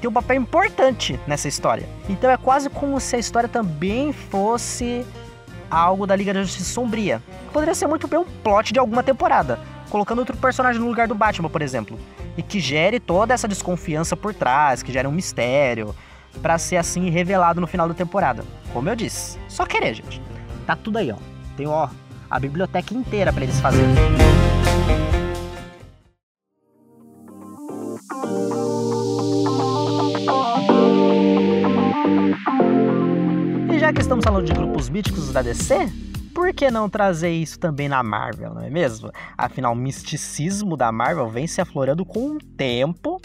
Tem 0.00 0.08
um 0.08 0.12
papel 0.12 0.36
importante 0.36 1.18
nessa 1.26 1.48
história. 1.48 1.88
Então 2.08 2.30
é 2.30 2.36
quase 2.36 2.70
como 2.70 3.00
se 3.00 3.16
a 3.16 3.18
história 3.18 3.48
também 3.48 4.12
fosse 4.12 5.04
algo 5.68 6.06
da 6.06 6.14
Liga 6.14 6.32
da 6.32 6.44
Justiça 6.44 6.72
Sombria. 6.72 7.20
Poderia 7.52 7.74
ser 7.74 7.88
muito 7.88 8.06
bem 8.06 8.20
um 8.20 8.24
plot 8.24 8.72
de 8.72 8.78
alguma 8.78 9.02
temporada, 9.02 9.58
colocando 9.90 10.20
outro 10.20 10.36
personagem 10.36 10.80
no 10.80 10.86
lugar 10.86 11.08
do 11.08 11.14
Batman, 11.16 11.50
por 11.50 11.60
exemplo, 11.60 11.98
e 12.36 12.42
que 12.42 12.60
gere 12.60 13.00
toda 13.00 13.34
essa 13.34 13.48
desconfiança 13.48 14.16
por 14.16 14.32
trás, 14.32 14.80
que 14.80 14.92
gere 14.92 15.08
um 15.08 15.12
mistério, 15.12 15.92
para 16.40 16.58
ser 16.58 16.76
assim 16.76 17.10
revelado 17.10 17.60
no 17.60 17.66
final 17.66 17.88
da 17.88 17.94
temporada. 17.94 18.44
Como 18.72 18.88
eu 18.88 18.96
disse, 18.96 19.38
só 19.48 19.66
querer, 19.66 19.94
gente. 19.94 20.20
Tá 20.66 20.76
tudo 20.76 20.98
aí, 20.98 21.10
ó. 21.10 21.16
Tem 21.56 21.66
ó 21.66 21.88
a 22.30 22.38
biblioteca 22.38 22.94
inteira 22.94 23.32
para 23.32 23.44
eles 23.44 23.60
fazerem. 23.60 23.88
E 33.72 33.78
já 33.78 33.92
que 33.92 34.00
estamos 34.00 34.24
falando 34.24 34.44
de 34.44 34.52
grupos 34.52 34.88
míticos 34.88 35.32
da 35.32 35.42
DC, 35.42 35.88
por 36.34 36.52
que 36.52 36.70
não 36.70 36.88
trazer 36.88 37.30
isso 37.30 37.58
também 37.58 37.88
na 37.88 38.02
Marvel, 38.02 38.54
não 38.54 38.62
é 38.62 38.70
mesmo? 38.70 39.10
Afinal, 39.36 39.72
o 39.72 39.76
misticismo 39.76 40.76
da 40.76 40.92
Marvel 40.92 41.28
vem 41.28 41.46
se 41.46 41.60
aflorando 41.60 42.04
com 42.04 42.36
o 42.36 42.38
tempo 42.38 43.17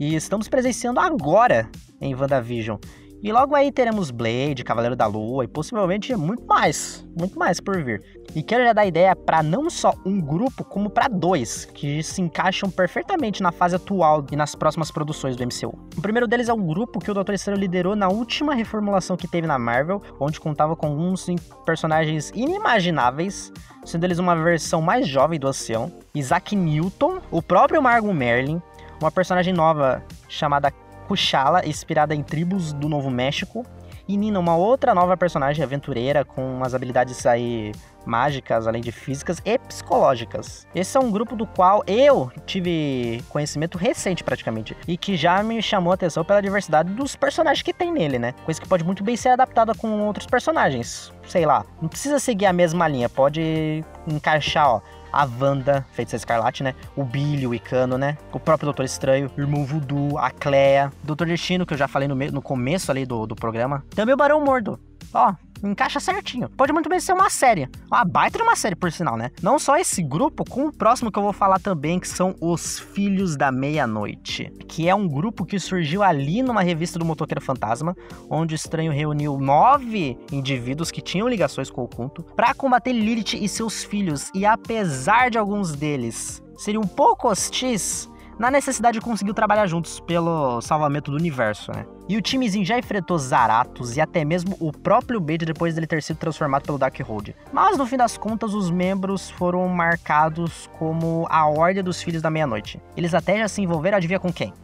e 0.00 0.14
estamos 0.14 0.48
presenciando 0.48 0.98
agora 0.98 1.68
em 2.00 2.14
WandaVision. 2.14 2.78
E 3.22 3.30
logo 3.30 3.54
aí 3.54 3.70
teremos 3.70 4.10
Blade, 4.10 4.64
Cavaleiro 4.64 4.96
da 4.96 5.04
Lua 5.04 5.44
e 5.44 5.46
possivelmente 5.46 6.16
muito 6.16 6.42
mais, 6.46 7.06
muito 7.14 7.38
mais 7.38 7.60
por 7.60 7.84
vir. 7.84 8.02
E 8.34 8.42
quero 8.42 8.64
já 8.64 8.72
dar 8.72 8.86
ideia 8.86 9.14
para 9.14 9.42
não 9.42 9.68
só 9.68 9.92
um 10.06 10.18
grupo, 10.18 10.64
como 10.64 10.88
para 10.88 11.06
dois, 11.06 11.66
que 11.66 12.02
se 12.02 12.22
encaixam 12.22 12.70
perfeitamente 12.70 13.42
na 13.42 13.52
fase 13.52 13.76
atual 13.76 14.24
e 14.32 14.36
nas 14.36 14.54
próximas 14.54 14.90
produções 14.90 15.36
do 15.36 15.44
MCU. 15.44 15.78
O 15.98 16.00
primeiro 16.00 16.26
deles 16.26 16.48
é 16.48 16.54
um 16.54 16.66
grupo 16.66 16.98
que 16.98 17.10
o 17.10 17.14
Doutor 17.14 17.34
Estranho 17.34 17.60
liderou 17.60 17.94
na 17.94 18.08
última 18.08 18.54
reformulação 18.54 19.18
que 19.18 19.28
teve 19.28 19.46
na 19.46 19.58
Marvel, 19.58 20.00
onde 20.18 20.40
contava 20.40 20.74
com 20.74 20.86
alguns 20.86 21.26
personagens 21.66 22.32
inimagináveis, 22.34 23.52
sendo 23.84 24.04
eles 24.04 24.18
uma 24.18 24.34
versão 24.34 24.80
mais 24.80 25.06
jovem 25.06 25.38
do 25.38 25.46
Ancião, 25.46 25.92
Isaac 26.14 26.56
Newton, 26.56 27.20
o 27.30 27.42
próprio 27.42 27.82
Margot 27.82 28.14
Merlin, 28.14 28.62
uma 29.00 29.10
personagem 29.10 29.52
nova 29.52 30.02
chamada 30.28 30.70
Kuchala, 31.08 31.66
inspirada 31.66 32.14
em 32.14 32.22
tribos 32.22 32.72
do 32.72 32.88
Novo 32.88 33.10
México, 33.10 33.64
e 34.06 34.16
Nina, 34.16 34.40
uma 34.40 34.56
outra 34.56 34.92
nova 34.92 35.16
personagem 35.16 35.62
aventureira 35.62 36.24
com 36.24 36.56
umas 36.56 36.74
habilidades 36.74 37.24
aí 37.26 37.72
mágicas, 38.04 38.66
além 38.66 38.82
de 38.82 38.90
físicas 38.90 39.40
e 39.44 39.58
psicológicas. 39.58 40.66
Esse 40.74 40.96
é 40.96 41.00
um 41.00 41.12
grupo 41.12 41.36
do 41.36 41.46
qual 41.46 41.84
eu 41.86 42.30
tive 42.44 43.22
conhecimento 43.28 43.78
recente 43.78 44.24
praticamente 44.24 44.76
e 44.88 44.96
que 44.96 45.16
já 45.16 45.42
me 45.42 45.62
chamou 45.62 45.92
a 45.92 45.94
atenção 45.94 46.24
pela 46.24 46.40
diversidade 46.40 46.92
dos 46.92 47.14
personagens 47.14 47.62
que 47.62 47.72
tem 47.72 47.92
nele, 47.92 48.18
né? 48.18 48.34
Coisa 48.44 48.60
que 48.60 48.68
pode 48.68 48.82
muito 48.82 49.04
bem 49.04 49.16
ser 49.16 49.28
adaptada 49.28 49.74
com 49.74 50.06
outros 50.06 50.26
personagens. 50.26 51.12
Sei 51.28 51.46
lá, 51.46 51.64
não 51.80 51.88
precisa 51.88 52.18
seguir 52.18 52.46
a 52.46 52.52
mesma 52.52 52.88
linha, 52.88 53.08
pode 53.08 53.84
encaixar, 54.08 54.68
ó, 54.68 54.80
a 55.12 55.26
Wanda, 55.26 55.86
Feiticeira 55.92 56.20
Escarlate, 56.20 56.62
né? 56.62 56.74
O 56.96 57.04
Billy, 57.04 57.46
o 57.46 57.54
Icano, 57.54 57.98
né? 57.98 58.16
O 58.32 58.40
próprio 58.40 58.66
Doutor 58.66 58.84
Estranho, 58.84 59.30
o 59.36 59.40
Irmão 59.40 59.64
Voodoo, 59.64 60.18
a 60.18 60.30
Clea, 60.30 60.92
Doutor 61.02 61.26
Destino, 61.26 61.66
que 61.66 61.74
eu 61.74 61.78
já 61.78 61.88
falei 61.88 62.08
no, 62.08 62.14
no 62.14 62.42
começo 62.42 62.90
ali 62.90 63.04
do, 63.04 63.26
do 63.26 63.34
programa. 63.34 63.84
Também 63.94 64.14
o 64.14 64.18
Barão 64.18 64.44
Mordo. 64.44 64.78
Ó, 65.12 65.34
encaixa 65.62 66.00
certinho. 66.00 66.48
Pode 66.50 66.72
muito 66.72 66.88
bem 66.88 67.00
ser 67.00 67.12
uma 67.12 67.30
série. 67.30 67.68
Uma 67.90 68.04
baita 68.04 68.38
de 68.38 68.42
uma 68.42 68.56
série, 68.56 68.74
por 68.74 68.90
sinal, 68.90 69.16
né? 69.16 69.30
Não 69.42 69.58
só 69.58 69.76
esse 69.76 70.02
grupo, 70.02 70.44
com 70.44 70.66
o 70.66 70.72
próximo 70.72 71.10
que 71.10 71.18
eu 71.18 71.22
vou 71.22 71.32
falar 71.32 71.58
também, 71.58 71.98
que 71.98 72.08
são 72.08 72.34
os 72.40 72.78
Filhos 72.78 73.36
da 73.36 73.52
Meia-Noite. 73.52 74.52
Que 74.66 74.88
é 74.88 74.94
um 74.94 75.08
grupo 75.08 75.44
que 75.44 75.58
surgiu 75.58 76.02
ali 76.02 76.42
numa 76.42 76.62
revista 76.62 76.98
do 76.98 77.04
Motoqueiro 77.04 77.40
Fantasma, 77.40 77.96
onde 78.28 78.54
o 78.54 78.56
Estranho 78.56 78.92
reuniu 78.92 79.38
nove 79.38 80.18
indivíduos 80.32 80.90
que 80.90 81.00
tinham 81.00 81.28
ligações 81.28 81.70
com 81.70 81.82
o 81.82 81.88
culto 81.88 82.22
para 82.34 82.54
combater 82.54 82.92
Lilith 82.92 83.34
e 83.34 83.48
seus 83.48 83.84
filhos. 83.84 84.30
E 84.34 84.44
apesar 84.44 85.30
de 85.30 85.38
alguns 85.38 85.74
deles 85.74 86.42
serem 86.56 86.80
um 86.80 86.86
pouco 86.86 87.28
hostis, 87.28 88.09
na 88.40 88.50
necessidade 88.50 88.98
conseguiu 89.02 89.34
trabalhar 89.34 89.66
juntos 89.66 90.00
pelo 90.00 90.62
salvamento 90.62 91.10
do 91.10 91.16
universo, 91.18 91.70
né? 91.72 91.84
E 92.08 92.16
o 92.16 92.22
timezinho 92.22 92.64
já 92.64 92.78
enfrentou 92.78 93.18
Zaratos 93.18 93.98
e 93.98 94.00
até 94.00 94.24
mesmo 94.24 94.56
o 94.58 94.72
próprio 94.72 95.20
Bade 95.20 95.44
depois 95.44 95.74
dele 95.74 95.86
ter 95.86 96.02
sido 96.02 96.16
transformado 96.16 96.62
pelo 96.62 96.78
Darkhold. 96.78 97.36
Mas 97.52 97.76
no 97.76 97.84
fim 97.84 97.98
das 97.98 98.16
contas, 98.16 98.54
os 98.54 98.70
membros 98.70 99.28
foram 99.28 99.68
marcados 99.68 100.70
como 100.78 101.26
a 101.28 101.46
Ordem 101.46 101.84
dos 101.84 102.02
Filhos 102.02 102.22
da 102.22 102.30
Meia-Noite. 102.30 102.80
Eles 102.96 103.12
até 103.12 103.38
já 103.38 103.46
se 103.46 103.60
envolveram, 103.60 103.98
adivinha 103.98 104.18
com 104.18 104.32
quem? 104.32 104.54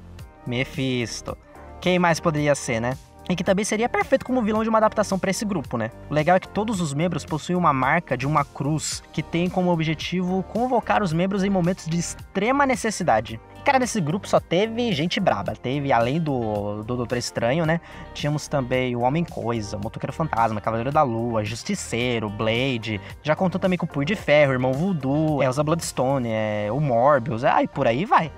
Mephisto. 0.46 1.36
Quem 1.78 1.98
mais 1.98 2.18
poderia 2.18 2.54
ser, 2.54 2.80
né? 2.80 2.96
e 3.28 3.34
que 3.34 3.42
também 3.42 3.64
seria 3.64 3.88
perfeito 3.88 4.24
como 4.24 4.40
vilão 4.40 4.62
de 4.62 4.68
uma 4.68 4.78
adaptação 4.78 5.18
para 5.18 5.30
esse 5.30 5.44
grupo, 5.44 5.76
né? 5.76 5.90
O 6.08 6.14
legal 6.14 6.36
é 6.36 6.40
que 6.40 6.46
todos 6.46 6.80
os 6.80 6.94
membros 6.94 7.24
possuem 7.24 7.58
uma 7.58 7.72
marca 7.72 8.16
de 8.16 8.24
uma 8.24 8.44
cruz 8.44 9.02
que 9.12 9.20
tem 9.20 9.50
como 9.50 9.72
objetivo 9.72 10.44
convocar 10.44 11.02
os 11.02 11.12
membros 11.12 11.42
em 11.42 11.50
momentos 11.50 11.86
de 11.86 11.98
extrema 11.98 12.64
necessidade. 12.64 13.40
Cara, 13.66 13.80
nesse 13.80 14.00
grupo 14.00 14.28
só 14.28 14.38
teve 14.38 14.92
gente 14.92 15.18
braba. 15.18 15.52
Teve, 15.52 15.92
além 15.92 16.20
do, 16.20 16.84
do 16.84 16.96
Doutor 16.96 17.18
Estranho, 17.18 17.66
né? 17.66 17.80
Tínhamos 18.14 18.46
também 18.46 18.94
o 18.94 19.00
Homem-Coisa, 19.00 19.76
o 19.76 19.80
Motoqueiro 19.80 20.12
Fantasma, 20.12 20.60
Cavaleiro 20.60 20.92
da 20.92 21.02
Lua, 21.02 21.44
Justiceiro, 21.44 22.30
Blade. 22.30 23.00
Já 23.24 23.34
contou 23.34 23.60
também 23.60 23.76
com 23.76 23.84
o 23.84 23.88
Punho 23.88 24.06
de 24.06 24.14
Ferro, 24.14 24.52
Irmão 24.52 24.72
Voodoo, 24.72 25.42
Elsa 25.42 25.64
Bloodstone, 25.64 26.28
é, 26.30 26.68
o 26.70 26.78
Morbius, 26.78 27.42
é, 27.42 27.64
e 27.64 27.66
por 27.66 27.88
aí 27.88 28.04
vai. 28.04 28.30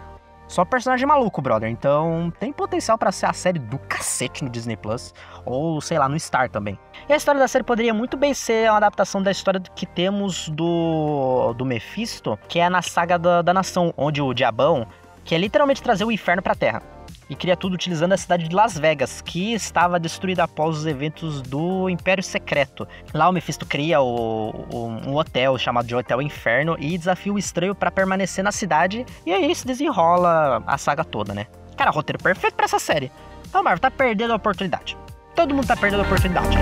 Só 0.46 0.64
personagem 0.64 1.06
maluco, 1.06 1.42
brother. 1.42 1.68
Então 1.68 2.32
tem 2.40 2.50
potencial 2.50 2.96
para 2.96 3.12
ser 3.12 3.26
a 3.26 3.34
série 3.34 3.58
do 3.58 3.78
cacete 3.80 4.42
no 4.42 4.48
Disney 4.48 4.78
Plus. 4.78 5.12
Ou, 5.44 5.78
sei 5.82 5.98
lá, 5.98 6.08
no 6.08 6.18
Star 6.18 6.48
também. 6.48 6.78
E 7.06 7.12
a 7.12 7.16
história 7.16 7.38
da 7.38 7.46
série 7.46 7.64
poderia 7.64 7.92
muito 7.92 8.16
bem 8.16 8.32
ser 8.32 8.70
uma 8.70 8.78
adaptação 8.78 9.22
da 9.22 9.30
história 9.30 9.60
que 9.60 9.84
temos 9.84 10.48
do, 10.48 11.52
do 11.52 11.66
Mephisto, 11.66 12.38
que 12.48 12.58
é 12.58 12.70
na 12.70 12.80
saga 12.80 13.18
da, 13.18 13.42
da 13.42 13.52
nação, 13.52 13.92
onde 13.94 14.22
o 14.22 14.32
Diabão, 14.32 14.86
que 15.28 15.34
é 15.34 15.38
literalmente 15.38 15.82
trazer 15.82 16.04
o 16.04 16.10
inferno 16.10 16.40
pra 16.40 16.54
Terra 16.54 16.82
e 17.28 17.36
cria 17.36 17.54
tudo 17.54 17.74
utilizando 17.74 18.14
a 18.14 18.16
cidade 18.16 18.48
de 18.48 18.56
Las 18.56 18.78
Vegas, 18.78 19.20
que 19.20 19.52
estava 19.52 20.00
destruída 20.00 20.44
após 20.44 20.78
os 20.78 20.86
eventos 20.86 21.42
do 21.42 21.90
Império 21.90 22.24
Secreto. 22.24 22.88
Lá 23.12 23.28
o 23.28 23.32
Mephisto 23.32 23.66
cria 23.66 24.00
o, 24.00 24.66
o, 24.72 24.86
um 25.06 25.14
hotel 25.14 25.58
chamado 25.58 25.86
de 25.86 25.94
Hotel 25.94 26.22
Inferno 26.22 26.78
e 26.80 26.96
desafia 26.96 27.30
o 27.30 27.38
estranho 27.38 27.74
para 27.74 27.90
permanecer 27.90 28.42
na 28.42 28.50
cidade, 28.50 29.04
e 29.26 29.30
aí 29.30 29.54
se 29.54 29.66
desenrola 29.66 30.62
a 30.66 30.78
saga 30.78 31.04
toda, 31.04 31.34
né? 31.34 31.46
Cara, 31.76 31.90
roteiro 31.90 32.22
perfeito 32.22 32.54
para 32.54 32.64
essa 32.64 32.78
série. 32.78 33.12
Então, 33.46 33.62
Marvel 33.62 33.80
tá 33.80 33.90
perdendo 33.90 34.32
a 34.32 34.36
oportunidade. 34.36 34.96
Todo 35.36 35.54
mundo 35.54 35.66
tá 35.66 35.76
perdendo 35.76 36.00
a 36.00 36.06
oportunidade. 36.06 36.56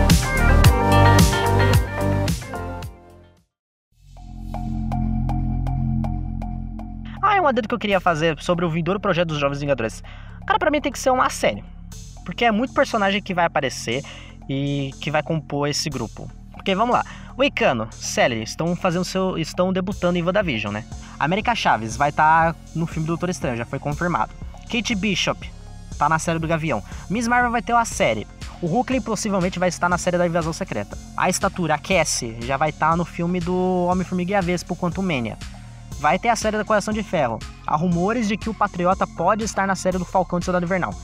Ah, 7.28 7.38
é 7.38 7.40
um 7.40 7.48
adendo 7.48 7.66
que 7.66 7.74
eu 7.74 7.78
queria 7.78 7.98
fazer 7.98 8.40
sobre 8.40 8.64
o 8.64 8.70
vindouro 8.70 9.00
projeto 9.00 9.30
dos 9.30 9.40
Jovens 9.40 9.58
Vingadores. 9.58 10.00
Cara, 10.46 10.60
pra 10.60 10.70
mim 10.70 10.80
tem 10.80 10.92
que 10.92 10.98
ser 10.98 11.10
uma 11.10 11.28
série. 11.28 11.64
Porque 12.24 12.44
é 12.44 12.52
muito 12.52 12.72
personagem 12.72 13.20
que 13.20 13.34
vai 13.34 13.44
aparecer 13.44 14.04
e 14.48 14.92
que 15.00 15.10
vai 15.10 15.24
compor 15.24 15.68
esse 15.68 15.90
grupo. 15.90 16.30
Porque 16.52 16.72
vamos 16.72 16.94
lá. 16.94 17.04
O 17.36 17.42
Icano, 17.42 17.88
Celery 17.90 18.44
estão 18.44 18.76
fazendo 18.76 19.04
seu. 19.04 19.36
estão 19.38 19.72
debutando 19.72 20.16
em 20.16 20.22
WandaVision, 20.22 20.72
né? 20.72 20.84
América 21.18 21.52
Chaves 21.52 21.96
vai 21.96 22.10
estar 22.10 22.52
tá 22.52 22.58
no 22.76 22.86
filme 22.86 23.08
do 23.08 23.10
Doutor 23.10 23.28
Estranho, 23.28 23.56
já 23.56 23.64
foi 23.64 23.80
confirmado. 23.80 24.32
Kate 24.70 24.94
Bishop 24.94 25.50
tá 25.98 26.08
na 26.08 26.20
série 26.20 26.38
do 26.38 26.46
Gavião. 26.46 26.80
Miss 27.10 27.26
Marvel 27.26 27.50
vai 27.50 27.60
ter 27.60 27.72
uma 27.72 27.84
série. 27.84 28.24
O 28.62 28.68
Hulkling 28.68 29.00
possivelmente 29.00 29.58
vai 29.58 29.68
estar 29.68 29.88
na 29.88 29.98
série 29.98 30.16
da 30.16 30.28
Invasão 30.28 30.52
Secreta. 30.52 30.96
A 31.16 31.28
estatura, 31.28 31.74
a 31.74 31.78
Cassie, 31.78 32.36
já 32.42 32.56
vai 32.56 32.70
estar 32.70 32.90
tá 32.90 32.96
no 32.96 33.04
filme 33.04 33.40
do 33.40 33.88
Homem-Formiga 33.90 34.30
e 34.30 34.34
a 34.36 34.40
Vespa, 34.40 34.76
Mania 35.02 35.36
vai 35.98 36.18
ter 36.18 36.28
a 36.28 36.36
série 36.36 36.56
da 36.56 36.64
Coração 36.64 36.92
de 36.92 37.02
Ferro. 37.02 37.38
Há 37.66 37.76
rumores 37.76 38.28
de 38.28 38.36
que 38.36 38.50
o 38.50 38.54
Patriota 38.54 39.06
pode 39.06 39.44
estar 39.44 39.66
na 39.66 39.74
série 39.74 39.98
do 39.98 40.04
Falcão 40.04 40.38
de 40.38 40.44
Soldado 40.44 40.64
Invernal. 40.64 40.94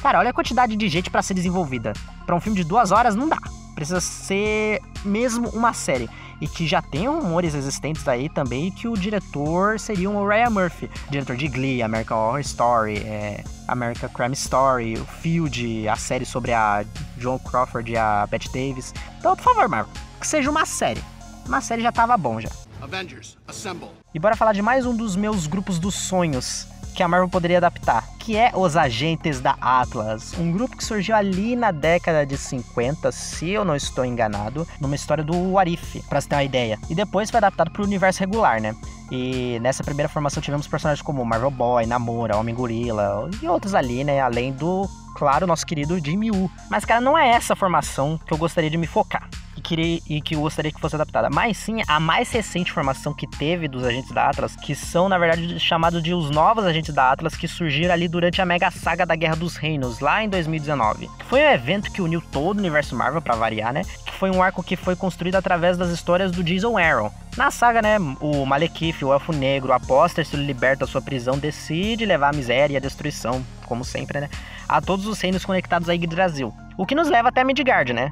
Cara, 0.00 0.18
olha 0.18 0.30
a 0.30 0.32
quantidade 0.32 0.76
de 0.76 0.88
gente 0.88 1.10
para 1.10 1.22
ser 1.22 1.34
desenvolvida. 1.34 1.92
Para 2.24 2.34
um 2.34 2.40
filme 2.40 2.56
de 2.56 2.64
duas 2.64 2.90
horas, 2.90 3.14
não 3.14 3.28
dá. 3.28 3.38
Precisa 3.74 4.00
ser 4.00 4.80
mesmo 5.04 5.48
uma 5.50 5.72
série. 5.72 6.08
E 6.40 6.48
que 6.48 6.66
já 6.66 6.80
tem 6.80 7.06
rumores 7.06 7.54
existentes 7.54 8.08
aí 8.08 8.28
também 8.30 8.70
que 8.70 8.88
o 8.88 8.96
diretor 8.96 9.78
seria 9.78 10.08
o 10.08 10.26
Ryan 10.26 10.48
Murphy, 10.48 10.90
diretor 11.10 11.36
de 11.36 11.48
Glee, 11.48 11.82
American 11.82 12.16
Horror 12.16 12.40
Story, 12.40 12.96
é, 12.98 13.44
American 13.68 14.08
Crime 14.08 14.32
Story, 14.32 14.94
o 14.94 15.04
Field, 15.04 15.86
a 15.86 15.96
série 15.96 16.24
sobre 16.24 16.54
a 16.54 16.82
John 17.18 17.38
Crawford 17.38 17.92
e 17.92 17.96
a 17.96 18.26
Bette 18.26 18.50
Davis. 18.50 18.94
Então, 19.18 19.36
por 19.36 19.44
favor, 19.44 19.68
Marvel, 19.68 19.92
que 20.18 20.26
seja 20.26 20.50
uma 20.50 20.64
série. 20.64 21.02
Uma 21.46 21.60
série 21.60 21.82
já 21.82 21.92
tava 21.92 22.16
bom 22.16 22.40
já. 22.40 22.48
Avengers, 22.80 23.36
assemble. 23.46 23.99
E 24.12 24.18
bora 24.18 24.34
falar 24.34 24.52
de 24.52 24.60
mais 24.60 24.86
um 24.86 24.96
dos 24.96 25.14
meus 25.14 25.46
grupos 25.46 25.78
dos 25.78 25.94
sonhos 25.94 26.66
que 26.96 27.02
a 27.02 27.06
Marvel 27.06 27.28
poderia 27.28 27.58
adaptar, 27.58 28.04
que 28.18 28.36
é 28.36 28.50
os 28.52 28.76
Agentes 28.76 29.40
da 29.40 29.56
Atlas, 29.60 30.34
um 30.36 30.50
grupo 30.50 30.76
que 30.76 30.84
surgiu 30.84 31.14
ali 31.14 31.54
na 31.54 31.70
década 31.70 32.26
de 32.26 32.36
50, 32.36 33.12
se 33.12 33.50
eu 33.50 33.64
não 33.64 33.76
estou 33.76 34.04
enganado, 34.04 34.66
numa 34.80 34.96
história 34.96 35.22
do 35.22 35.56
Arif, 35.56 36.02
para 36.08 36.20
você 36.20 36.28
ter 36.28 36.34
uma 36.34 36.42
ideia. 36.42 36.76
E 36.90 36.94
depois 36.94 37.30
foi 37.30 37.38
adaptado 37.38 37.70
para 37.70 37.82
o 37.82 37.84
universo 37.84 38.18
regular, 38.18 38.60
né? 38.60 38.74
E 39.12 39.60
nessa 39.60 39.84
primeira 39.84 40.08
formação 40.08 40.42
tivemos 40.42 40.66
personagens 40.66 41.00
como 41.00 41.24
Marvel 41.24 41.52
Boy, 41.52 41.86
Namora, 41.86 42.36
Homem 42.36 42.54
Gorila 42.54 43.30
e 43.40 43.46
outros 43.46 43.76
ali, 43.76 44.02
né? 44.02 44.20
Além 44.20 44.52
do, 44.52 44.88
claro, 45.14 45.46
nosso 45.46 45.64
querido 45.64 46.04
Jimmy 46.04 46.32
Woo. 46.32 46.50
Mas, 46.68 46.84
cara, 46.84 47.00
não 47.00 47.16
é 47.16 47.28
essa 47.28 47.54
formação 47.54 48.18
que 48.26 48.34
eu 48.34 48.38
gostaria 48.38 48.68
de 48.68 48.76
me 48.76 48.88
focar 48.88 49.28
queria 49.70 50.00
e 50.08 50.20
que 50.20 50.34
gostaria 50.34 50.72
que 50.72 50.80
fosse 50.80 50.96
adaptada, 50.96 51.30
mas 51.30 51.56
sim 51.56 51.80
a 51.86 52.00
mais 52.00 52.30
recente 52.32 52.72
formação 52.72 53.14
que 53.14 53.26
teve 53.26 53.68
dos 53.68 53.84
agentes 53.84 54.10
da 54.10 54.28
Atlas, 54.28 54.56
que 54.56 54.74
são 54.74 55.08
na 55.08 55.16
verdade 55.16 55.60
chamados 55.60 56.02
de 56.02 56.12
os 56.12 56.28
novos 56.28 56.64
agentes 56.64 56.92
da 56.92 57.12
Atlas 57.12 57.36
que 57.36 57.46
surgiram 57.46 57.94
ali 57.94 58.08
durante 58.08 58.42
a 58.42 58.46
mega 58.46 58.68
saga 58.72 59.06
da 59.06 59.14
Guerra 59.14 59.36
dos 59.36 59.54
Reinos 59.54 60.00
lá 60.00 60.24
em 60.24 60.28
2019. 60.28 61.08
Foi 61.28 61.40
um 61.40 61.50
evento 61.52 61.92
que 61.92 62.02
uniu 62.02 62.20
todo 62.20 62.56
o 62.56 62.58
universo 62.58 62.96
Marvel 62.96 63.22
para 63.22 63.36
variar, 63.36 63.72
né? 63.72 63.82
Que 64.04 64.12
foi 64.12 64.30
um 64.30 64.42
arco 64.42 64.62
que 64.62 64.74
foi 64.74 64.96
construído 64.96 65.36
através 65.36 65.78
das 65.78 65.90
histórias 65.90 66.32
do 66.32 66.42
Jason 66.42 66.76
Aaron. 66.76 67.12
Na 67.36 67.52
saga, 67.52 67.80
né, 67.80 67.96
o 68.20 68.44
Malekith, 68.44 69.04
o 69.04 69.12
Elfo 69.12 69.32
Negro, 69.32 69.72
após 69.72 70.12
ter 70.12 70.26
sido 70.26 70.42
liberto 70.42 70.80
da 70.80 70.86
sua 70.86 71.00
prisão, 71.00 71.38
decide 71.38 72.04
levar 72.04 72.30
a 72.30 72.36
miséria 72.36 72.74
e 72.74 72.76
a 72.76 72.80
destruição, 72.80 73.44
como 73.66 73.84
sempre, 73.84 74.20
né, 74.20 74.28
a 74.68 74.80
todos 74.80 75.06
os 75.06 75.20
reinos 75.20 75.44
conectados 75.44 75.88
a 75.88 75.94
Yggdrasil. 75.94 76.52
O 76.76 76.84
que 76.84 76.94
nos 76.94 77.08
leva 77.08 77.28
até 77.28 77.44
Midgard, 77.44 77.92
né? 77.92 78.10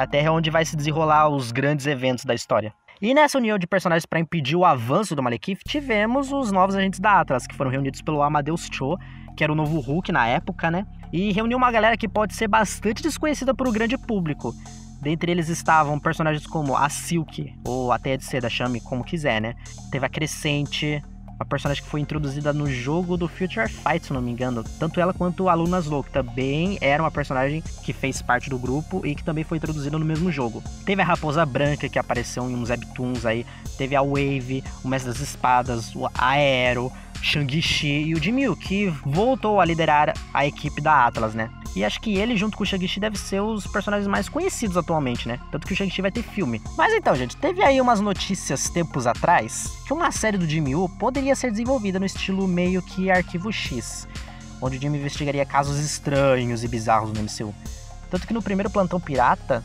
A 0.00 0.06
Terra 0.06 0.28
é 0.28 0.30
onde 0.30 0.48
vai 0.48 0.64
se 0.64 0.74
desenrolar 0.74 1.28
os 1.28 1.52
grandes 1.52 1.86
eventos 1.86 2.24
da 2.24 2.34
história. 2.34 2.72
E 3.02 3.12
nessa 3.12 3.36
união 3.36 3.58
de 3.58 3.66
personagens 3.66 4.06
para 4.06 4.18
impedir 4.18 4.56
o 4.56 4.64
avanço 4.64 5.14
do 5.14 5.22
Malekith, 5.22 5.60
tivemos 5.68 6.32
os 6.32 6.50
novos 6.50 6.74
agentes 6.74 6.98
da 6.98 7.20
Atlas, 7.20 7.46
que 7.46 7.54
foram 7.54 7.70
reunidos 7.70 8.00
pelo 8.00 8.22
Amadeus 8.22 8.66
Cho, 8.72 8.96
que 9.36 9.44
era 9.44 9.52
o 9.52 9.54
novo 9.54 9.78
Hulk 9.78 10.10
na 10.10 10.26
época, 10.26 10.70
né? 10.70 10.86
E 11.12 11.32
reuniu 11.32 11.58
uma 11.58 11.70
galera 11.70 11.98
que 11.98 12.08
pode 12.08 12.34
ser 12.34 12.48
bastante 12.48 13.02
desconhecida 13.02 13.52
para 13.52 13.68
o 13.68 13.72
grande 13.72 13.98
público. 13.98 14.54
Dentre 15.02 15.32
eles 15.32 15.50
estavam 15.50 16.00
personagens 16.00 16.46
como 16.46 16.74
a 16.74 16.88
Silk, 16.88 17.54
ou 17.62 17.92
a 17.92 17.98
Teia 17.98 18.16
de 18.16 18.24
Seda, 18.24 18.48
chame 18.48 18.80
como 18.80 19.04
quiser, 19.04 19.38
né? 19.38 19.54
Teve 19.92 20.06
a 20.06 20.08
Crescente, 20.08 21.02
uma 21.40 21.46
personagem 21.46 21.82
que 21.82 21.88
foi 21.88 22.00
introduzida 22.00 22.52
no 22.52 22.70
jogo 22.70 23.16
do 23.16 23.26
Future 23.26 23.66
Fight, 23.66 24.04
se 24.04 24.12
não 24.12 24.20
me 24.20 24.30
engano. 24.30 24.62
Tanto 24.78 25.00
ela 25.00 25.14
quanto 25.14 25.48
a 25.48 25.54
Luna 25.54 25.78
Slow, 25.78 26.04
que 26.04 26.10
também 26.10 26.76
era 26.82 27.02
uma 27.02 27.10
personagem 27.10 27.62
que 27.82 27.94
fez 27.94 28.20
parte 28.20 28.50
do 28.50 28.58
grupo 28.58 29.06
e 29.06 29.14
que 29.14 29.24
também 29.24 29.42
foi 29.42 29.56
introduzida 29.56 29.98
no 29.98 30.04
mesmo 30.04 30.30
jogo. 30.30 30.62
Teve 30.84 31.00
a 31.00 31.04
Raposa 31.04 31.46
Branca, 31.46 31.88
que 31.88 31.98
apareceu 31.98 32.48
em 32.48 32.54
uns 32.54 32.68
webtoons 32.68 33.24
aí. 33.24 33.46
Teve 33.78 33.96
a 33.96 34.02
Wave, 34.02 34.62
o 34.84 34.88
Mestre 34.88 35.10
das 35.10 35.20
Espadas, 35.22 35.96
o 35.96 36.10
Aero, 36.14 36.92
Shang-Chi 37.22 38.04
e 38.06 38.14
o 38.14 38.22
Jimmy, 38.22 38.54
que 38.56 38.88
voltou 39.04 39.60
a 39.60 39.64
liderar 39.64 40.14
a 40.32 40.46
equipe 40.46 40.80
da 40.80 41.06
Atlas, 41.06 41.34
né? 41.34 41.50
E 41.74 41.84
acho 41.84 42.00
que 42.00 42.16
ele, 42.16 42.36
junto 42.36 42.56
com 42.56 42.64
o 42.64 42.66
Shang-Chi, 42.66 42.98
deve 42.98 43.16
ser 43.16 43.40
os 43.40 43.66
personagens 43.66 44.08
mais 44.08 44.28
conhecidos 44.28 44.76
atualmente, 44.76 45.28
né? 45.28 45.38
Tanto 45.52 45.66
que 45.66 45.72
o 45.72 45.76
Shang-Chi 45.76 46.02
vai 46.02 46.10
ter 46.10 46.22
filme. 46.22 46.60
Mas 46.76 46.92
então, 46.92 47.14
gente, 47.14 47.36
teve 47.36 47.62
aí 47.62 47.80
umas 47.80 48.00
notícias 48.00 48.68
tempos 48.68 49.06
atrás 49.06 49.70
que 49.86 49.92
uma 49.92 50.10
série 50.10 50.36
do 50.36 50.48
Jimmy 50.48 50.74
Woo 50.74 50.88
poderia 50.88 51.36
ser 51.36 51.50
desenvolvida 51.50 52.00
no 52.00 52.06
estilo 52.06 52.48
meio 52.48 52.82
que 52.82 53.10
Arquivo 53.10 53.52
X, 53.52 54.08
onde 54.60 54.78
o 54.78 54.80
Jimmy 54.80 54.98
investigaria 54.98 55.46
casos 55.46 55.78
estranhos 55.78 56.64
e 56.64 56.68
bizarros 56.68 57.12
no 57.12 57.22
MCU. 57.22 57.54
Tanto 58.10 58.26
que 58.26 58.34
no 58.34 58.42
primeiro 58.42 58.70
Plantão 58.70 59.00
Pirata, 59.00 59.62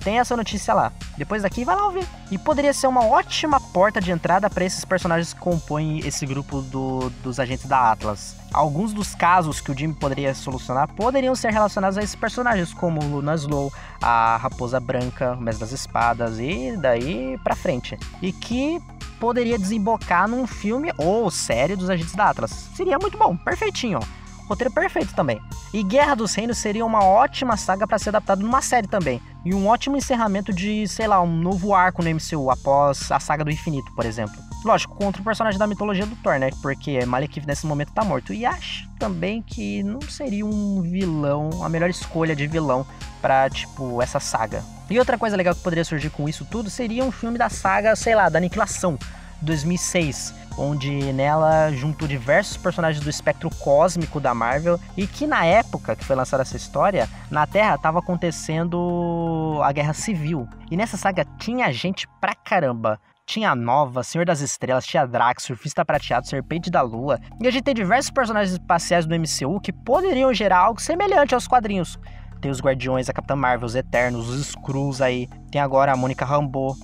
tem 0.00 0.18
essa 0.18 0.36
notícia 0.36 0.72
lá. 0.74 0.92
Depois 1.16 1.42
daqui, 1.42 1.64
vai 1.64 1.74
lá 1.74 1.86
ouvir. 1.86 2.06
E 2.30 2.38
poderia 2.38 2.72
ser 2.72 2.86
uma 2.86 3.04
ótima 3.04 3.60
porta 3.60 4.00
de 4.00 4.10
entrada 4.10 4.48
para 4.48 4.64
esses 4.64 4.84
personagens 4.84 5.32
que 5.32 5.40
compõem 5.40 5.98
esse 6.00 6.24
grupo 6.26 6.62
do, 6.62 7.10
dos 7.22 7.40
agentes 7.40 7.66
da 7.66 7.92
Atlas. 7.92 8.36
Alguns 8.52 8.92
dos 8.92 9.14
casos 9.14 9.60
que 9.60 9.70
o 9.70 9.76
Jimmy 9.76 9.94
poderia 9.94 10.34
solucionar 10.34 10.88
poderiam 10.88 11.34
ser 11.34 11.52
relacionados 11.52 11.98
a 11.98 12.02
esses 12.02 12.14
personagens, 12.14 12.72
como 12.72 13.02
Luna 13.02 13.34
Slow, 13.34 13.72
a 14.00 14.36
Raposa 14.36 14.80
Branca, 14.80 15.34
o 15.34 15.40
Mestre 15.40 15.60
das 15.60 15.72
Espadas 15.72 16.38
e 16.38 16.76
daí 16.76 17.38
pra 17.42 17.54
frente. 17.54 17.98
E 18.22 18.32
que 18.32 18.80
poderia 19.18 19.58
desembocar 19.58 20.28
num 20.28 20.46
filme 20.46 20.92
ou 20.96 21.30
série 21.30 21.76
dos 21.76 21.90
agentes 21.90 22.14
da 22.14 22.30
Atlas. 22.30 22.50
Seria 22.74 22.98
muito 22.98 23.18
bom, 23.18 23.36
perfeitinho. 23.36 24.00
Roteiro 24.48 24.72
perfeito 24.72 25.14
também. 25.14 25.40
E 25.72 25.82
Guerra 25.82 26.14
dos 26.14 26.34
Reinos 26.34 26.58
seria 26.58 26.84
uma 26.84 27.04
ótima 27.04 27.56
saga 27.56 27.86
para 27.86 27.98
ser 27.98 28.10
adaptada 28.10 28.42
numa 28.42 28.62
série 28.62 28.86
também. 28.86 29.20
E 29.44 29.52
um 29.52 29.66
ótimo 29.66 29.96
encerramento 29.96 30.52
de, 30.52 30.86
sei 30.88 31.06
lá, 31.06 31.20
um 31.20 31.36
novo 31.36 31.74
arco 31.74 32.02
no 32.02 32.10
MCU 32.10 32.50
após 32.50 33.10
a 33.10 33.20
saga 33.20 33.44
do 33.44 33.50
infinito, 33.50 33.92
por 33.94 34.04
exemplo. 34.04 34.36
Lógico, 34.64 34.94
contra 34.96 35.20
o 35.20 35.24
personagem 35.24 35.58
da 35.58 35.66
mitologia 35.66 36.06
do 36.06 36.16
Thor, 36.16 36.38
né? 36.38 36.50
Porque 36.62 37.04
Malekith 37.04 37.46
nesse 37.46 37.66
momento 37.66 37.92
tá 37.92 38.04
morto. 38.04 38.32
E 38.32 38.46
acho 38.46 38.88
também 38.98 39.42
que 39.42 39.82
não 39.82 40.00
seria 40.00 40.46
um 40.46 40.80
vilão, 40.82 41.62
a 41.62 41.68
melhor 41.68 41.90
escolha 41.90 42.34
de 42.34 42.46
vilão 42.46 42.86
para 43.20 43.50
tipo, 43.50 44.00
essa 44.00 44.18
saga. 44.18 44.64
E 44.88 44.98
outra 44.98 45.18
coisa 45.18 45.36
legal 45.36 45.54
que 45.54 45.62
poderia 45.62 45.84
surgir 45.84 46.10
com 46.10 46.28
isso 46.28 46.44
tudo 46.44 46.70
seria 46.70 47.04
um 47.04 47.10
filme 47.10 47.36
da 47.36 47.48
saga, 47.48 47.94
sei 47.96 48.14
lá, 48.14 48.28
da 48.28 48.38
Aniquilação, 48.38 48.96
2006 49.42 50.45
onde 50.56 51.12
nela 51.12 51.70
juntou 51.72 52.08
diversos 52.08 52.56
personagens 52.56 53.02
do 53.02 53.10
espectro 53.10 53.50
cósmico 53.58 54.20
da 54.20 54.34
Marvel 54.34 54.78
e 54.96 55.06
que 55.06 55.26
na 55.26 55.44
época 55.44 55.96
que 55.96 56.04
foi 56.04 56.16
lançada 56.16 56.42
essa 56.42 56.56
história, 56.56 57.08
na 57.30 57.46
Terra 57.46 57.74
estava 57.74 57.98
acontecendo 57.98 59.60
a 59.62 59.72
Guerra 59.72 59.92
Civil. 59.92 60.48
E 60.70 60.76
nessa 60.76 60.96
saga 60.96 61.24
tinha 61.38 61.72
gente 61.72 62.08
pra 62.20 62.34
caramba. 62.34 62.98
Tinha 63.26 63.56
Nova, 63.56 64.04
Senhor 64.04 64.24
das 64.24 64.40
Estrelas, 64.40 64.86
tinha 64.86 65.04
Drax, 65.04 65.42
Surfista 65.42 65.84
Prateado, 65.84 66.28
Serpente 66.28 66.70
da 66.70 66.80
Lua. 66.80 67.18
E 67.40 67.48
a 67.48 67.50
gente 67.50 67.64
tem 67.64 67.74
diversos 67.74 68.10
personagens 68.10 68.52
espaciais 68.52 69.04
do 69.04 69.14
MCU 69.16 69.60
que 69.60 69.72
poderiam 69.72 70.32
gerar 70.32 70.58
algo 70.58 70.80
semelhante 70.80 71.34
aos 71.34 71.48
quadrinhos. 71.48 71.98
Tem 72.40 72.50
os 72.50 72.60
Guardiões, 72.60 73.08
a 73.08 73.12
Capitã 73.12 73.34
Marvel, 73.34 73.66
os 73.66 73.74
Eternos, 73.74 74.28
os 74.28 74.48
Skrulls 74.50 75.00
aí. 75.00 75.28
Tem 75.50 75.60
agora 75.60 75.92
a 75.92 75.96
Mônica 75.96 76.24
Rambeau. 76.24 76.76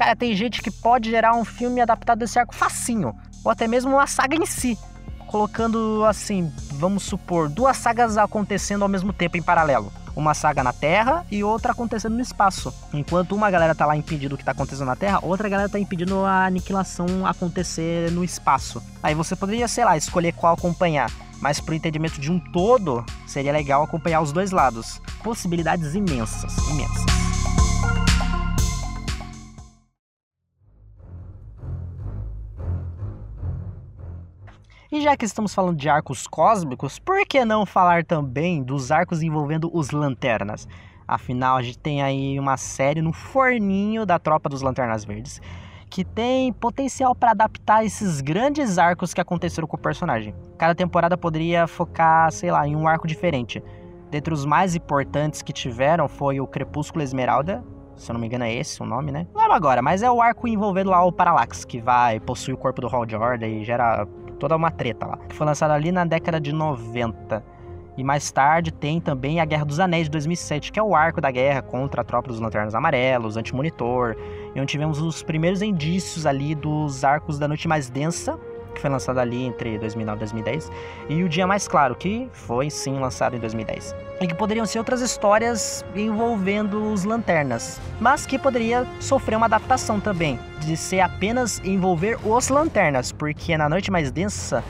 Cara, 0.00 0.16
tem 0.16 0.34
gente 0.34 0.62
que 0.62 0.70
pode 0.70 1.10
gerar 1.10 1.34
um 1.34 1.44
filme 1.44 1.78
adaptado 1.78 2.20
desse 2.20 2.38
arco 2.38 2.54
facinho, 2.54 3.14
ou 3.44 3.50
até 3.50 3.68
mesmo 3.68 3.96
uma 3.96 4.06
saga 4.06 4.34
em 4.34 4.46
si, 4.46 4.78
colocando 5.26 6.02
assim, 6.06 6.50
vamos 6.72 7.02
supor, 7.02 7.50
duas 7.50 7.76
sagas 7.76 8.16
acontecendo 8.16 8.80
ao 8.80 8.88
mesmo 8.88 9.12
tempo 9.12 9.36
em 9.36 9.42
paralelo. 9.42 9.92
Uma 10.16 10.32
saga 10.32 10.64
na 10.64 10.72
Terra 10.72 11.26
e 11.30 11.44
outra 11.44 11.72
acontecendo 11.72 12.14
no 12.14 12.22
espaço. 12.22 12.72
Enquanto 12.94 13.36
uma 13.36 13.50
galera 13.50 13.74
tá 13.74 13.84
lá 13.84 13.94
impedindo 13.94 14.36
o 14.36 14.38
que 14.38 14.44
tá 14.44 14.52
acontecendo 14.52 14.86
na 14.86 14.96
Terra, 14.96 15.18
outra 15.20 15.50
galera 15.50 15.68
tá 15.68 15.78
impedindo 15.78 16.24
a 16.24 16.46
aniquilação 16.46 17.26
acontecer 17.26 18.10
no 18.10 18.24
espaço. 18.24 18.82
Aí 19.02 19.14
você 19.14 19.36
poderia, 19.36 19.68
sei 19.68 19.84
lá, 19.84 19.98
escolher 19.98 20.32
qual 20.32 20.54
acompanhar. 20.54 21.10
Mas 21.42 21.60
pro 21.60 21.74
entendimento 21.74 22.18
de 22.18 22.32
um 22.32 22.40
todo, 22.40 23.04
seria 23.26 23.52
legal 23.52 23.82
acompanhar 23.82 24.22
os 24.22 24.32
dois 24.32 24.50
lados. 24.50 24.98
Possibilidades 25.22 25.94
imensas, 25.94 26.56
imensas. 26.70 27.29
Já 35.00 35.16
que 35.16 35.24
estamos 35.24 35.54
falando 35.54 35.78
de 35.78 35.88
arcos 35.88 36.26
cósmicos, 36.26 36.98
por 36.98 37.24
que 37.26 37.42
não 37.42 37.64
falar 37.64 38.04
também 38.04 38.62
dos 38.62 38.92
arcos 38.92 39.22
envolvendo 39.22 39.70
os 39.72 39.92
Lanternas? 39.92 40.68
Afinal, 41.08 41.56
a 41.56 41.62
gente 41.62 41.78
tem 41.78 42.02
aí 42.02 42.38
uma 42.38 42.58
série 42.58 43.00
no 43.00 43.10
forninho 43.10 44.04
da 44.04 44.18
Tropa 44.18 44.50
dos 44.50 44.60
Lanternas 44.60 45.02
Verdes 45.02 45.40
que 45.88 46.04
tem 46.04 46.52
potencial 46.52 47.14
para 47.14 47.30
adaptar 47.30 47.82
esses 47.82 48.20
grandes 48.20 48.76
arcos 48.76 49.14
que 49.14 49.22
aconteceram 49.22 49.66
com 49.66 49.76
o 49.76 49.80
personagem. 49.80 50.34
Cada 50.58 50.74
temporada 50.74 51.16
poderia 51.16 51.66
focar, 51.66 52.30
sei 52.30 52.50
lá, 52.50 52.68
em 52.68 52.76
um 52.76 52.86
arco 52.86 53.08
diferente. 53.08 53.60
Dentre 54.10 54.34
os 54.34 54.44
mais 54.44 54.74
importantes 54.76 55.40
que 55.40 55.52
tiveram 55.52 56.08
foi 56.08 56.40
o 56.40 56.46
Crepúsculo 56.46 57.02
Esmeralda, 57.02 57.64
se 57.96 58.10
eu 58.10 58.14
não 58.14 58.20
me 58.20 58.26
engano 58.26 58.44
é 58.44 58.54
esse 58.54 58.82
o 58.82 58.86
nome, 58.86 59.12
né? 59.12 59.26
Não 59.34 59.40
lembro 59.40 59.56
agora, 59.56 59.82
mas 59.82 60.02
é 60.02 60.10
o 60.10 60.22
arco 60.22 60.48
envolvendo 60.48 60.90
lá 60.90 61.04
o 61.04 61.12
Parallax, 61.12 61.64
que 61.64 61.80
vai 61.80 62.18
possuir 62.18 62.54
o 62.54 62.58
corpo 62.58 62.80
do 62.80 62.88
Hal 62.88 63.04
Jordan 63.08 63.46
e 63.46 63.64
gera 63.64 64.06
toda 64.40 64.56
uma 64.56 64.70
treta 64.70 65.06
lá. 65.06 65.18
Foi 65.28 65.46
lançado 65.46 65.70
ali 65.70 65.92
na 65.92 66.04
década 66.04 66.40
de 66.40 66.52
90. 66.52 67.44
E 67.96 68.02
mais 68.02 68.32
tarde 68.32 68.72
tem 68.72 69.00
também 69.00 69.40
a 69.40 69.44
Guerra 69.44 69.64
dos 69.64 69.78
Anéis 69.78 70.04
de 70.04 70.10
2007, 70.12 70.72
que 70.72 70.80
é 70.80 70.82
o 70.82 70.94
arco 70.94 71.20
da 71.20 71.30
guerra 71.30 71.60
contra 71.60 72.00
a 72.00 72.04
tropa 72.04 72.28
dos 72.28 72.40
Lanternas 72.40 72.74
Amarelos, 72.74 73.36
Anti-Monitor, 73.36 74.16
e 74.54 74.60
onde 74.60 74.70
tivemos 74.70 75.02
os 75.02 75.22
primeiros 75.22 75.60
indícios 75.60 76.24
ali 76.24 76.54
dos 76.54 77.04
arcos 77.04 77.38
da 77.38 77.46
Noite 77.46 77.68
Mais 77.68 77.90
Densa, 77.90 78.38
que 78.74 78.80
foi 78.80 78.90
lançado 78.90 79.18
ali 79.18 79.44
entre 79.44 79.78
2009 79.78 80.16
e 80.16 80.20
2010, 80.20 80.72
e 81.08 81.24
o 81.24 81.28
Dia 81.28 81.46
Mais 81.46 81.66
Claro, 81.66 81.94
que 81.94 82.28
foi 82.32 82.70
sim 82.70 82.98
lançado 82.98 83.36
em 83.36 83.38
2010. 83.38 83.94
E 84.20 84.26
que 84.26 84.34
poderiam 84.34 84.66
ser 84.66 84.78
outras 84.78 85.00
histórias 85.00 85.84
envolvendo 85.94 86.92
os 86.92 87.04
lanternas, 87.04 87.80
mas 88.00 88.26
que 88.26 88.38
poderia 88.38 88.86
sofrer 89.00 89.36
uma 89.36 89.46
adaptação 89.46 90.00
também, 90.00 90.38
de 90.60 90.76
ser 90.76 91.00
apenas 91.00 91.60
envolver 91.64 92.18
os 92.24 92.48
lanternas, 92.48 93.12
porque 93.12 93.56
na 93.56 93.68
Noite 93.68 93.90
Mais 93.90 94.10
Densa 94.10 94.62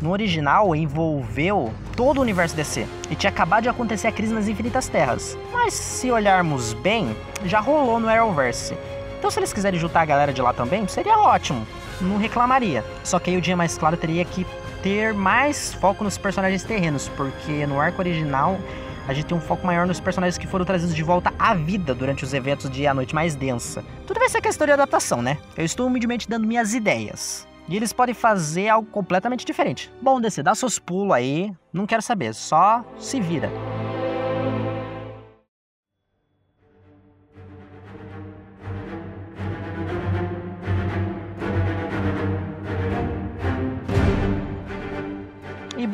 no 0.00 0.10
original 0.10 0.74
envolveu 0.76 1.72
todo 1.96 2.18
o 2.18 2.20
universo 2.20 2.54
DC 2.54 2.86
e 3.10 3.16
tinha 3.16 3.30
acabado 3.30 3.64
de 3.64 3.68
acontecer 3.68 4.06
a 4.06 4.12
crise 4.12 4.32
nas 4.32 4.48
Infinitas 4.48 4.88
Terras. 4.88 5.36
Mas 5.52 5.74
se 5.74 6.10
olharmos 6.10 6.72
bem, 6.74 7.16
já 7.44 7.60
rolou 7.60 7.98
no 7.98 8.08
Arrowverse. 8.08 8.76
Então 9.18 9.30
se 9.30 9.40
eles 9.40 9.52
quiserem 9.52 9.78
juntar 9.78 10.02
a 10.02 10.04
galera 10.04 10.32
de 10.32 10.40
lá 10.40 10.52
também, 10.52 10.86
seria 10.86 11.18
ótimo 11.18 11.66
não 12.00 12.18
reclamaria. 12.18 12.84
Só 13.04 13.18
que 13.18 13.30
aí 13.30 13.36
o 13.36 13.40
Dia 13.40 13.56
Mais 13.56 13.76
Claro 13.76 13.96
teria 13.96 14.24
que 14.24 14.46
ter 14.82 15.12
mais 15.12 15.74
foco 15.74 16.04
nos 16.04 16.16
personagens 16.16 16.62
terrenos, 16.62 17.08
porque 17.16 17.66
no 17.66 17.80
arco 17.80 18.00
original 18.00 18.58
a 19.08 19.14
gente 19.14 19.26
tem 19.26 19.36
um 19.36 19.40
foco 19.40 19.66
maior 19.66 19.86
nos 19.86 20.00
personagens 20.00 20.36
que 20.36 20.46
foram 20.46 20.64
trazidos 20.64 20.94
de 20.94 21.02
volta 21.02 21.32
à 21.38 21.54
vida 21.54 21.94
durante 21.94 22.24
os 22.24 22.34
eventos 22.34 22.70
de 22.70 22.86
A 22.86 22.92
Noite 22.92 23.14
Mais 23.14 23.34
Densa. 23.34 23.82
Tudo 24.06 24.20
vai 24.20 24.28
ser 24.28 24.42
questão 24.42 24.66
de 24.66 24.72
adaptação, 24.72 25.22
né? 25.22 25.38
Eu 25.56 25.64
estou 25.64 25.86
humildemente 25.86 26.28
dando 26.28 26.46
minhas 26.46 26.74
ideias. 26.74 27.48
E 27.68 27.76
eles 27.76 27.92
podem 27.92 28.14
fazer 28.14 28.68
algo 28.68 28.88
completamente 28.90 29.44
diferente. 29.44 29.90
Bom, 30.00 30.20
DC, 30.20 30.42
dá 30.42 30.54
seus 30.54 30.78
pulos 30.78 31.14
aí. 31.14 31.52
Não 31.72 31.86
quero 31.86 32.02
saber, 32.02 32.34
só 32.34 32.84
se 32.98 33.20
vira. 33.20 33.50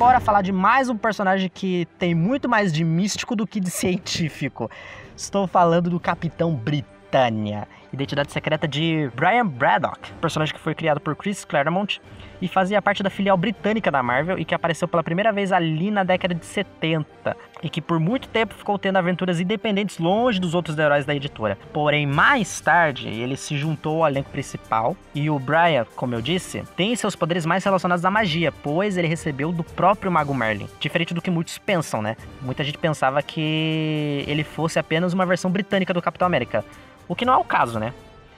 Bora 0.04 0.20
falar 0.20 0.42
de 0.42 0.52
mais 0.52 0.90
um 0.90 0.98
personagem 0.98 1.48
que 1.48 1.88
tem 1.98 2.14
muito 2.14 2.46
mais 2.46 2.70
de 2.70 2.84
místico 2.84 3.34
do 3.34 3.46
que 3.46 3.58
de 3.58 3.70
científico. 3.70 4.70
Estou 5.16 5.46
falando 5.46 5.88
do 5.88 5.98
Capitão 5.98 6.54
Britânia, 6.54 7.66
identidade 7.94 8.32
secreta 8.32 8.68
de 8.68 9.10
Brian 9.14 9.46
Braddock, 9.46 10.12
personagem 10.20 10.54
que 10.54 10.60
foi 10.60 10.74
criado 10.74 11.00
por 11.00 11.16
Chris 11.16 11.44
Claremont 11.44 12.00
e 12.40 12.48
fazia 12.48 12.82
parte 12.82 13.02
da 13.02 13.08
filial 13.08 13.36
britânica 13.36 13.90
da 13.90 14.02
Marvel 14.02 14.38
e 14.38 14.44
que 14.44 14.54
apareceu 14.54 14.86
pela 14.86 15.02
primeira 15.02 15.32
vez 15.32 15.52
ali 15.52 15.90
na 15.90 16.04
década 16.04 16.34
de 16.34 16.44
70 16.44 17.36
e 17.62 17.70
que 17.70 17.80
por 17.80 17.98
muito 17.98 18.28
tempo 18.28 18.54
ficou 18.54 18.78
tendo 18.78 18.96
aventuras 18.96 19.40
independentes 19.40 19.98
longe 19.98 20.38
dos 20.38 20.54
outros 20.54 20.78
heróis 20.78 21.06
da 21.06 21.14
editora. 21.14 21.56
Porém, 21.72 22.06
mais 22.06 22.60
tarde, 22.60 23.08
ele 23.08 23.36
se 23.36 23.56
juntou 23.56 24.04
ao 24.04 24.10
elenco 24.10 24.30
principal 24.30 24.96
e 25.14 25.30
o 25.30 25.38
Brian, 25.38 25.86
como 25.96 26.14
eu 26.14 26.20
disse, 26.20 26.62
tem 26.76 26.94
seus 26.96 27.16
poderes 27.16 27.46
mais 27.46 27.64
relacionados 27.64 28.04
à 28.04 28.10
magia, 28.10 28.52
pois 28.52 28.96
ele 28.96 29.08
recebeu 29.08 29.50
do 29.50 29.64
próprio 29.64 30.12
Mago 30.12 30.34
Merlin, 30.34 30.68
diferente 30.78 31.14
do 31.14 31.22
que 31.22 31.30
muitos 31.30 31.56
pensam, 31.56 32.02
né? 32.02 32.16
Muita 32.42 32.62
gente 32.62 32.76
pensava 32.76 33.22
que 33.22 34.24
ele 34.26 34.44
fosse 34.44 34.78
apenas 34.78 35.12
uma 35.12 35.24
versão 35.24 35.50
britânica 35.50 35.94
do 35.94 36.02
Capitão 36.02 36.26
América, 36.26 36.64
o 37.06 37.14
que 37.14 37.24
não 37.24 37.34
é 37.34 37.36
o 37.36 37.44
caso, 37.44 37.78
né? 37.78 37.83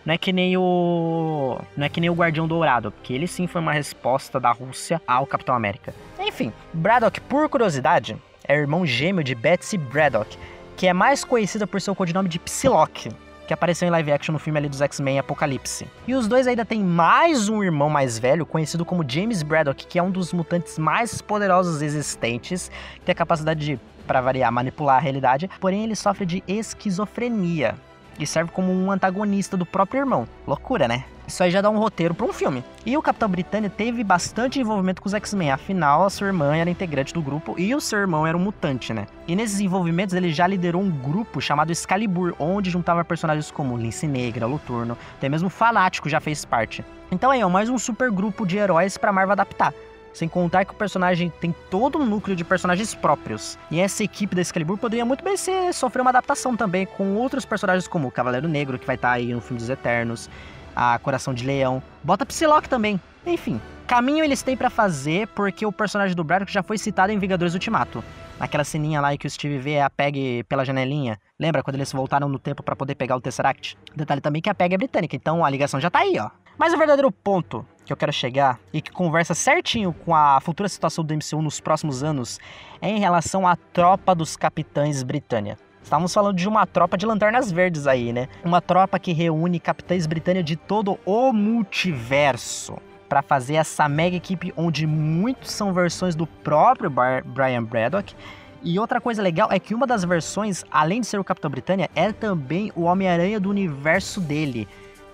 Não 0.07 0.15
é 0.15 0.19
que 0.19 0.33
nem 0.33 0.57
o. 0.57 1.59
Não 1.77 1.85
é 1.85 1.89
que 1.89 2.01
nem 2.01 2.09
o 2.09 2.15
Guardião 2.15 2.47
Dourado, 2.47 2.93
porque 2.93 3.13
ele 3.13 3.27
sim 3.27 3.49
foi 3.49 3.61
uma 3.61 3.73
resposta 3.73 4.39
da 4.39 4.53
Rússia 4.53 5.03
ao 5.05 5.27
Capitão 5.27 5.53
América. 5.53 5.93
Enfim, 6.21 6.53
Braddock, 6.73 7.21
por 7.23 7.49
curiosidade, 7.49 8.17
é 8.47 8.55
irmão 8.55 8.87
gêmeo 8.87 9.25
de 9.25 9.35
Betsy 9.35 9.77
Braddock, 9.77 10.39
que 10.77 10.87
é 10.87 10.93
mais 10.93 11.25
conhecida 11.25 11.67
por 11.67 11.81
seu 11.81 11.93
codinome 11.93 12.29
de 12.29 12.39
Psylocke, 12.39 13.09
que 13.49 13.53
apareceu 13.53 13.89
em 13.89 13.91
live 13.91 14.13
action 14.13 14.33
no 14.33 14.39
filme 14.39 14.61
ali 14.61 14.69
dos 14.69 14.81
X-Men 14.81 15.19
Apocalipse. 15.19 15.89
E 16.07 16.15
os 16.15 16.29
dois 16.29 16.47
ainda 16.47 16.65
têm 16.65 16.85
mais 16.85 17.49
um 17.49 17.61
irmão 17.65 17.91
mais 17.91 18.17
velho, 18.17 18.47
conhecido 18.47 18.85
como 18.85 19.05
James 19.09 19.43
Braddock, 19.43 19.89
que 19.89 19.99
é 19.99 20.03
um 20.03 20.11
dos 20.13 20.33
mutantes 20.33 20.79
mais 20.79 21.21
poderosos 21.21 21.83
existentes, 21.83 22.71
que 22.95 23.01
tem 23.01 23.13
a 23.13 23.17
capacidade 23.17 23.65
de, 23.65 23.81
para 24.07 24.21
variar, 24.21 24.53
manipular 24.53 24.99
a 24.99 25.01
realidade, 25.01 25.51
porém 25.61 25.83
ele 25.83 25.97
sofre 25.97 26.25
de 26.25 26.45
esquizofrenia 26.47 27.75
e 28.19 28.27
serve 28.27 28.51
como 28.51 28.73
um 28.73 28.91
antagonista 28.91 29.57
do 29.57 29.67
próprio 29.67 30.01
irmão. 30.01 30.27
Loucura, 30.47 30.87
né? 30.87 31.05
Isso 31.27 31.43
aí 31.43 31.51
já 31.51 31.61
dá 31.61 31.69
um 31.69 31.79
roteiro 31.79 32.15
para 32.15 32.25
um 32.25 32.33
filme. 32.33 32.63
E 32.85 32.97
o 32.97 33.03
Capitão 33.03 33.29
Britânia 33.29 33.69
teve 33.69 34.05
bastante 34.05 34.61
envolvimento 34.61 35.03
com 35.03 35.09
os 35.09 35.15
X-Men, 35.15 35.51
afinal 35.51 36.05
a 36.05 36.11
sua 36.11 36.29
irmã 36.29 36.57
era 36.57 36.71
integrante 36.71 37.13
do 37.13 37.21
grupo 37.21 37.57
e 37.59 37.75
o 37.75 37.81
seu 37.81 37.99
irmão 37.99 38.25
era 38.25 38.37
um 38.37 38.41
mutante, 38.41 38.95
né? 38.95 39.07
E 39.27 39.35
nesses 39.35 39.59
envolvimentos 39.59 40.15
ele 40.15 40.33
já 40.33 40.47
liderou 40.47 40.81
um 40.81 40.91
grupo 40.91 41.41
chamado 41.41 41.73
Excalibur, 41.73 42.35
onde 42.39 42.71
juntava 42.71 43.05
personagens 43.05 43.51
como 43.51 43.77
Lince 43.77 44.07
Negra, 44.07 44.47
Luturno, 44.47 44.97
até 45.17 45.29
mesmo 45.29 45.51
Fanático 45.51 46.09
já 46.09 46.21
fez 46.21 46.45
parte. 46.45 46.85
Então 47.11 47.31
aí, 47.31 47.41
é 47.41 47.47
mais 47.47 47.69
um 47.69 47.79
super 47.79 48.11
grupo 48.11 48.47
de 48.47 48.57
heróis 48.57 48.97
para 48.97 49.13
Marvel 49.13 49.33
adaptar. 49.33 49.73
Sem 50.17 50.31
contar 50.31 50.65
que 50.65 50.73
o 50.73 50.75
personagem 50.75 51.31
tem 51.43 51.55
todo 51.71 51.99
um 51.99 52.07
núcleo 52.07 52.35
de 52.35 52.43
personagens 52.43 52.95
próprios. 52.95 53.59
E 53.71 53.79
essa 53.79 54.03
equipe 54.03 54.35
da 54.35 54.41
Excalibur 54.41 54.79
poderia 54.79 55.05
muito 55.05 55.23
bem 55.23 55.37
ser, 55.37 55.75
sofrer 55.75 56.01
uma 56.01 56.09
adaptação 56.09 56.57
também 56.57 56.87
com 56.87 57.17
outros 57.17 57.45
personagens 57.45 57.87
como 57.87 58.09
o 58.09 58.11
Cavaleiro 58.11 58.49
Negro, 58.49 58.79
que 58.79 58.87
vai 58.87 58.97
estar 58.97 59.09
tá 59.09 59.15
aí 59.15 59.35
no 59.35 59.43
filme 59.43 59.61
dos 59.61 59.69
Eternos, 59.69 60.31
a 60.75 60.99
Coração 61.01 61.35
de 61.35 61.45
Leão, 61.45 61.83
bota 62.03 62.25
Psylocke 62.25 62.67
também. 62.67 62.99
Enfim, 63.27 63.61
caminho 63.87 64.25
eles 64.25 64.41
têm 64.41 64.57
para 64.57 64.71
fazer 64.71 65.29
porque 65.29 65.67
o 65.67 65.73
personagem 65.73 66.17
do 66.17 66.25
Braddock 66.25 66.51
já 66.51 66.63
foi 66.63 66.79
citado 66.79 67.13
em 67.13 67.19
Vingadores 67.19 67.53
Ultimato. 67.53 68.03
Naquela 68.41 68.65
ceninha 68.65 69.03
lá 69.03 69.15
que 69.19 69.27
o 69.27 69.31
Steve 69.31 69.59
vê 69.59 69.81
a 69.81 69.91
Peg 69.91 70.45
pela 70.45 70.65
janelinha. 70.65 71.21
Lembra 71.39 71.63
quando 71.63 71.77
eles 71.77 71.93
voltaram 71.93 72.27
no 72.27 72.39
tempo 72.39 72.63
para 72.63 72.75
poder 72.75 72.95
pegar 72.95 73.17
o 73.17 73.21
Tesseract? 73.21 73.77
Detalhe 73.95 74.23
também 74.23 74.41
que 74.41 74.49
a 74.49 74.55
Peg 74.55 74.75
é 74.75 74.79
britânica, 74.79 75.15
então 75.15 75.45
a 75.45 75.51
ligação 75.51 75.79
já 75.79 75.91
tá 75.91 75.99
aí, 75.99 76.19
ó. 76.19 76.31
Mas 76.57 76.73
o 76.73 76.79
verdadeiro 76.79 77.13
ponto 77.13 77.67
que 77.87 77.93
eu 77.93 77.97
quero 77.97 78.13
chegar 78.13 78.59
e 78.73 78.83
que 78.83 78.91
conversa 78.91 79.33
certinho 79.33 79.93
com 79.93 80.15
a 80.15 80.41
futura 80.41 80.69
situação 80.69 81.05
do 81.05 81.15
MCU 81.15 81.41
nos 81.41 81.61
próximos 81.61 82.03
anos 82.03 82.39
é 82.83 82.91
em 82.91 82.99
relação 82.99 83.47
à 83.47 83.57
tropa 83.57 84.15
dos 84.15 84.37
capitães 84.37 85.03
Britânia. 85.03 85.57
Estamos 85.83 86.13
falando 86.13 86.37
de 86.37 86.49
uma 86.49 86.67
tropa 86.67 86.99
de 86.99 87.07
lanternas 87.07 87.53
verdes 87.53 87.87
aí, 87.87 88.13
né? 88.13 88.29
Uma 88.45 88.61
tropa 88.61 88.99
que 88.99 89.13
reúne 89.13 89.61
capitães 89.61 90.05
Britânia 90.05 90.43
de 90.43 90.57
todo 90.57 90.99
o 91.07 91.33
multiverso 91.33 92.77
para 93.09 93.23
fazer 93.23 93.55
essa 93.55 93.89
mega 93.89 94.17
equipe 94.17 94.53
onde 94.57 94.85
muitos 94.85 95.53
são 95.53 95.73
versões 95.73 96.17
do 96.17 96.27
próprio 96.27 96.91
Brian 96.91 97.63
Braddock. 97.63 98.17
E 98.65 98.81
outra 98.81 99.01
coisa 99.01 99.23
legal 99.23 99.49
é 99.53 99.61
que 99.61 99.77
uma 99.77 99.87
das 99.87 100.05
versões, 100.05 100.65
além 100.73 101.03
de 101.03 101.07
ser 101.07 101.21
o 101.21 101.25
Capitão 101.25 101.49
Britânia, 101.49 101.89
é 101.95 102.11
também 102.11 102.73
o 102.75 102.83
Homem-Aranha 102.83 103.39
do 103.39 103.49
universo 103.49 104.21
dele 104.21 104.67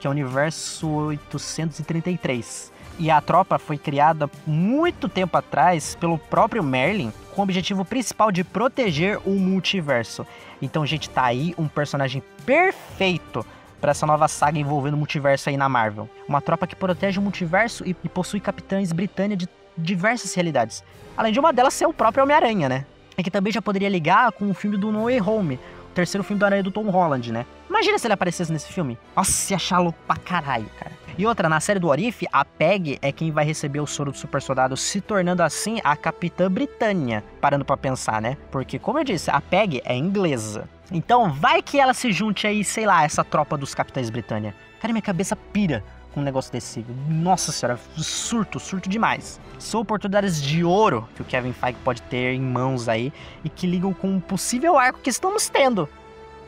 que 0.03 0.07
é 0.09 0.11
o 0.11 0.11
universo 0.11 0.89
833. 0.89 2.73
E 2.99 3.09
a 3.09 3.21
tropa 3.21 3.57
foi 3.57 3.79
criada 3.79 4.29
muito 4.45 5.09
tempo 5.09 5.37
atrás 5.37 5.95
pelo 5.95 6.19
próprio 6.19 6.61
Merlin 6.61 7.13
com 7.33 7.41
o 7.41 7.45
objetivo 7.45 7.85
principal 7.85 8.33
de 8.33 8.43
proteger 8.43 9.21
o 9.25 9.31
multiverso. 9.31 10.27
Então, 10.61 10.85
gente, 10.85 11.09
tá 11.09 11.25
aí 11.25 11.55
um 11.57 11.69
personagem 11.69 12.21
perfeito 12.45 13.47
para 13.81 13.93
essa 13.93 14.05
nova 14.05 14.27
saga 14.27 14.59
envolvendo 14.59 14.95
o 14.95 14.97
multiverso 14.97 15.49
aí 15.49 15.57
na 15.57 15.69
Marvel. 15.69 16.11
Uma 16.27 16.41
tropa 16.41 16.67
que 16.67 16.75
protege 16.75 17.21
o 17.21 17.23
multiverso 17.23 17.85
e, 17.87 17.95
possui 17.95 18.41
capitães 18.41 18.91
britânia 18.91 19.37
de 19.37 19.49
diversas 19.79 20.35
realidades. 20.35 20.83
Além 21.17 21.33
de 21.33 21.39
uma 21.39 21.53
delas 21.53 21.75
ser 21.75 21.87
o 21.87 21.95
próprio 21.95 22.25
Homem-Aranha, 22.25 22.69
né? 22.69 22.87
E 23.17 23.23
que 23.23 23.31
também 23.31 23.53
já 23.53 23.63
poderia 23.63 23.89
ligar 23.89 24.33
com 24.33 24.51
o 24.51 24.55
filme 24.55 24.77
do 24.77 24.91
No 24.91 25.05
Way 25.05 25.21
Home, 25.21 25.61
terceiro 25.95 26.25
filme 26.25 26.41
do 26.41 26.45
Aranha 26.45 26.63
do 26.65 26.73
Tom 26.73 26.91
Holland, 26.91 27.31
né? 27.31 27.47
Imagina 27.73 27.99
se 27.99 28.07
ele 28.07 28.13
aparecesse 28.13 28.53
nesse 28.53 28.71
filme. 28.71 28.99
Nossa, 29.17 29.51
ia 29.51 29.57
achar 29.57 29.79
louco 29.79 29.99
pra 30.07 30.15
caralho, 30.15 30.69
cara. 30.79 30.93
E 31.17 31.27
outra, 31.27 31.49
na 31.49 31.59
série 31.59 31.81
do 31.81 31.89
Orif, 31.89 32.27
a 32.31 32.45
Peg 32.45 32.99
é 33.01 33.11
quem 33.11 33.31
vai 33.31 33.47
receber 33.47 33.81
o 33.81 33.87
soro 33.87 34.13
do 34.13 34.19
super 34.19 34.43
soldado, 34.43 34.77
se 34.77 35.01
tornando 35.01 35.43
assim 35.43 35.81
a 35.83 35.97
Capitã 35.97 36.51
Britânia. 36.51 37.25
Parando 37.41 37.65
para 37.65 37.79
pensar, 37.79 38.21
né? 38.21 38.37
Porque, 38.51 38.79
como 38.79 38.99
eu 38.99 39.05
disse, 39.05 39.31
a 39.31 39.41
Peg 39.41 39.81
é 39.87 39.97
inglesa. 39.97 40.69
Então, 40.93 41.33
vai 41.33 41.63
que 41.63 41.81
ela 41.81 41.95
se 41.95 42.13
junte 42.13 42.47
aí, 42.47 42.63
sei 42.63 42.85
lá, 42.85 43.05
essa 43.05 43.25
tropa 43.25 43.57
dos 43.57 43.75
Capitães 43.75 44.11
Britânia. 44.11 44.55
Cara, 44.79 44.93
minha 44.93 45.01
cabeça 45.01 45.35
pira 45.35 45.83
com 46.13 46.21
um 46.21 46.25
negócio 46.25 46.53
desse. 46.53 46.85
Nossa 47.09 47.53
senhora, 47.53 47.81
surto, 47.97 48.61
surto 48.61 48.87
demais. 48.87 49.41
São 49.59 49.81
oportunidades 49.81 50.43
de 50.43 50.63
ouro 50.63 51.09
que 51.17 51.23
o 51.23 51.25
Kevin 51.25 51.55
Feige 51.55 51.79
pode 51.83 52.03
ter 52.03 52.35
em 52.35 52.43
mãos 52.43 52.87
aí 52.87 53.11
e 53.43 53.49
que 53.49 53.67
ligam 53.67 53.95
com 53.95 54.09
um 54.09 54.21
possível 54.21 54.79
arco 54.79 55.01
que 55.03 55.09
estamos 55.09 55.49
tendo 55.49 55.89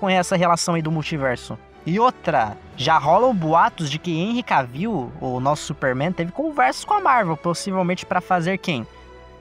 com 0.05 0.11
essa 0.11 0.37
relação 0.37 0.75
aí 0.75 0.83
do 0.83 0.91
multiverso. 0.91 1.59
E 1.87 1.99
outra, 1.99 2.59
já 2.77 2.99
rolam 2.99 3.35
boatos 3.35 3.91
de 3.91 3.99
que 3.99 4.13
Henry 4.13 4.43
Cavill, 4.43 5.11
o 5.19 5.41
nosso 5.41 5.65
Superman, 5.65 6.13
teve 6.13 6.31
conversas 6.31 6.85
com 6.85 6.93
a 6.93 7.01
Marvel, 7.01 7.39
possivelmente 7.39 8.05
para 8.05 8.21
fazer 8.21 8.59
quem? 8.59 8.87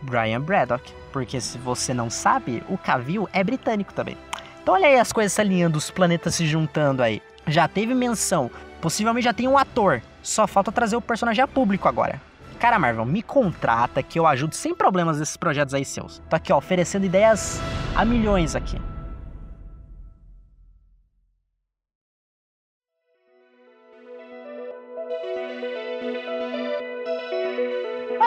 Brian 0.02 0.40
Braddock. 0.40 0.94
Porque 1.12 1.42
se 1.42 1.58
você 1.58 1.94
não 1.94 2.10
sabe, 2.10 2.64
o 2.70 2.78
Cavill 2.78 3.28
é 3.34 3.44
britânico 3.44 3.94
também. 3.94 4.18
Então 4.62 4.74
olha 4.74 4.88
aí 4.88 4.98
as 4.98 5.12
coisas 5.12 5.34
se 5.34 5.42
alinhando, 5.42 5.78
os 5.78 5.92
planetas 5.92 6.36
se 6.36 6.48
juntando 6.48 7.04
aí. 7.04 7.22
Já 7.46 7.68
teve 7.68 7.94
menção, 7.94 8.50
possivelmente 8.80 9.26
já 9.26 9.34
tem 9.34 9.50
um 9.50 9.58
ator. 9.58 10.02
Só 10.22 10.48
falta 10.48 10.72
trazer 10.72 10.96
o 10.96 11.02
personagem 11.02 11.44
a 11.44 11.48
público 11.48 11.90
agora. 11.90 12.22
Cara, 12.58 12.80
Marvel, 12.80 13.04
me 13.04 13.22
contrata 13.22 14.02
que 14.02 14.18
eu 14.18 14.26
ajudo 14.26 14.56
sem 14.56 14.74
problemas 14.74 15.20
nesses 15.20 15.36
projetos 15.36 15.74
aí 15.74 15.84
seus. 15.84 16.22
Tô 16.30 16.38
aqui, 16.38 16.54
ó, 16.54 16.58
oferecendo 16.58 17.06
ideias 17.06 17.60
a 17.94 18.06
milhões 18.06 18.56
aqui. 18.56 18.80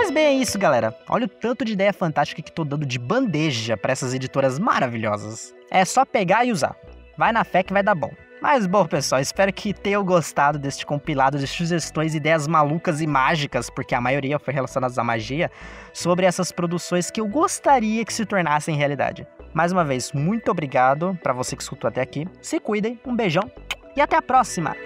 Mas 0.07 0.15
bem, 0.15 0.25
é 0.25 0.33
isso, 0.35 0.57
galera. 0.57 0.97
Olha 1.09 1.25
o 1.25 1.29
tanto 1.29 1.65
de 1.65 1.73
ideia 1.73 1.93
fantástica 1.93 2.41
que 2.41 2.53
tô 2.53 2.65
dando 2.65 2.87
de 2.87 2.97
bandeja 2.97 3.77
para 3.77 3.91
essas 3.91 4.15
editoras 4.15 4.57
maravilhosas. 4.57 5.53
É 5.69 5.85
só 5.85 6.05
pegar 6.05 6.45
e 6.45 6.53
usar. 6.53 6.77
Vai 7.19 7.33
na 7.33 7.43
fé 7.43 7.65
que 7.65 7.73
vai 7.73 7.83
dar 7.83 7.97
bom. 7.97 8.13
Mas 8.41 8.69
bom, 8.69 8.87
pessoal, 8.87 9.21
espero 9.21 9.53
que 9.53 9.75
tenham 9.75 10.05
gostado 10.05 10.61
deste 10.61 10.87
compilado 10.87 11.41
de 11.41 11.47
sugestões, 11.49 12.15
ideias 12.15 12.47
malucas 12.47 13.01
e 13.01 13.07
mágicas, 13.07 13.69
porque 13.69 13.97
a 13.97 14.01
maioria 14.01 14.39
foi 14.39 14.55
relacionada 14.55 14.95
à 14.97 15.03
magia, 15.03 15.51
sobre 15.93 16.25
essas 16.25 16.53
produções 16.53 17.11
que 17.11 17.21
eu 17.21 17.27
gostaria 17.27 18.05
que 18.05 18.15
se 18.15 18.25
tornassem 18.25 18.77
realidade. 18.77 19.27
Mais 19.53 19.73
uma 19.73 19.85
vez, 19.85 20.13
muito 20.13 20.53
obrigado 20.53 21.19
para 21.21 21.33
você 21.33 21.57
que 21.57 21.63
escutou 21.63 21.89
até 21.89 22.01
aqui. 22.01 22.29
Se 22.41 22.61
cuidem, 22.61 22.97
um 23.05 23.17
beijão 23.17 23.51
e 23.97 24.01
até 24.01 24.15
a 24.15 24.23
próxima! 24.23 24.77